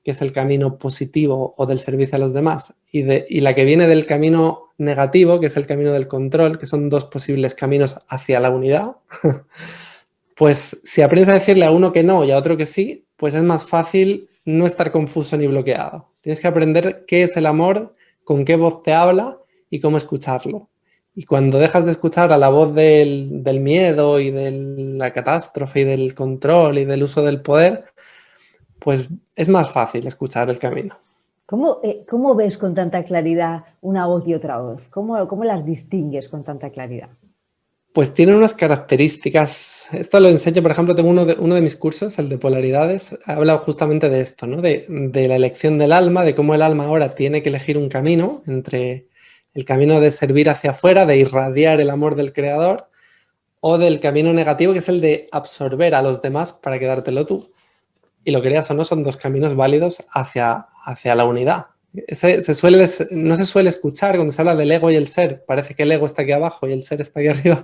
que 0.08 0.12
es 0.12 0.22
el 0.22 0.32
camino 0.32 0.78
positivo 0.78 1.54
o 1.58 1.66
del 1.66 1.80
servicio 1.80 2.16
a 2.16 2.20
los 2.20 2.32
demás, 2.32 2.74
y, 2.94 3.02
de, 3.02 3.26
y 3.28 3.42
la 3.42 3.54
que 3.54 3.66
viene 3.66 3.88
del 3.88 4.06
camino 4.06 4.70
negativo, 4.78 5.42
que 5.42 5.48
es 5.48 5.58
el 5.58 5.66
camino 5.66 5.92
del 5.92 6.08
control, 6.08 6.58
que 6.58 6.66
son 6.66 6.88
dos 6.88 7.04
posibles 7.04 7.54
caminos 7.54 8.00
hacia 8.08 8.40
la 8.40 8.50
unidad, 8.50 8.96
pues 10.38 10.80
si 10.86 11.02
aprendes 11.02 11.28
a 11.28 11.34
decirle 11.34 11.66
a 11.66 11.72
uno 11.72 11.92
que 11.92 12.04
no 12.04 12.24
y 12.24 12.32
a 12.32 12.38
otro 12.38 12.56
que 12.56 12.66
sí, 12.66 13.06
pues 13.18 13.36
es 13.36 13.44
más 13.44 13.68
fácil 13.68 14.30
no 14.46 14.66
estar 14.66 14.94
confuso 14.94 15.36
ni 15.36 15.46
bloqueado. 15.46 16.14
Tienes 16.22 16.40
que 16.40 16.48
aprender 16.48 17.04
qué 17.06 17.24
es 17.24 17.36
el 17.36 17.46
amor, 17.46 17.94
con 18.24 18.46
qué 18.46 18.56
voz 18.56 18.84
te 18.84 18.94
habla 18.94 19.40
y 19.70 19.82
cómo 19.82 19.98
escucharlo. 19.98 20.70
Y 21.16 21.26
cuando 21.26 21.60
dejas 21.60 21.84
de 21.84 21.92
escuchar 21.92 22.32
a 22.32 22.38
la 22.38 22.48
voz 22.48 22.74
del, 22.74 23.60
miedo 23.60 24.22
y 24.22 24.32
de 24.32 24.52
la 24.52 25.12
catástrofe 25.12 25.82
y 25.82 25.84
del 25.84 26.16
control 26.16 26.78
y 26.78 26.86
del 26.86 27.04
uso 27.04 27.24
del 27.24 27.42
poder, 27.42 27.84
pues 28.80 29.10
es 29.36 29.50
más 29.50 29.72
fácil 29.72 30.06
escuchar 30.08 30.50
el 30.50 30.60
camino. 30.60 30.96
¿Cómo, 31.46 31.80
eh, 31.82 32.06
ves 32.36 32.58
con 32.58 32.76
tanta 32.76 33.04
claridad 33.04 33.64
una 33.80 34.06
voz 34.06 34.28
y 34.28 34.34
otra 34.34 34.60
voz? 34.60 34.84
¿Cómo, 34.90 35.28
¿Cómo 35.30 35.46
las 35.46 35.66
distingues 35.66 36.28
con 36.28 36.44
tanta 36.44 36.70
claridad? 36.72 37.10
Pues 37.94 38.14
tienen 38.14 38.36
unas 38.36 38.54
características. 38.54 39.88
Esto 39.94 40.20
lo 40.20 40.28
enseño, 40.28 40.62
por 40.62 40.72
ejemplo, 40.72 40.94
tengo 40.94 41.10
uno 41.10 41.26
de, 41.26 41.38
uno 41.40 41.56
de 41.56 41.62
mis 41.62 41.78
cursos, 41.78 42.20
el 42.20 42.28
de 42.28 42.38
polaridades, 42.38 43.18
habla 43.26 43.58
justamente 43.60 44.10
de 44.10 44.20
esto, 44.20 44.46
¿no? 44.46 44.62
De, 44.62 44.86
de, 44.90 45.28
la 45.30 45.38
elección 45.38 45.78
del 45.78 45.94
alma, 45.94 46.24
de 46.24 46.36
cómo 46.36 46.54
el 46.54 46.62
alma 46.62 46.86
ahora 46.86 47.16
tiene 47.16 47.42
que 47.42 47.50
elegir 47.50 47.78
un 47.78 47.88
camino 47.88 48.44
entre 48.46 49.08
el 49.54 49.64
camino 49.64 50.02
de 50.02 50.12
servir 50.12 50.50
hacia 50.50 50.72
afuera, 50.72 51.06
de 51.06 51.18
irradiar 51.18 51.80
el 51.80 51.90
amor 51.90 52.16
del 52.16 52.34
creador, 52.34 52.90
o 53.62 53.78
del 53.78 54.00
camino 54.00 54.34
negativo, 54.34 54.74
que 54.74 54.80
es 54.80 54.90
el 54.90 55.02
de 55.02 55.28
absorber 55.32 55.96
a 55.96 56.02
los 56.02 56.22
demás 56.22 56.54
para 56.54 56.78
quedártelo 56.78 57.26
tú. 57.26 57.52
Y 58.28 58.32
lo 58.32 58.42
creas 58.42 58.70
o 58.72 58.74
no, 58.74 58.84
son 58.84 59.04
dos 59.04 59.16
caminos 59.16 59.56
válidos 59.56 60.04
hacia, 60.12 60.68
hacia 60.86 61.16
la 61.16 61.26
unidad 61.26 61.68
se 62.10 62.54
suele, 62.54 62.86
no 63.12 63.38
se 63.38 63.46
suele 63.46 63.70
escuchar 63.70 64.16
cuando 64.16 64.32
se 64.32 64.42
habla 64.42 64.56
del 64.56 64.72
ego 64.72 64.92
y 64.92 64.96
el 64.96 65.08
ser. 65.08 65.44
Parece 65.46 65.74
que 65.74 65.84
el 65.84 65.92
ego 65.92 66.06
está 66.06 66.22
aquí 66.22 66.32
abajo 66.32 66.68
y 66.68 66.74
el 66.74 66.84
ser 66.84 67.02
está 67.02 67.20
aquí 67.20 67.30
arriba. 67.30 67.62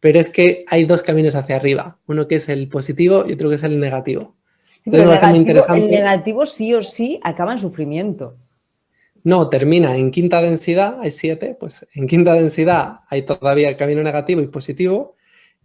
Pero 0.00 0.20
es 0.20 0.28
que 0.28 0.64
hay 0.68 0.84
dos 0.84 1.02
caminos 1.02 1.34
hacia 1.34 1.56
arriba. 1.56 1.98
Uno 2.06 2.28
que 2.28 2.36
es 2.36 2.48
el 2.48 2.68
positivo 2.68 3.24
y 3.26 3.32
otro 3.32 3.48
que 3.48 3.56
es 3.56 3.62
el 3.62 3.80
negativo. 3.80 4.36
Entonces, 4.84 5.20
el, 5.22 5.44
negativo, 5.44 5.74
el 5.74 5.90
negativo 5.90 6.46
sí 6.46 6.72
o 6.74 6.82
sí 6.82 7.18
acaba 7.24 7.52
en 7.52 7.58
sufrimiento. 7.58 8.36
No, 9.24 9.48
termina 9.48 9.96
en 9.96 10.12
quinta 10.12 10.40
densidad, 10.40 11.00
hay 11.00 11.10
siete, 11.10 11.56
pues 11.58 11.84
en 11.94 12.06
quinta 12.06 12.34
densidad 12.34 13.00
hay 13.08 13.22
todavía 13.22 13.68
el 13.68 13.76
camino 13.76 14.00
negativo 14.04 14.40
y 14.40 14.46
positivo, 14.46 15.15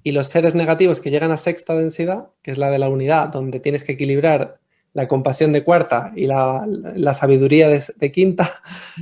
y 0.03 0.11
los 0.11 0.27
seres 0.27 0.55
negativos 0.55 0.99
que 0.99 1.11
llegan 1.11 1.31
a 1.31 1.37
sexta 1.37 1.75
densidad, 1.75 2.27
que 2.41 2.51
es 2.51 2.57
la 2.57 2.69
de 2.69 2.79
la 2.79 2.89
unidad, 2.89 3.27
donde 3.27 3.59
tienes 3.59 3.83
que 3.83 3.93
equilibrar 3.93 4.59
la 4.93 5.07
compasión 5.07 5.53
de 5.53 5.63
cuarta 5.63 6.11
y 6.15 6.27
la, 6.27 7.13
sabiduría 7.13 7.69
de, 7.69 8.11
quinta, 8.11 8.51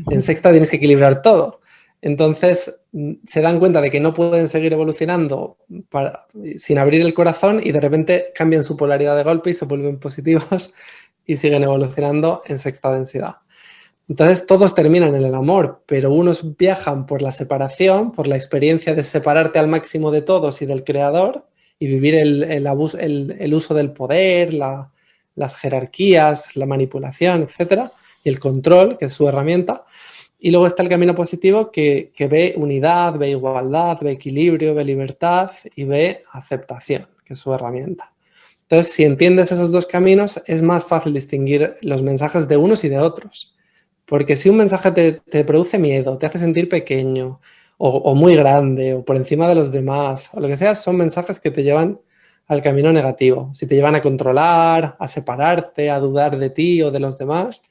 en 0.09 0.21
sexta 0.21 0.51
tienes 0.51 0.69
que 0.69 0.77
equilibrar 0.77 1.21
todo. 1.21 1.61
Entonces 2.01 2.81
mm, 2.91 3.13
se 3.25 3.41
dan 3.41 3.59
cuenta 3.59 3.81
de 3.81 3.91
que 3.91 3.99
no 3.99 4.13
pueden 4.13 4.47
seguir 4.49 4.71
evolucionando 4.73 5.57
sin 6.57 6.77
abrir 6.77 7.01
el 7.01 7.13
corazón 7.13 7.59
y 7.63 7.71
de 7.71 7.81
repente 7.81 8.31
cambian 8.35 8.63
su 8.63 8.77
polaridad 8.77 9.17
de 9.17 9.23
golpe 9.23 9.49
y 9.49 9.53
se 9.53 9.65
vuelven 9.65 9.99
positivos 9.99 10.73
y 11.25 11.37
siguen 11.37 11.63
evolucionando 11.63 12.41
en 12.45 12.59
sexta 12.59 12.91
densidad. 12.91 13.37
Entonces 14.09 14.45
todos 14.45 14.75
terminan 14.75 15.15
en 15.15 15.23
el 15.23 15.35
amor, 15.35 15.83
pero 15.85 16.11
unos 16.11 16.57
viajan 16.57 17.05
por 17.05 17.21
la 17.21 17.31
separación, 17.31 18.11
por 18.11 18.27
la 18.27 18.35
experiencia 18.35 18.93
de 18.93 19.03
separarte 19.03 19.59
al 19.59 19.69
máximo 19.69 20.11
de 20.11 20.23
todos 20.23 20.61
y 20.61 20.65
del 20.65 20.83
creador 20.83 21.45
y 21.77 21.87
vivir 21.87 22.15
el, 22.15 22.43
el 22.43 23.53
uso 23.53 23.73
del 23.73 23.91
poder, 23.91 24.53
la, 24.53 24.91
las 25.39 25.55
jerarquías, 25.55 26.55
la 26.57 26.65
manipulación, 26.65 27.43
etcétera, 27.43 27.91
y 28.23 28.29
el 28.29 28.39
control, 28.39 28.97
que 28.97 29.05
es 29.05 29.13
su 29.13 29.27
herramienta. 29.27 29.85
Y 30.37 30.51
luego 30.51 30.67
está 30.67 30.83
el 30.83 30.89
camino 30.89 31.15
positivo 31.15 31.71
que, 31.71 32.11
ve 32.29 32.53
unidad, 32.57 33.17
ve 33.17 33.29
igualdad, 33.29 33.97
ve 34.01 34.11
equilibrio, 34.11 34.75
ve 34.75 34.83
libertad 34.83 35.51
y 35.75 35.85
ve 35.85 36.23
aceptación, 36.31 37.07
que 37.25 37.33
es 37.33 37.39
su 37.39 37.53
herramienta. 37.53 38.13
Entonces, 38.63 38.93
si 38.93 39.03
entiendes 39.05 39.51
esos 39.51 39.71
dos 39.71 39.85
caminos, 39.85 40.41
es 40.45 40.61
más 40.61 40.85
fácil 40.85 41.13
distinguir 41.13 41.77
los 41.81 42.03
mensajes 42.03 42.47
de 42.47 42.57
unos 42.57 42.83
y 42.83 42.89
de 42.89 42.99
otros. 42.99 43.55
Porque 44.09 44.35
si 44.35 44.49
un 44.49 44.57
mensaje 44.57 44.91
te, 44.91 45.43
produce 45.43 45.77
miedo, 45.77 46.17
te 46.17 46.25
hace 46.25 46.39
sentir 46.39 46.67
pequeño 46.67 47.39
o, 47.77 47.89
o, 47.89 48.15
muy 48.15 48.35
grande 48.35 48.95
o 48.95 49.05
por 49.05 49.15
encima 49.15 49.47
de 49.47 49.55
los 49.55 49.71
demás, 49.71 50.31
o 50.33 50.39
lo 50.39 50.47
que 50.47 50.57
sea, 50.57 50.73
son 50.75 50.97
mensajes 50.97 51.39
que 51.39 51.51
te 51.51 51.63
llevan 51.63 51.99
al 52.47 52.61
camino 52.63 52.91
negativo. 52.91 53.51
Si 53.53 53.67
te 53.67 53.75
llevan 53.75 53.95
a 53.95 54.01
controlar, 54.01 54.97
a 54.99 55.07
separarte, 55.07 55.91
a 55.91 55.99
dudar 55.99 56.37
de 56.37 56.49
ti 56.49 56.81
o 56.81 56.91
de 56.91 56.99
los 56.99 57.19
demás, 57.19 57.63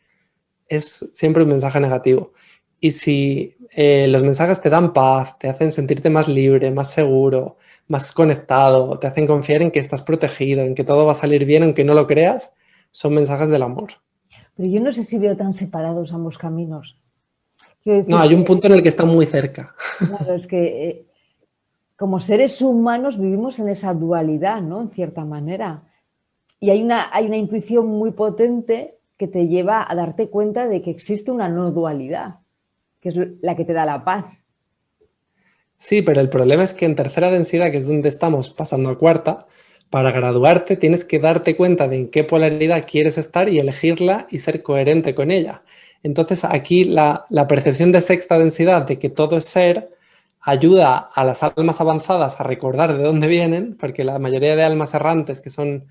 es 0.68 1.10
siempre 1.12 1.42
un 1.42 1.48
mensaje 1.50 1.80
negativo. 1.80 2.32
Y 2.80 2.92
si 2.92 3.56
eh, 3.72 4.06
los 4.08 4.22
mensajes 4.22 4.60
te 4.60 4.70
dan 4.70 4.92
paz, 4.92 5.36
te 5.38 5.48
hacen 5.48 5.72
sentirte 5.72 6.10
más 6.10 6.28
libre, 6.28 6.70
más 6.70 6.92
seguro, 6.92 7.56
más 7.88 8.12
conectado, 8.12 8.98
te 9.00 9.08
hacen 9.08 9.26
confiar 9.26 9.62
en 9.62 9.72
que 9.72 9.80
estás 9.80 10.02
protegido, 10.02 10.62
en 10.62 10.76
que 10.76 10.84
todo 10.84 11.04
va 11.04 11.12
a 11.12 11.14
salir 11.16 11.44
bien, 11.44 11.64
aunque 11.64 11.84
no 11.84 11.94
lo 11.94 12.06
creas, 12.06 12.54
son 12.92 13.14
mensajes 13.14 13.48
del 13.48 13.62
amor. 13.62 13.88
Pero 14.58 14.70
yo 14.70 14.80
no 14.80 14.92
sé 14.92 15.04
si 15.04 15.18
veo 15.18 15.36
tan 15.36 15.54
separados 15.54 16.12
ambos 16.12 16.36
caminos. 16.36 16.96
No, 17.84 18.18
hay 18.18 18.34
un 18.34 18.42
punto 18.42 18.66
en 18.66 18.74
el 18.74 18.82
que 18.82 18.88
están 18.88 19.06
muy 19.06 19.24
cerca. 19.24 19.72
Claro, 19.98 20.34
es 20.34 20.48
que 20.48 20.88
eh, 20.88 21.06
como 21.96 22.18
seres 22.18 22.60
humanos 22.60 23.20
vivimos 23.20 23.60
en 23.60 23.68
esa 23.68 23.94
dualidad, 23.94 24.60
¿no? 24.60 24.82
En 24.82 24.90
cierta 24.90 25.24
manera. 25.24 25.84
Y 26.58 26.70
hay 26.70 26.82
una, 26.82 27.08
hay 27.12 27.26
una 27.26 27.36
intuición 27.36 27.86
muy 27.86 28.10
potente 28.10 28.98
que 29.16 29.28
te 29.28 29.46
lleva 29.46 29.86
a 29.88 29.94
darte 29.94 30.28
cuenta 30.28 30.66
de 30.66 30.82
que 30.82 30.90
existe 30.90 31.30
una 31.30 31.48
no 31.48 31.70
dualidad, 31.70 32.40
que 33.00 33.10
es 33.10 33.14
la 33.40 33.54
que 33.54 33.64
te 33.64 33.72
da 33.72 33.86
la 33.86 34.04
paz. 34.04 34.24
Sí, 35.76 36.02
pero 36.02 36.20
el 36.20 36.28
problema 36.28 36.64
es 36.64 36.74
que 36.74 36.84
en 36.84 36.96
tercera 36.96 37.30
densidad, 37.30 37.70
que 37.70 37.78
es 37.78 37.86
donde 37.86 38.08
estamos 38.08 38.50
pasando 38.50 38.90
a 38.90 38.98
cuarta, 38.98 39.46
para 39.90 40.12
graduarte 40.12 40.76
tienes 40.76 41.04
que 41.04 41.18
darte 41.18 41.56
cuenta 41.56 41.88
de 41.88 41.96
en 41.96 42.10
qué 42.10 42.24
polaridad 42.24 42.84
quieres 42.86 43.18
estar 43.18 43.48
y 43.48 43.58
elegirla 43.58 44.26
y 44.30 44.38
ser 44.38 44.62
coherente 44.62 45.14
con 45.14 45.30
ella. 45.30 45.62
Entonces 46.02 46.44
aquí 46.44 46.84
la, 46.84 47.26
percepción 47.48 47.92
de 47.92 48.00
sexta 48.00 48.38
densidad 48.38 48.82
de 48.82 48.98
que 48.98 49.10
todo 49.10 49.36
es 49.38 49.44
ser 49.44 49.90
ayuda 50.40 50.96
a 51.14 51.24
las 51.24 51.42
almas 51.42 51.80
avanzadas 51.80 52.40
a 52.40 52.44
recordar 52.44 52.96
de 52.96 53.02
dónde 53.02 53.26
vienen, 53.28 53.76
porque 53.76 54.04
la 54.04 54.18
mayoría 54.18 54.56
de 54.56 54.62
almas 54.62 54.94
errantes 54.94 55.40
que 55.40 55.50
son 55.50 55.86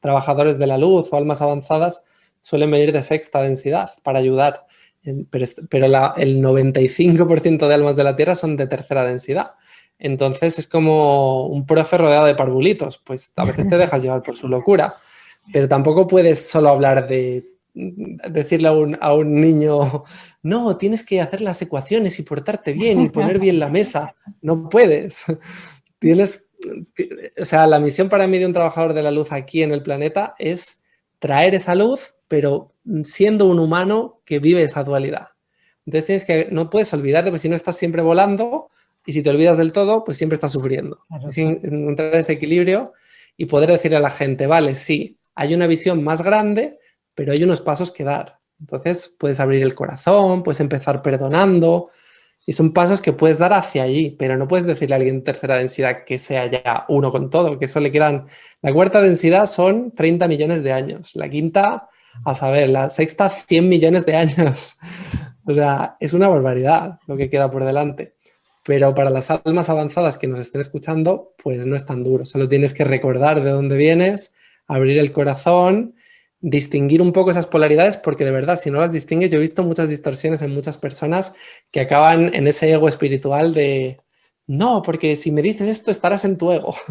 trabajadores 0.00 0.58
de 0.58 0.66
la 0.66 0.78
luz 0.78 1.12
o 1.12 1.16
almas 1.16 1.42
avanzadas 1.42 2.04
suelen 2.40 2.70
venir 2.70 2.92
de 2.92 3.02
sexta 3.02 3.40
densidad 3.40 3.90
para 4.02 4.18
ayudar, 4.18 4.66
pero, 5.30 5.46
el 6.16 6.42
95% 6.42 7.68
de 7.68 7.74
almas 7.74 7.96
de 7.96 8.04
la 8.04 8.16
Tierra 8.16 8.34
son 8.34 8.56
de 8.56 8.66
tercera 8.66 9.04
densidad. 9.04 9.52
Entonces 10.04 10.58
es 10.58 10.66
como 10.66 11.46
un 11.46 11.64
profe 11.64 11.96
rodeado 11.96 12.26
de 12.26 12.34
parvulitos, 12.34 12.98
pues 12.98 13.32
a 13.36 13.44
veces 13.44 13.68
te 13.68 13.78
dejas 13.78 14.02
llevar 14.02 14.20
por 14.20 14.34
su 14.34 14.48
locura, 14.48 14.96
pero 15.52 15.68
tampoco 15.68 16.08
puedes 16.08 16.48
solo 16.48 16.70
hablar 16.70 17.06
de 17.06 17.44
decirle 17.72 18.66
a 18.66 18.72
un, 18.72 18.98
a 19.00 19.14
un, 19.14 19.40
niño, 19.40 20.02
no, 20.42 20.76
tienes 20.76 21.06
que 21.06 21.20
hacer 21.20 21.40
las 21.40 21.62
ecuaciones 21.62 22.18
y 22.18 22.24
portarte 22.24 22.72
bien 22.72 23.00
y 23.00 23.10
poner 23.10 23.38
bien 23.38 23.60
la 23.60 23.68
mesa. 23.68 24.16
No 24.40 24.68
puedes. 24.68 25.22
Tienes, 26.00 26.50
o 27.40 27.44
sea, 27.44 27.68
la 27.68 27.78
misión 27.78 28.08
para 28.08 28.26
mí 28.26 28.40
de 28.40 28.46
un 28.46 28.52
trabajador 28.52 28.94
de 28.94 29.04
la 29.04 29.12
luz 29.12 29.30
aquí 29.30 29.62
en 29.62 29.70
el 29.70 29.84
planeta 29.84 30.34
es 30.36 30.82
traer 31.20 31.54
esa 31.54 31.76
luz, 31.76 32.16
pero 32.26 32.72
siendo 33.04 33.46
un 33.46 33.60
humano 33.60 34.20
que 34.24 34.40
vive 34.40 34.64
esa 34.64 34.82
dualidad. 34.82 35.28
Entonces 35.86 36.06
tienes 36.06 36.24
que, 36.24 36.48
no 36.52 36.70
puedes 36.70 36.92
olvidarte, 36.92 37.30
porque 37.30 37.38
si 37.38 37.48
no 37.48 37.54
estás 37.54 37.76
siempre 37.76 38.02
volando 38.02 38.71
y 39.06 39.12
si 39.12 39.22
te 39.22 39.30
olvidas 39.30 39.58
del 39.58 39.72
todo, 39.72 40.04
pues 40.04 40.16
siempre 40.16 40.34
estás 40.34 40.52
sufriendo. 40.52 41.04
encontrar 41.36 42.14
ese 42.14 42.32
equilibrio 42.32 42.92
y 43.36 43.46
poder 43.46 43.70
decirle 43.70 43.96
a 43.96 44.00
la 44.00 44.10
gente, 44.10 44.46
vale, 44.46 44.74
sí, 44.74 45.18
hay 45.34 45.54
una 45.54 45.66
visión 45.66 46.02
más 46.02 46.22
grande, 46.22 46.78
pero 47.14 47.32
hay 47.32 47.42
unos 47.42 47.60
pasos 47.60 47.90
que 47.90 48.04
dar. 48.04 48.38
Entonces 48.60 49.14
puedes 49.18 49.40
abrir 49.40 49.62
el 49.62 49.74
corazón, 49.74 50.42
puedes 50.42 50.60
empezar 50.60 51.02
perdonando, 51.02 51.90
y 52.44 52.52
son 52.52 52.72
pasos 52.72 53.00
que 53.00 53.12
puedes 53.12 53.38
dar 53.38 53.52
hacia 53.52 53.84
allí, 53.84 54.10
pero 54.18 54.36
no 54.36 54.48
puedes 54.48 54.66
decirle 54.66 54.94
a 54.94 54.98
alguien 54.98 55.16
en 55.16 55.24
tercera 55.24 55.56
densidad 55.56 56.04
que 56.04 56.18
sea 56.18 56.46
ya 56.46 56.84
uno 56.88 57.12
con 57.12 57.30
todo, 57.30 57.58
que 57.58 57.66
eso 57.66 57.80
le 57.80 57.92
quedan... 57.92 58.26
La 58.62 58.72
cuarta 58.72 59.00
densidad 59.00 59.46
son 59.46 59.92
30 59.92 60.26
millones 60.26 60.62
de 60.64 60.72
años, 60.72 61.14
la 61.14 61.28
quinta, 61.28 61.88
a 62.24 62.34
saber, 62.34 62.68
la 62.68 62.90
sexta 62.90 63.28
100 63.28 63.68
millones 63.68 64.06
de 64.06 64.16
años. 64.16 64.76
O 65.44 65.52
sea, 65.52 65.96
es 65.98 66.12
una 66.12 66.28
barbaridad 66.28 67.00
lo 67.08 67.16
que 67.16 67.28
queda 67.28 67.50
por 67.50 67.64
delante. 67.64 68.14
Pero 68.64 68.94
para 68.94 69.10
las 69.10 69.30
almas 69.30 69.68
avanzadas 69.70 70.18
que 70.18 70.28
nos 70.28 70.38
estén 70.38 70.60
escuchando, 70.60 71.34
pues 71.42 71.66
no 71.66 71.74
es 71.74 71.84
tan 71.84 72.04
duro. 72.04 72.24
Solo 72.24 72.48
tienes 72.48 72.74
que 72.74 72.84
recordar 72.84 73.42
de 73.42 73.50
dónde 73.50 73.76
vienes, 73.76 74.34
abrir 74.66 74.98
el 74.98 75.12
corazón, 75.12 75.96
distinguir 76.40 77.02
un 77.02 77.12
poco 77.12 77.30
esas 77.30 77.46
polaridades, 77.46 77.96
porque 77.96 78.24
de 78.24 78.30
verdad, 78.30 78.58
si 78.60 78.70
no 78.70 78.80
las 78.80 78.92
distingues, 78.92 79.30
yo 79.30 79.38
he 79.38 79.40
visto 79.40 79.64
muchas 79.64 79.88
distorsiones 79.88 80.42
en 80.42 80.52
muchas 80.52 80.78
personas 80.78 81.34
que 81.70 81.80
acaban 81.80 82.34
en 82.34 82.46
ese 82.46 82.70
ego 82.70 82.88
espiritual 82.88 83.54
de, 83.54 84.00
no, 84.46 84.82
porque 84.82 85.16
si 85.16 85.30
me 85.30 85.42
dices 85.42 85.68
esto 85.68 85.90
estarás 85.90 86.24
en 86.24 86.36
tu 86.36 86.52
ego. 86.52 86.74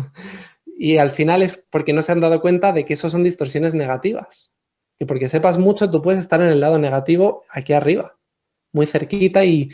Y 0.84 0.98
al 0.98 1.12
final 1.12 1.44
es 1.44 1.64
porque 1.70 1.94
no 1.94 2.02
se 2.02 2.12
han 2.12 2.22
dado 2.22 2.42
cuenta 2.42 2.72
de 2.72 2.86
que 2.86 2.96
eso 2.96 3.08
son 3.08 3.24
distorsiones 3.24 3.76
negativas. 3.76 4.52
Y 4.98 5.06
porque 5.06 5.28
sepas 5.28 5.60
mucho, 5.60 5.92
tú 5.92 6.02
puedes 6.02 6.20
estar 6.20 6.42
en 6.42 6.48
el 6.48 6.60
lado 6.60 6.80
negativo 6.80 7.44
aquí 7.52 7.74
arriba, 7.74 8.18
muy 8.74 8.88
cerquita 8.88 9.46
y 9.46 9.70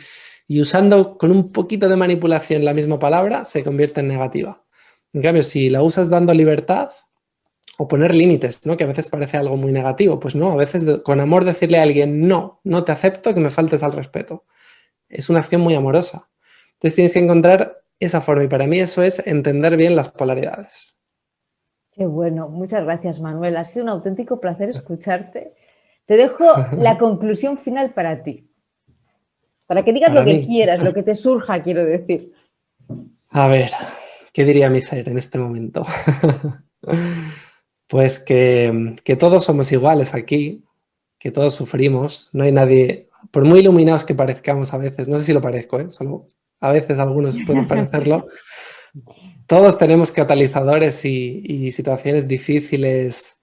y 0.47 0.61
usando 0.61 1.17
con 1.17 1.31
un 1.31 1.51
poquito 1.51 1.89
de 1.89 1.95
manipulación 1.95 2.63
la 2.63 2.73
misma 2.73 2.99
palabra, 2.99 3.43
se 3.43 3.63
convierte 3.63 3.99
en 3.99 4.07
negativa. 4.07 4.63
En 5.13 5.21
cambio, 5.21 5.43
si 5.43 5.69
la 5.69 5.81
usas 5.81 6.09
dando 6.09 6.33
libertad 6.33 6.89
o 7.77 7.87
poner 7.87 8.15
límites, 8.15 8.65
¿no? 8.65 8.77
que 8.77 8.85
a 8.85 8.87
veces 8.87 9.09
parece 9.09 9.37
algo 9.37 9.57
muy 9.57 9.71
negativo, 9.71 10.19
pues 10.19 10.35
no, 10.35 10.51
a 10.51 10.55
veces 10.55 11.01
con 11.01 11.19
amor 11.19 11.43
decirle 11.43 11.79
a 11.79 11.83
alguien, 11.83 12.27
no, 12.27 12.61
no 12.63 12.83
te 12.83 12.91
acepto 12.91 13.33
que 13.33 13.39
me 13.39 13.49
faltes 13.49 13.83
al 13.83 13.93
respeto. 13.93 14.45
Es 15.09 15.29
una 15.29 15.39
acción 15.39 15.61
muy 15.61 15.75
amorosa. 15.75 16.29
Entonces 16.73 16.95
tienes 16.95 17.13
que 17.13 17.19
encontrar 17.19 17.83
esa 17.99 18.21
forma 18.21 18.43
y 18.43 18.47
para 18.47 18.67
mí 18.67 18.79
eso 18.79 19.03
es 19.03 19.25
entender 19.25 19.75
bien 19.75 19.95
las 19.95 20.09
polaridades. 20.09 20.95
Qué 21.91 22.05
bueno, 22.05 22.47
muchas 22.47 22.83
gracias 22.83 23.19
Manuel, 23.19 23.57
ha 23.57 23.65
sido 23.65 23.85
un 23.85 23.89
auténtico 23.89 24.39
placer 24.39 24.69
escucharte. 24.69 25.55
Te 26.05 26.15
dejo 26.15 26.45
la 26.77 26.97
conclusión 26.99 27.57
final 27.57 27.93
para 27.93 28.23
ti. 28.23 28.46
Para 29.67 29.83
que 29.83 29.91
digas 29.91 30.13
lo 30.13 30.23
que 30.23 30.45
quieras, 30.45 30.81
lo 30.81 30.93
que 30.93 31.03
te 31.03 31.13
surja, 31.13 31.61
quiero 31.61 31.83
decir. 31.83 32.31
A 33.29 33.47
ver, 33.47 33.69
¿qué 34.31 34.45
diría 34.45 34.69
mi 34.69 34.79
ser 34.79 35.09
en 35.09 35.17
este 35.17 35.37
momento? 35.37 35.85
pues 37.87 38.17
que, 38.17 38.95
todos 39.19 39.43
somos 39.43 39.69
iguales 39.73 40.13
aquí, 40.13 40.63
que 41.19 41.31
todos 41.31 41.53
sufrimos, 41.53 42.29
no 42.31 42.45
hay 42.45 42.53
nadie, 42.53 43.09
por 43.29 43.43
muy 43.43 43.59
iluminados 43.59 44.05
que 44.05 44.15
parezcamos 44.15 44.73
a 44.73 44.77
veces, 44.77 45.09
no 45.09 45.19
sé 45.19 45.25
si 45.25 45.33
lo 45.33 45.41
parezco, 45.41 45.79
¿eh? 45.81 45.91
solo 45.91 46.27
a 46.61 46.71
veces 46.71 46.97
algunos 46.97 47.37
pueden 47.45 47.67
parecerlo, 47.67 48.27
todos 49.47 49.77
tenemos 49.77 50.13
catalizadores 50.13 51.03
y 51.03 51.71
situaciones 51.71 52.27
difíciles 52.27 53.36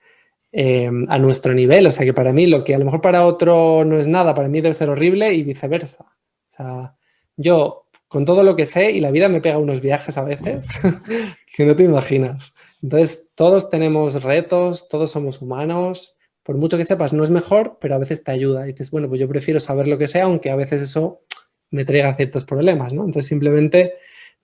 Em, 0.57 1.05
a 1.09 1.18
nuestro 1.18 1.52
nivel. 1.52 1.84
O 1.88 1.90
sea 1.90 2.07
que 2.07 2.14
para 2.14 2.32
mí 2.32 2.46
lo 2.46 2.62
que 2.62 2.76
a 2.76 2.78
lo 2.78 2.84
mejor 2.84 3.00
para 3.00 3.26
otro 3.26 3.84
no 3.84 3.98
es 3.98 4.07
nada, 4.07 4.36
para 4.36 4.48
mí 4.48 4.61
debe 4.61 4.72
ser 4.72 4.88
horrible 4.88 5.34
y 5.34 5.42
viceversa. 5.42 6.05
O 6.05 6.50
sea, 6.50 6.94
yo 7.36 7.88
con 8.07 8.24
todo 8.24 8.44
lo 8.44 8.55
que 8.55 8.64
sé 8.64 8.92
y 8.92 9.00
la 9.00 9.11
vida 9.11 9.28
me 9.28 9.40
pega 9.40 9.59
unos 9.59 9.80
viajes 9.80 10.16
a 10.16 10.22
veces 10.22 10.68
que 11.57 11.66
no 11.66 11.74
te 11.74 11.82
imaginas. 11.82 12.55
Entonces, 12.80 13.30
todos 13.34 13.68
tenemos 13.68 14.22
retos, 14.22 14.88
todos 14.88 15.11
somos 15.11 15.42
humanos. 15.42 16.18
Por 16.44 16.57
mucho 16.57 16.78
que 16.78 16.84
sepas, 16.84 17.12
no 17.12 17.24
es 17.24 17.30
mejor, 17.30 17.78
pero 17.80 17.96
a 17.96 17.98
veces 17.98 18.22
te 18.22 18.30
ayuda. 18.30 18.68
Y 18.68 18.74
dices, 18.74 18.92
bueno, 18.92 19.09
pues 19.09 19.20
yo 19.20 19.28
prefiero 19.28 19.59
saber 19.59 19.88
lo 19.88 19.98
que 19.98 20.07
sea, 20.07 20.26
aunque 20.26 20.52
a 20.52 20.57
veces 20.57 20.80
eso 20.82 21.22
me 21.70 21.84
traiga 21.84 22.14
ciertos 22.14 22.44
problemas, 22.44 22.92
¿no? 22.92 23.00
Entonces, 23.00 23.26
simplemente 23.26 23.94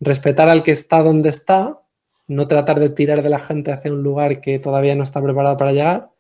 respetar 0.01 0.49
al 0.49 0.65
que 0.65 0.73
está 0.73 1.05
donde 1.05 1.29
está 1.29 1.80
no 2.35 2.47
tratar 2.47 2.79
de 2.79 2.91
tirar 2.91 3.23
de 3.23 3.29
la 3.29 3.41
gente 3.41 3.73
hacia 3.73 3.93
un 3.93 4.03
lugar 4.03 4.41
que 4.41 4.59
todavía 4.59 4.95
no 4.95 5.03
está 5.03 5.21
preparado 5.21 5.57
para 5.57 5.73
llegar 5.73 6.11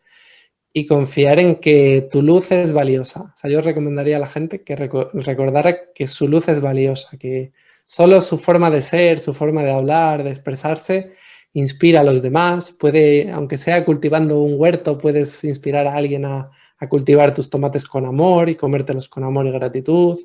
y 0.73 0.87
confiar 0.87 1.39
en 1.39 1.57
que 1.57 2.09
tu 2.11 2.23
luz 2.23 2.51
es 2.53 2.73
valiosa. 2.73 3.23
O 3.23 3.37
sea, 3.37 3.51
yo 3.51 3.61
recomendaría 3.61 4.17
a 4.17 4.21
la 4.21 4.27
gente 4.27 4.63
que 4.63 4.77
recordara 4.77 5.93
que 5.95 6.07
su 6.07 6.27
luz 6.27 6.49
es 6.49 6.61
valiosa, 6.61 7.17
que 7.17 7.53
solo 7.85 8.21
su 8.21 8.39
forma 8.39 8.71
de 8.71 8.83
ser, 8.83 9.19
su 9.19 9.33
forma 9.35 9.63
de 9.63 9.71
hablar, 9.71 10.25
de 10.25 10.31
expresarse, 10.31 11.13
inspira 11.53 12.01
a 12.01 12.05
los 12.05 12.23
demás. 12.23 12.73
Puede, 12.73 13.31
aunque 13.31 13.59
sea 13.59 13.85
cultivando 13.85 14.41
un 14.43 14.55
huerto, 14.59 14.99
puedes 14.99 15.45
inspirar 15.45 15.87
a 15.87 15.95
alguien 15.95 16.25
a, 16.25 16.51
cultivar 16.89 17.35
tus 17.35 17.51
tomates 17.51 17.87
con 17.87 18.07
amor 18.07 18.49
y 18.49 18.55
comértelos 18.57 19.09
con 19.09 19.23
amor 19.23 19.47
y 19.47 19.53
gratitud. 19.53 20.19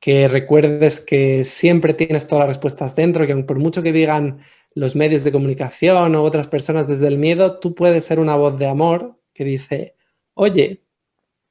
Que 0.00 0.26
recuerdes 0.28 1.00
que 1.00 1.44
siempre 1.44 1.94
tienes 1.94 2.26
todas 2.26 2.42
las 2.42 2.56
respuestas 2.56 2.94
dentro, 2.96 3.26
que 3.26 3.36
por 3.36 3.58
mucho 3.58 3.82
que 3.82 3.92
digan 3.92 4.40
los 4.76 4.94
medios 4.94 5.24
de 5.24 5.32
comunicación 5.32 6.14
o 6.14 6.22
otras 6.22 6.48
personas 6.48 6.86
desde 6.86 7.08
el 7.08 7.16
miedo, 7.16 7.58
tú 7.58 7.74
puedes 7.74 8.04
ser 8.04 8.20
una 8.20 8.36
voz 8.36 8.58
de 8.58 8.66
amor 8.66 9.18
que 9.32 9.42
dice, 9.42 9.96
oye, 10.34 10.82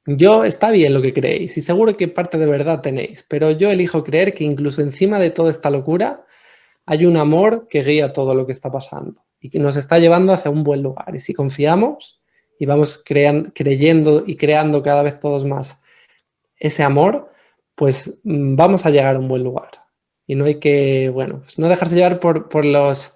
yo 0.06 0.44
está 0.44 0.70
bien 0.70 0.94
lo 0.94 1.02
que 1.02 1.12
creéis 1.12 1.56
y 1.56 1.60
seguro 1.60 1.96
que 1.96 2.06
parte 2.06 2.38
de 2.38 2.46
verdad 2.46 2.82
tenéis, 2.82 3.26
pero 3.28 3.50
yo 3.50 3.68
elijo 3.68 4.04
creer 4.04 4.32
que 4.32 4.44
incluso 4.44 4.80
encima 4.80 5.18
de 5.18 5.30
toda 5.30 5.50
esta 5.50 5.70
locura 5.70 6.24
hay 6.86 7.04
un 7.04 7.16
amor 7.16 7.66
que 7.68 7.82
guía 7.82 8.12
todo 8.12 8.32
lo 8.32 8.46
que 8.46 8.52
está 8.52 8.70
pasando 8.70 9.24
y 9.40 9.50
que 9.50 9.58
nos 9.58 9.76
está 9.76 9.98
llevando 9.98 10.32
hacia 10.32 10.52
un 10.52 10.62
buen 10.62 10.84
lugar. 10.84 11.12
Y 11.12 11.18
si 11.18 11.34
confiamos 11.34 12.22
y 12.60 12.66
vamos 12.66 13.02
creyendo 13.04 14.22
y 14.24 14.36
creando 14.36 14.84
cada 14.84 15.02
vez 15.02 15.18
todos 15.18 15.44
más 15.44 15.80
ese 16.60 16.84
amor, 16.84 17.32
pues 17.74 18.20
mm, 18.22 18.54
vamos 18.54 18.86
a 18.86 18.90
llegar 18.90 19.16
a 19.16 19.18
un 19.18 19.26
buen 19.26 19.42
lugar. 19.42 19.70
Y 20.28 20.36
no 20.36 20.44
hay 20.44 20.60
que, 20.60 21.10
bueno, 21.12 21.40
pues 21.40 21.58
no 21.58 21.68
dejarse 21.68 21.96
llevar 21.96 22.20
por, 22.20 22.48
por 22.48 22.64
los 22.64 23.15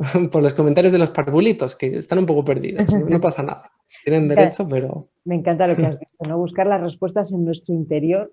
por 0.32 0.42
los 0.42 0.54
comentarios 0.54 0.92
de 0.92 0.98
los 0.98 1.10
parvulitos, 1.10 1.76
que 1.76 1.98
están 1.98 2.18
un 2.18 2.26
poco 2.26 2.44
perdidos. 2.44 2.92
No, 2.94 3.20
pasa 3.20 3.42
nada. 3.42 3.70
Tienen 4.04 4.28
derecho, 4.28 4.66
pero... 4.68 5.08
Me 5.24 5.34
encanta 5.34 5.66
lo 5.66 5.76
que 5.76 5.86
has 5.86 5.98
dicho, 5.98 6.16
¿no? 6.26 6.38
Buscar 6.38 6.66
las 6.66 6.80
respuestas 6.80 7.32
en 7.32 7.44
nuestro 7.44 7.74
interior, 7.74 8.32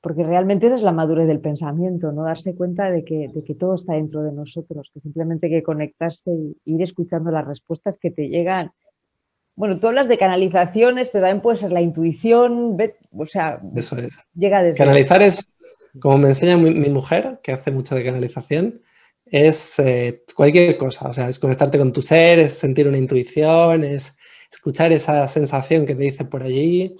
porque 0.00 0.22
realmente 0.22 0.66
esa 0.66 0.76
es 0.76 0.82
la 0.82 0.92
madurez 0.92 1.26
del 1.26 1.40
pensamiento, 1.40 2.12
¿no? 2.12 2.22
Darse 2.22 2.54
cuenta 2.54 2.90
de 2.90 3.04
que, 3.04 3.28
de 3.28 3.44
que 3.44 3.54
todo 3.54 3.74
está 3.74 3.94
dentro 3.94 4.22
de 4.22 4.32
nosotros, 4.32 4.90
que 4.94 5.00
simplemente 5.00 5.46
hay 5.46 5.52
que 5.52 5.62
conectarse 5.62 6.30
e 6.30 6.54
ir 6.64 6.82
escuchando 6.82 7.30
las 7.30 7.46
respuestas 7.46 7.98
que 7.98 8.10
te 8.10 8.28
llegan. 8.28 8.70
Bueno, 9.56 9.78
tú 9.78 9.88
hablas 9.88 10.08
de 10.08 10.18
canalizaciones, 10.18 11.10
pero 11.10 11.24
también 11.24 11.42
puede 11.42 11.58
ser 11.58 11.70
la 11.70 11.82
intuición, 11.82 12.76
o 13.12 13.26
sea, 13.26 13.60
Eso 13.76 13.96
es. 13.96 14.28
llega 14.34 14.62
desde... 14.62 14.78
Canalizar 14.78 15.22
es, 15.22 15.48
como 16.00 16.18
me 16.18 16.28
enseña 16.28 16.56
mi 16.56 16.88
mujer, 16.88 17.40
que 17.42 17.52
hace 17.52 17.70
mucho 17.70 17.94
de 17.94 18.04
canalización, 18.04 18.80
es 19.26 19.78
eh, 19.78 20.22
cualquier 20.34 20.76
cosa, 20.76 21.08
o 21.08 21.14
sea, 21.14 21.28
es 21.28 21.38
conectarte 21.38 21.78
con 21.78 21.92
tu 21.92 22.02
ser, 22.02 22.38
es 22.38 22.54
sentir 22.54 22.86
una 22.86 22.98
intuición, 22.98 23.84
es 23.84 24.16
escuchar 24.52 24.92
esa 24.92 25.26
sensación 25.28 25.86
que 25.86 25.94
te 25.94 26.02
dice 26.02 26.24
por 26.24 26.42
allí, 26.42 26.96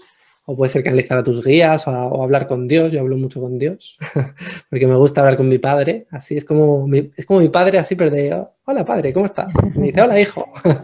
o 0.47 0.57
puede 0.57 0.69
ser 0.69 0.83
canalizar 0.83 1.19
a 1.19 1.23
tus 1.23 1.45
guías 1.45 1.87
o, 1.87 2.23
hablar 2.23 2.47
con 2.47 2.69
Dios, 2.69 2.93
yo 2.93 3.01
hablo 3.01 3.17
mucho 3.17 3.41
con 3.41 3.59
Dios, 3.59 3.99
porque 4.71 4.87
me 4.87 4.97
gusta 4.97 5.21
hablar 5.21 5.37
con 5.37 5.49
mi 5.49 5.59
padre, 5.59 6.07
así 6.11 6.37
es 6.37 6.45
como 6.45 6.87
mi, 6.87 7.11
es 7.17 7.25
como 7.27 7.41
mi 7.41 7.49
padre, 7.49 7.79
así, 7.79 7.95
pero 7.95 8.11
de, 8.11 8.45
hola 8.65 8.85
padre, 8.85 9.13
¿cómo 9.13 9.27
estás? 9.27 9.55
Me 9.75 9.87
dice, 9.87 10.03
hola 10.03 10.21
hijo. 10.21 10.53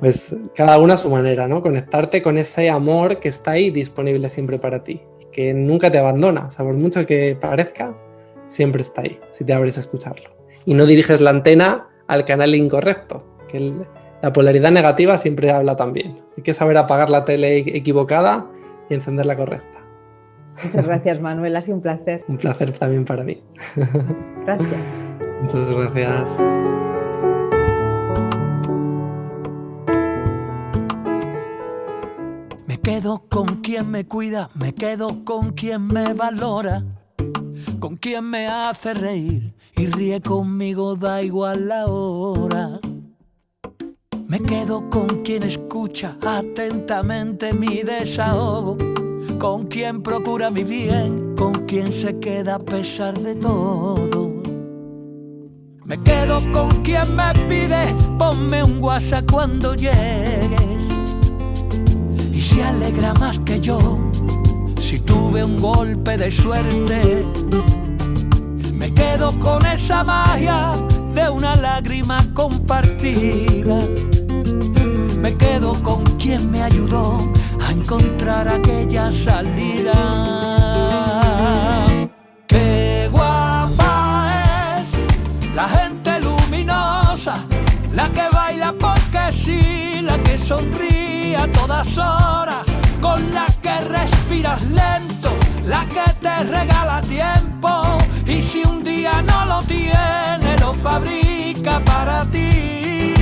Pues 0.00 0.32
cada 0.54 0.78
uno 0.78 0.92
a 0.92 0.96
su 0.96 1.10
manera, 1.10 1.48
¿no? 1.48 1.60
Conectarte 1.60 2.22
con 2.22 2.38
ese 2.38 2.70
amor 2.70 3.18
que 3.18 3.28
está 3.28 3.52
ahí 3.52 3.70
disponible 3.70 4.28
siempre 4.28 4.56
para 4.56 4.84
ti, 4.84 5.02
que 5.32 5.52
nunca 5.52 5.90
te 5.90 5.98
abandona, 5.98 6.46
o 6.46 6.50
sea, 6.52 6.64
por 6.64 6.74
mucho 6.74 7.04
que 7.04 7.34
parezca, 7.34 7.98
siempre 8.46 8.82
está 8.82 9.02
ahí, 9.02 9.18
si 9.32 9.42
te 9.42 9.52
abres 9.52 9.76
a 9.76 9.80
escucharlo 9.80 10.37
y 10.68 10.74
no 10.74 10.84
diriges 10.84 11.22
la 11.22 11.30
antena 11.30 11.86
al 12.08 12.26
canal 12.26 12.54
incorrecto, 12.54 13.24
que 13.48 13.72
la 14.20 14.34
polaridad 14.34 14.70
negativa 14.70 15.16
siempre 15.16 15.50
habla 15.50 15.76
también. 15.76 16.20
Hay 16.36 16.42
que 16.42 16.52
saber 16.52 16.76
apagar 16.76 17.08
la 17.08 17.24
tele 17.24 17.56
equivocada 17.56 18.46
y 18.90 18.94
encender 18.94 19.24
la 19.24 19.34
correcta. 19.34 19.78
Muchas 20.62 20.84
gracias, 20.84 21.22
Manuel. 21.22 21.56
Ha 21.56 21.62
sido 21.62 21.76
un 21.76 21.82
placer. 21.82 22.22
Un 22.28 22.36
placer 22.36 22.72
también 22.72 23.06
para 23.06 23.24
mí. 23.24 23.42
Gracias. 24.44 24.80
Muchas 25.40 25.74
gracias. 25.74 26.38
quedo 32.82 33.24
con 33.28 33.60
quien 33.60 33.90
me 33.90 34.06
cuida, 34.06 34.48
me 34.54 34.72
quedo 34.72 35.22
con 35.24 35.52
quien 35.52 35.86
me 35.88 36.14
valora, 36.14 36.82
con 37.80 37.98
quien 37.98 38.24
me 38.24 38.48
hace 38.48 38.94
reír 38.94 39.57
y 39.78 39.86
ríe 39.86 40.20
conmigo, 40.20 40.96
da 40.96 41.22
igual 41.22 41.68
la 41.68 41.86
hora. 41.86 42.80
Me 44.26 44.40
quedo 44.40 44.90
con 44.90 45.22
quien 45.22 45.44
escucha 45.44 46.16
atentamente 46.26 47.52
mi 47.52 47.82
desahogo, 47.82 48.76
con 49.38 49.66
quien 49.66 50.02
procura 50.02 50.50
mi 50.50 50.64
bien, 50.64 51.36
con 51.36 51.52
quien 51.66 51.92
se 51.92 52.18
queda 52.18 52.56
a 52.56 52.58
pesar 52.58 53.18
de 53.20 53.36
todo. 53.36 54.42
Me 55.84 55.96
quedo 56.02 56.40
con 56.52 56.68
quien 56.82 57.14
me 57.14 57.32
pide, 57.48 57.94
ponme 58.18 58.64
un 58.64 58.82
WhatsApp 58.82 59.30
cuando 59.30 59.74
llegues. 59.74 60.82
Y 62.32 62.40
se 62.40 62.64
alegra 62.64 63.14
más 63.14 63.38
que 63.40 63.60
yo 63.60 63.78
si 64.80 64.98
tuve 65.00 65.44
un 65.44 65.56
golpe 65.56 66.18
de 66.18 66.32
suerte. 66.32 67.24
Quedo 68.98 69.30
con 69.38 69.64
esa 69.64 70.02
magia 70.02 70.72
de 71.14 71.30
una 71.30 71.54
lágrima 71.54 72.18
compartida. 72.34 73.78
Me 75.20 75.36
quedo 75.36 75.72
con 75.84 76.02
quien 76.18 76.50
me 76.50 76.62
ayudó 76.62 77.18
a 77.64 77.70
encontrar 77.70 78.48
aquella 78.48 79.12
salida. 79.12 79.92
Qué 82.48 83.08
guapa 83.12 84.42
es 84.80 84.88
la 85.54 85.68
gente 85.68 86.18
luminosa, 86.20 87.36
la 87.94 88.10
que 88.10 88.28
baila 88.32 88.74
porque 88.80 89.30
sí, 89.30 90.00
la 90.02 90.18
que 90.24 90.36
sonríe 90.36 91.36
a 91.36 91.46
todas 91.52 91.96
horas, 91.98 92.66
con 93.00 93.32
la 93.32 93.46
que 93.62 93.80
respiras 93.80 94.70
lento, 94.70 95.30
la 95.68 95.86
que 95.86 96.12
te 96.20 96.44
regala 96.44 97.02
tiempo 97.02 97.68
y 98.26 98.40
si 98.40 98.62
un 98.64 98.82
día 98.82 99.22
no 99.22 99.44
lo 99.44 99.62
tiene, 99.64 100.56
lo 100.60 100.72
fabrica 100.72 101.84
para 101.84 102.24
ti. 102.30 103.14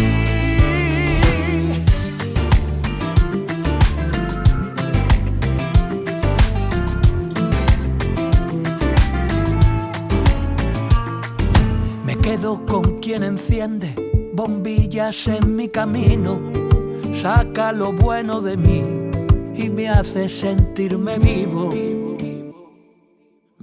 Me 12.05 12.17
quedo 12.23 12.65
con 12.65 13.01
quien 13.01 13.25
enciende 13.25 13.95
bombillas 14.33 15.27
en 15.27 15.57
mi 15.57 15.69
camino, 15.69 16.39
saca 17.13 17.73
lo 17.73 17.93
bueno 17.93 18.41
de 18.41 18.57
mí 18.57 18.83
y 19.55 19.69
me 19.71 19.89
hace 19.89 20.29
sentirme 20.29 21.19
vivo. 21.19 22.06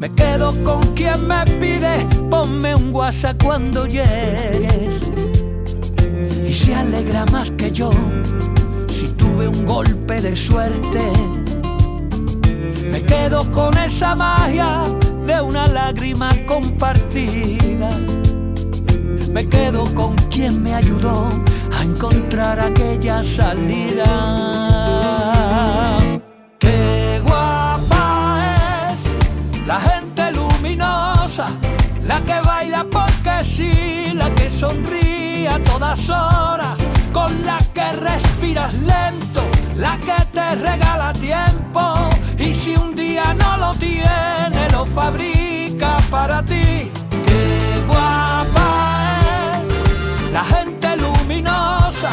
Me 0.04 0.10
quedo 0.10 0.51
con 0.66 0.82
quien 0.95 1.26
me 1.28 1.45
pide, 1.45 2.06
ponme 2.30 2.76
un 2.76 2.93
WhatsApp 2.93 3.41
cuando 3.41 3.88
llegues. 3.88 5.01
Y 6.45 6.54
se 6.54 6.76
alegra 6.76 7.26
más 7.28 7.51
que 7.51 7.72
yo 7.72 7.89
si 8.89 9.08
tuve 9.14 9.47
un 9.47 9.66
golpe 9.66 10.20
de 10.20 10.36
suerte. 10.36 10.99
Me 12.91 13.01
quedo 13.04 13.49
con 13.54 13.78
esa 13.78 14.14
magia 14.14 14.84
de 15.26 15.41
una 15.41 15.68
lágrima 15.68 16.32
compartida. 16.47 17.89
Me 19.32 19.47
quedo 19.47 19.86
con 19.95 20.16
quien 20.30 20.62
me 20.62 20.74
ayudó 20.74 21.30
a 21.80 21.82
encontrar 21.82 22.60
aquella 22.60 23.24
salida. 23.24 24.72
Sonríe 34.64 35.49
a 35.49 35.59
todas 35.59 36.09
horas, 36.09 36.78
con 37.11 37.32
la 37.45 37.59
que 37.76 37.88
respiras 38.09 38.76
lento, 38.76 39.41
la 39.76 39.97
que 39.97 40.18
te 40.36 40.55
regala 40.55 41.11
tiempo 41.14 41.82
y 42.38 42.53
si 42.53 42.72
un 42.76 42.95
día 42.95 43.34
no 43.34 43.57
lo 43.57 43.72
tiene, 43.76 44.61
lo 44.72 44.86
fabrica 44.86 45.97
para 46.09 46.38
ti. 46.43 46.89
Qué 47.28 47.43
guapa 47.89 48.70
es 49.57 50.32
la 50.32 50.45
gente 50.55 50.88
luminosa, 50.95 52.11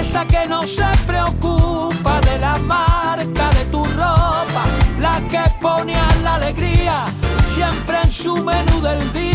esa 0.00 0.24
que 0.26 0.46
no 0.46 0.62
se 0.62 0.88
preocupa 1.06 2.20
de 2.28 2.38
la 2.38 2.56
marca 2.74 3.46
de 3.58 3.64
tu 3.72 3.84
ropa, 3.84 4.64
la 5.00 5.16
que 5.32 5.44
pone 5.60 5.94
a 5.96 6.08
la 6.22 6.36
alegría 6.36 6.96
siempre 7.54 7.96
en 8.02 8.10
su 8.10 8.34
menú 8.36 8.80
del 8.80 9.02
día, 9.12 9.33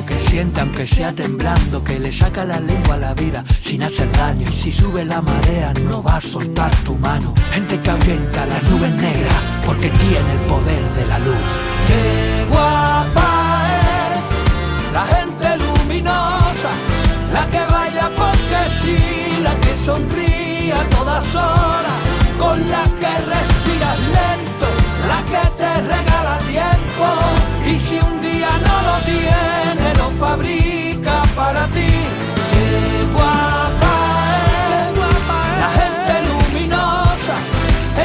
lo 0.00 0.06
que 0.06 0.18
siente 0.18 0.60
aunque 0.60 0.86
sea 0.86 1.12
temblando, 1.12 1.84
que 1.84 1.98
le 1.98 2.12
saca 2.12 2.44
la 2.44 2.58
lengua 2.58 2.94
a 2.94 2.98
la 2.98 3.14
vida 3.14 3.44
sin 3.60 3.82
hacer 3.82 4.10
daño 4.12 4.46
y 4.48 4.52
si 4.52 4.72
sube 4.72 5.04
la 5.04 5.20
marea 5.20 5.74
no 5.84 6.02
va 6.02 6.16
a 6.16 6.20
soltar 6.20 6.70
tu 6.86 6.96
mano. 6.96 7.34
Gente 7.52 7.78
que 7.78 7.90
ahuyenta 7.90 8.46
las 8.46 8.62
nubes 8.70 8.92
negras 8.94 9.34
porque 9.66 9.90
tiene 9.90 10.32
el 10.32 10.42
poder 10.52 10.82
de 10.96 11.06
la 11.06 11.18
luz. 11.18 11.42
Qué 11.88 12.46
guapa 12.50 13.28
es 14.16 14.92
la 14.94 15.04
gente 15.16 15.46
luminosa, 15.64 16.72
la 17.34 17.46
que 17.52 17.72
baila 17.72 18.10
porque 18.16 18.60
sí, 18.80 19.42
la 19.42 19.54
que 19.56 19.74
sonríe 19.76 20.72
a 20.72 20.82
todas 20.96 21.34
horas, 21.34 21.98
con 22.38 22.58
la 22.70 22.84
que 23.00 23.12
respiras 23.34 24.00
lento, 24.18 24.68
la 25.10 25.20
que 25.30 25.44
te 25.60 25.72
regala 25.92 26.38
tiempo 26.54 27.06
y 27.66 27.78
si 27.78 27.96
un 27.96 28.22
día 28.22 28.29
fabrica 30.20 31.22
para 31.34 31.66
ti. 31.68 31.90
Qué 32.52 32.68
guapa 33.14 33.96
es 34.76 34.88
la 35.62 35.70
gente 35.80 36.14
luminosa, 36.28 37.36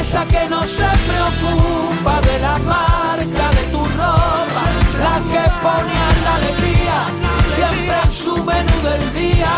esa 0.00 0.22
que 0.32 0.48
no 0.48 0.62
se 0.78 0.88
preocupa 1.08 2.14
de 2.28 2.36
la 2.46 2.56
marca 2.74 3.46
de 3.58 3.64
tu 3.72 3.82
ropa, 4.00 4.64
la 5.04 5.16
que 5.30 5.44
pone 5.64 5.96
a 6.08 6.10
la 6.24 6.32
alegría 6.40 6.98
siempre 7.54 7.96
en 8.04 8.12
su 8.22 8.32
menú 8.50 8.76
del 8.88 9.04
día, 9.20 9.52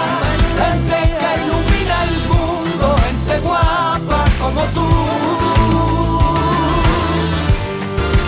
gente 0.62 0.98
que 1.20 1.30
ilumina 1.42 1.96
el 2.08 2.16
mundo, 2.32 2.84
gente 3.04 3.34
guapa 3.46 4.20
como 4.42 4.62
tú. 4.76 4.88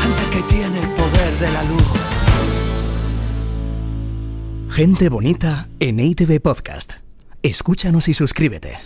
Gente 0.02 0.24
que 0.32 0.42
tiene 0.54 0.78
el 0.78 0.90
poder 0.90 1.32
de 1.40 1.50
la 1.56 1.62
luz. 1.64 2.09
Gente 4.70 5.08
bonita 5.08 5.68
en 5.80 5.98
ITV 5.98 6.40
Podcast. 6.40 6.92
Escúchanos 7.42 8.06
y 8.06 8.14
suscríbete. 8.14 8.78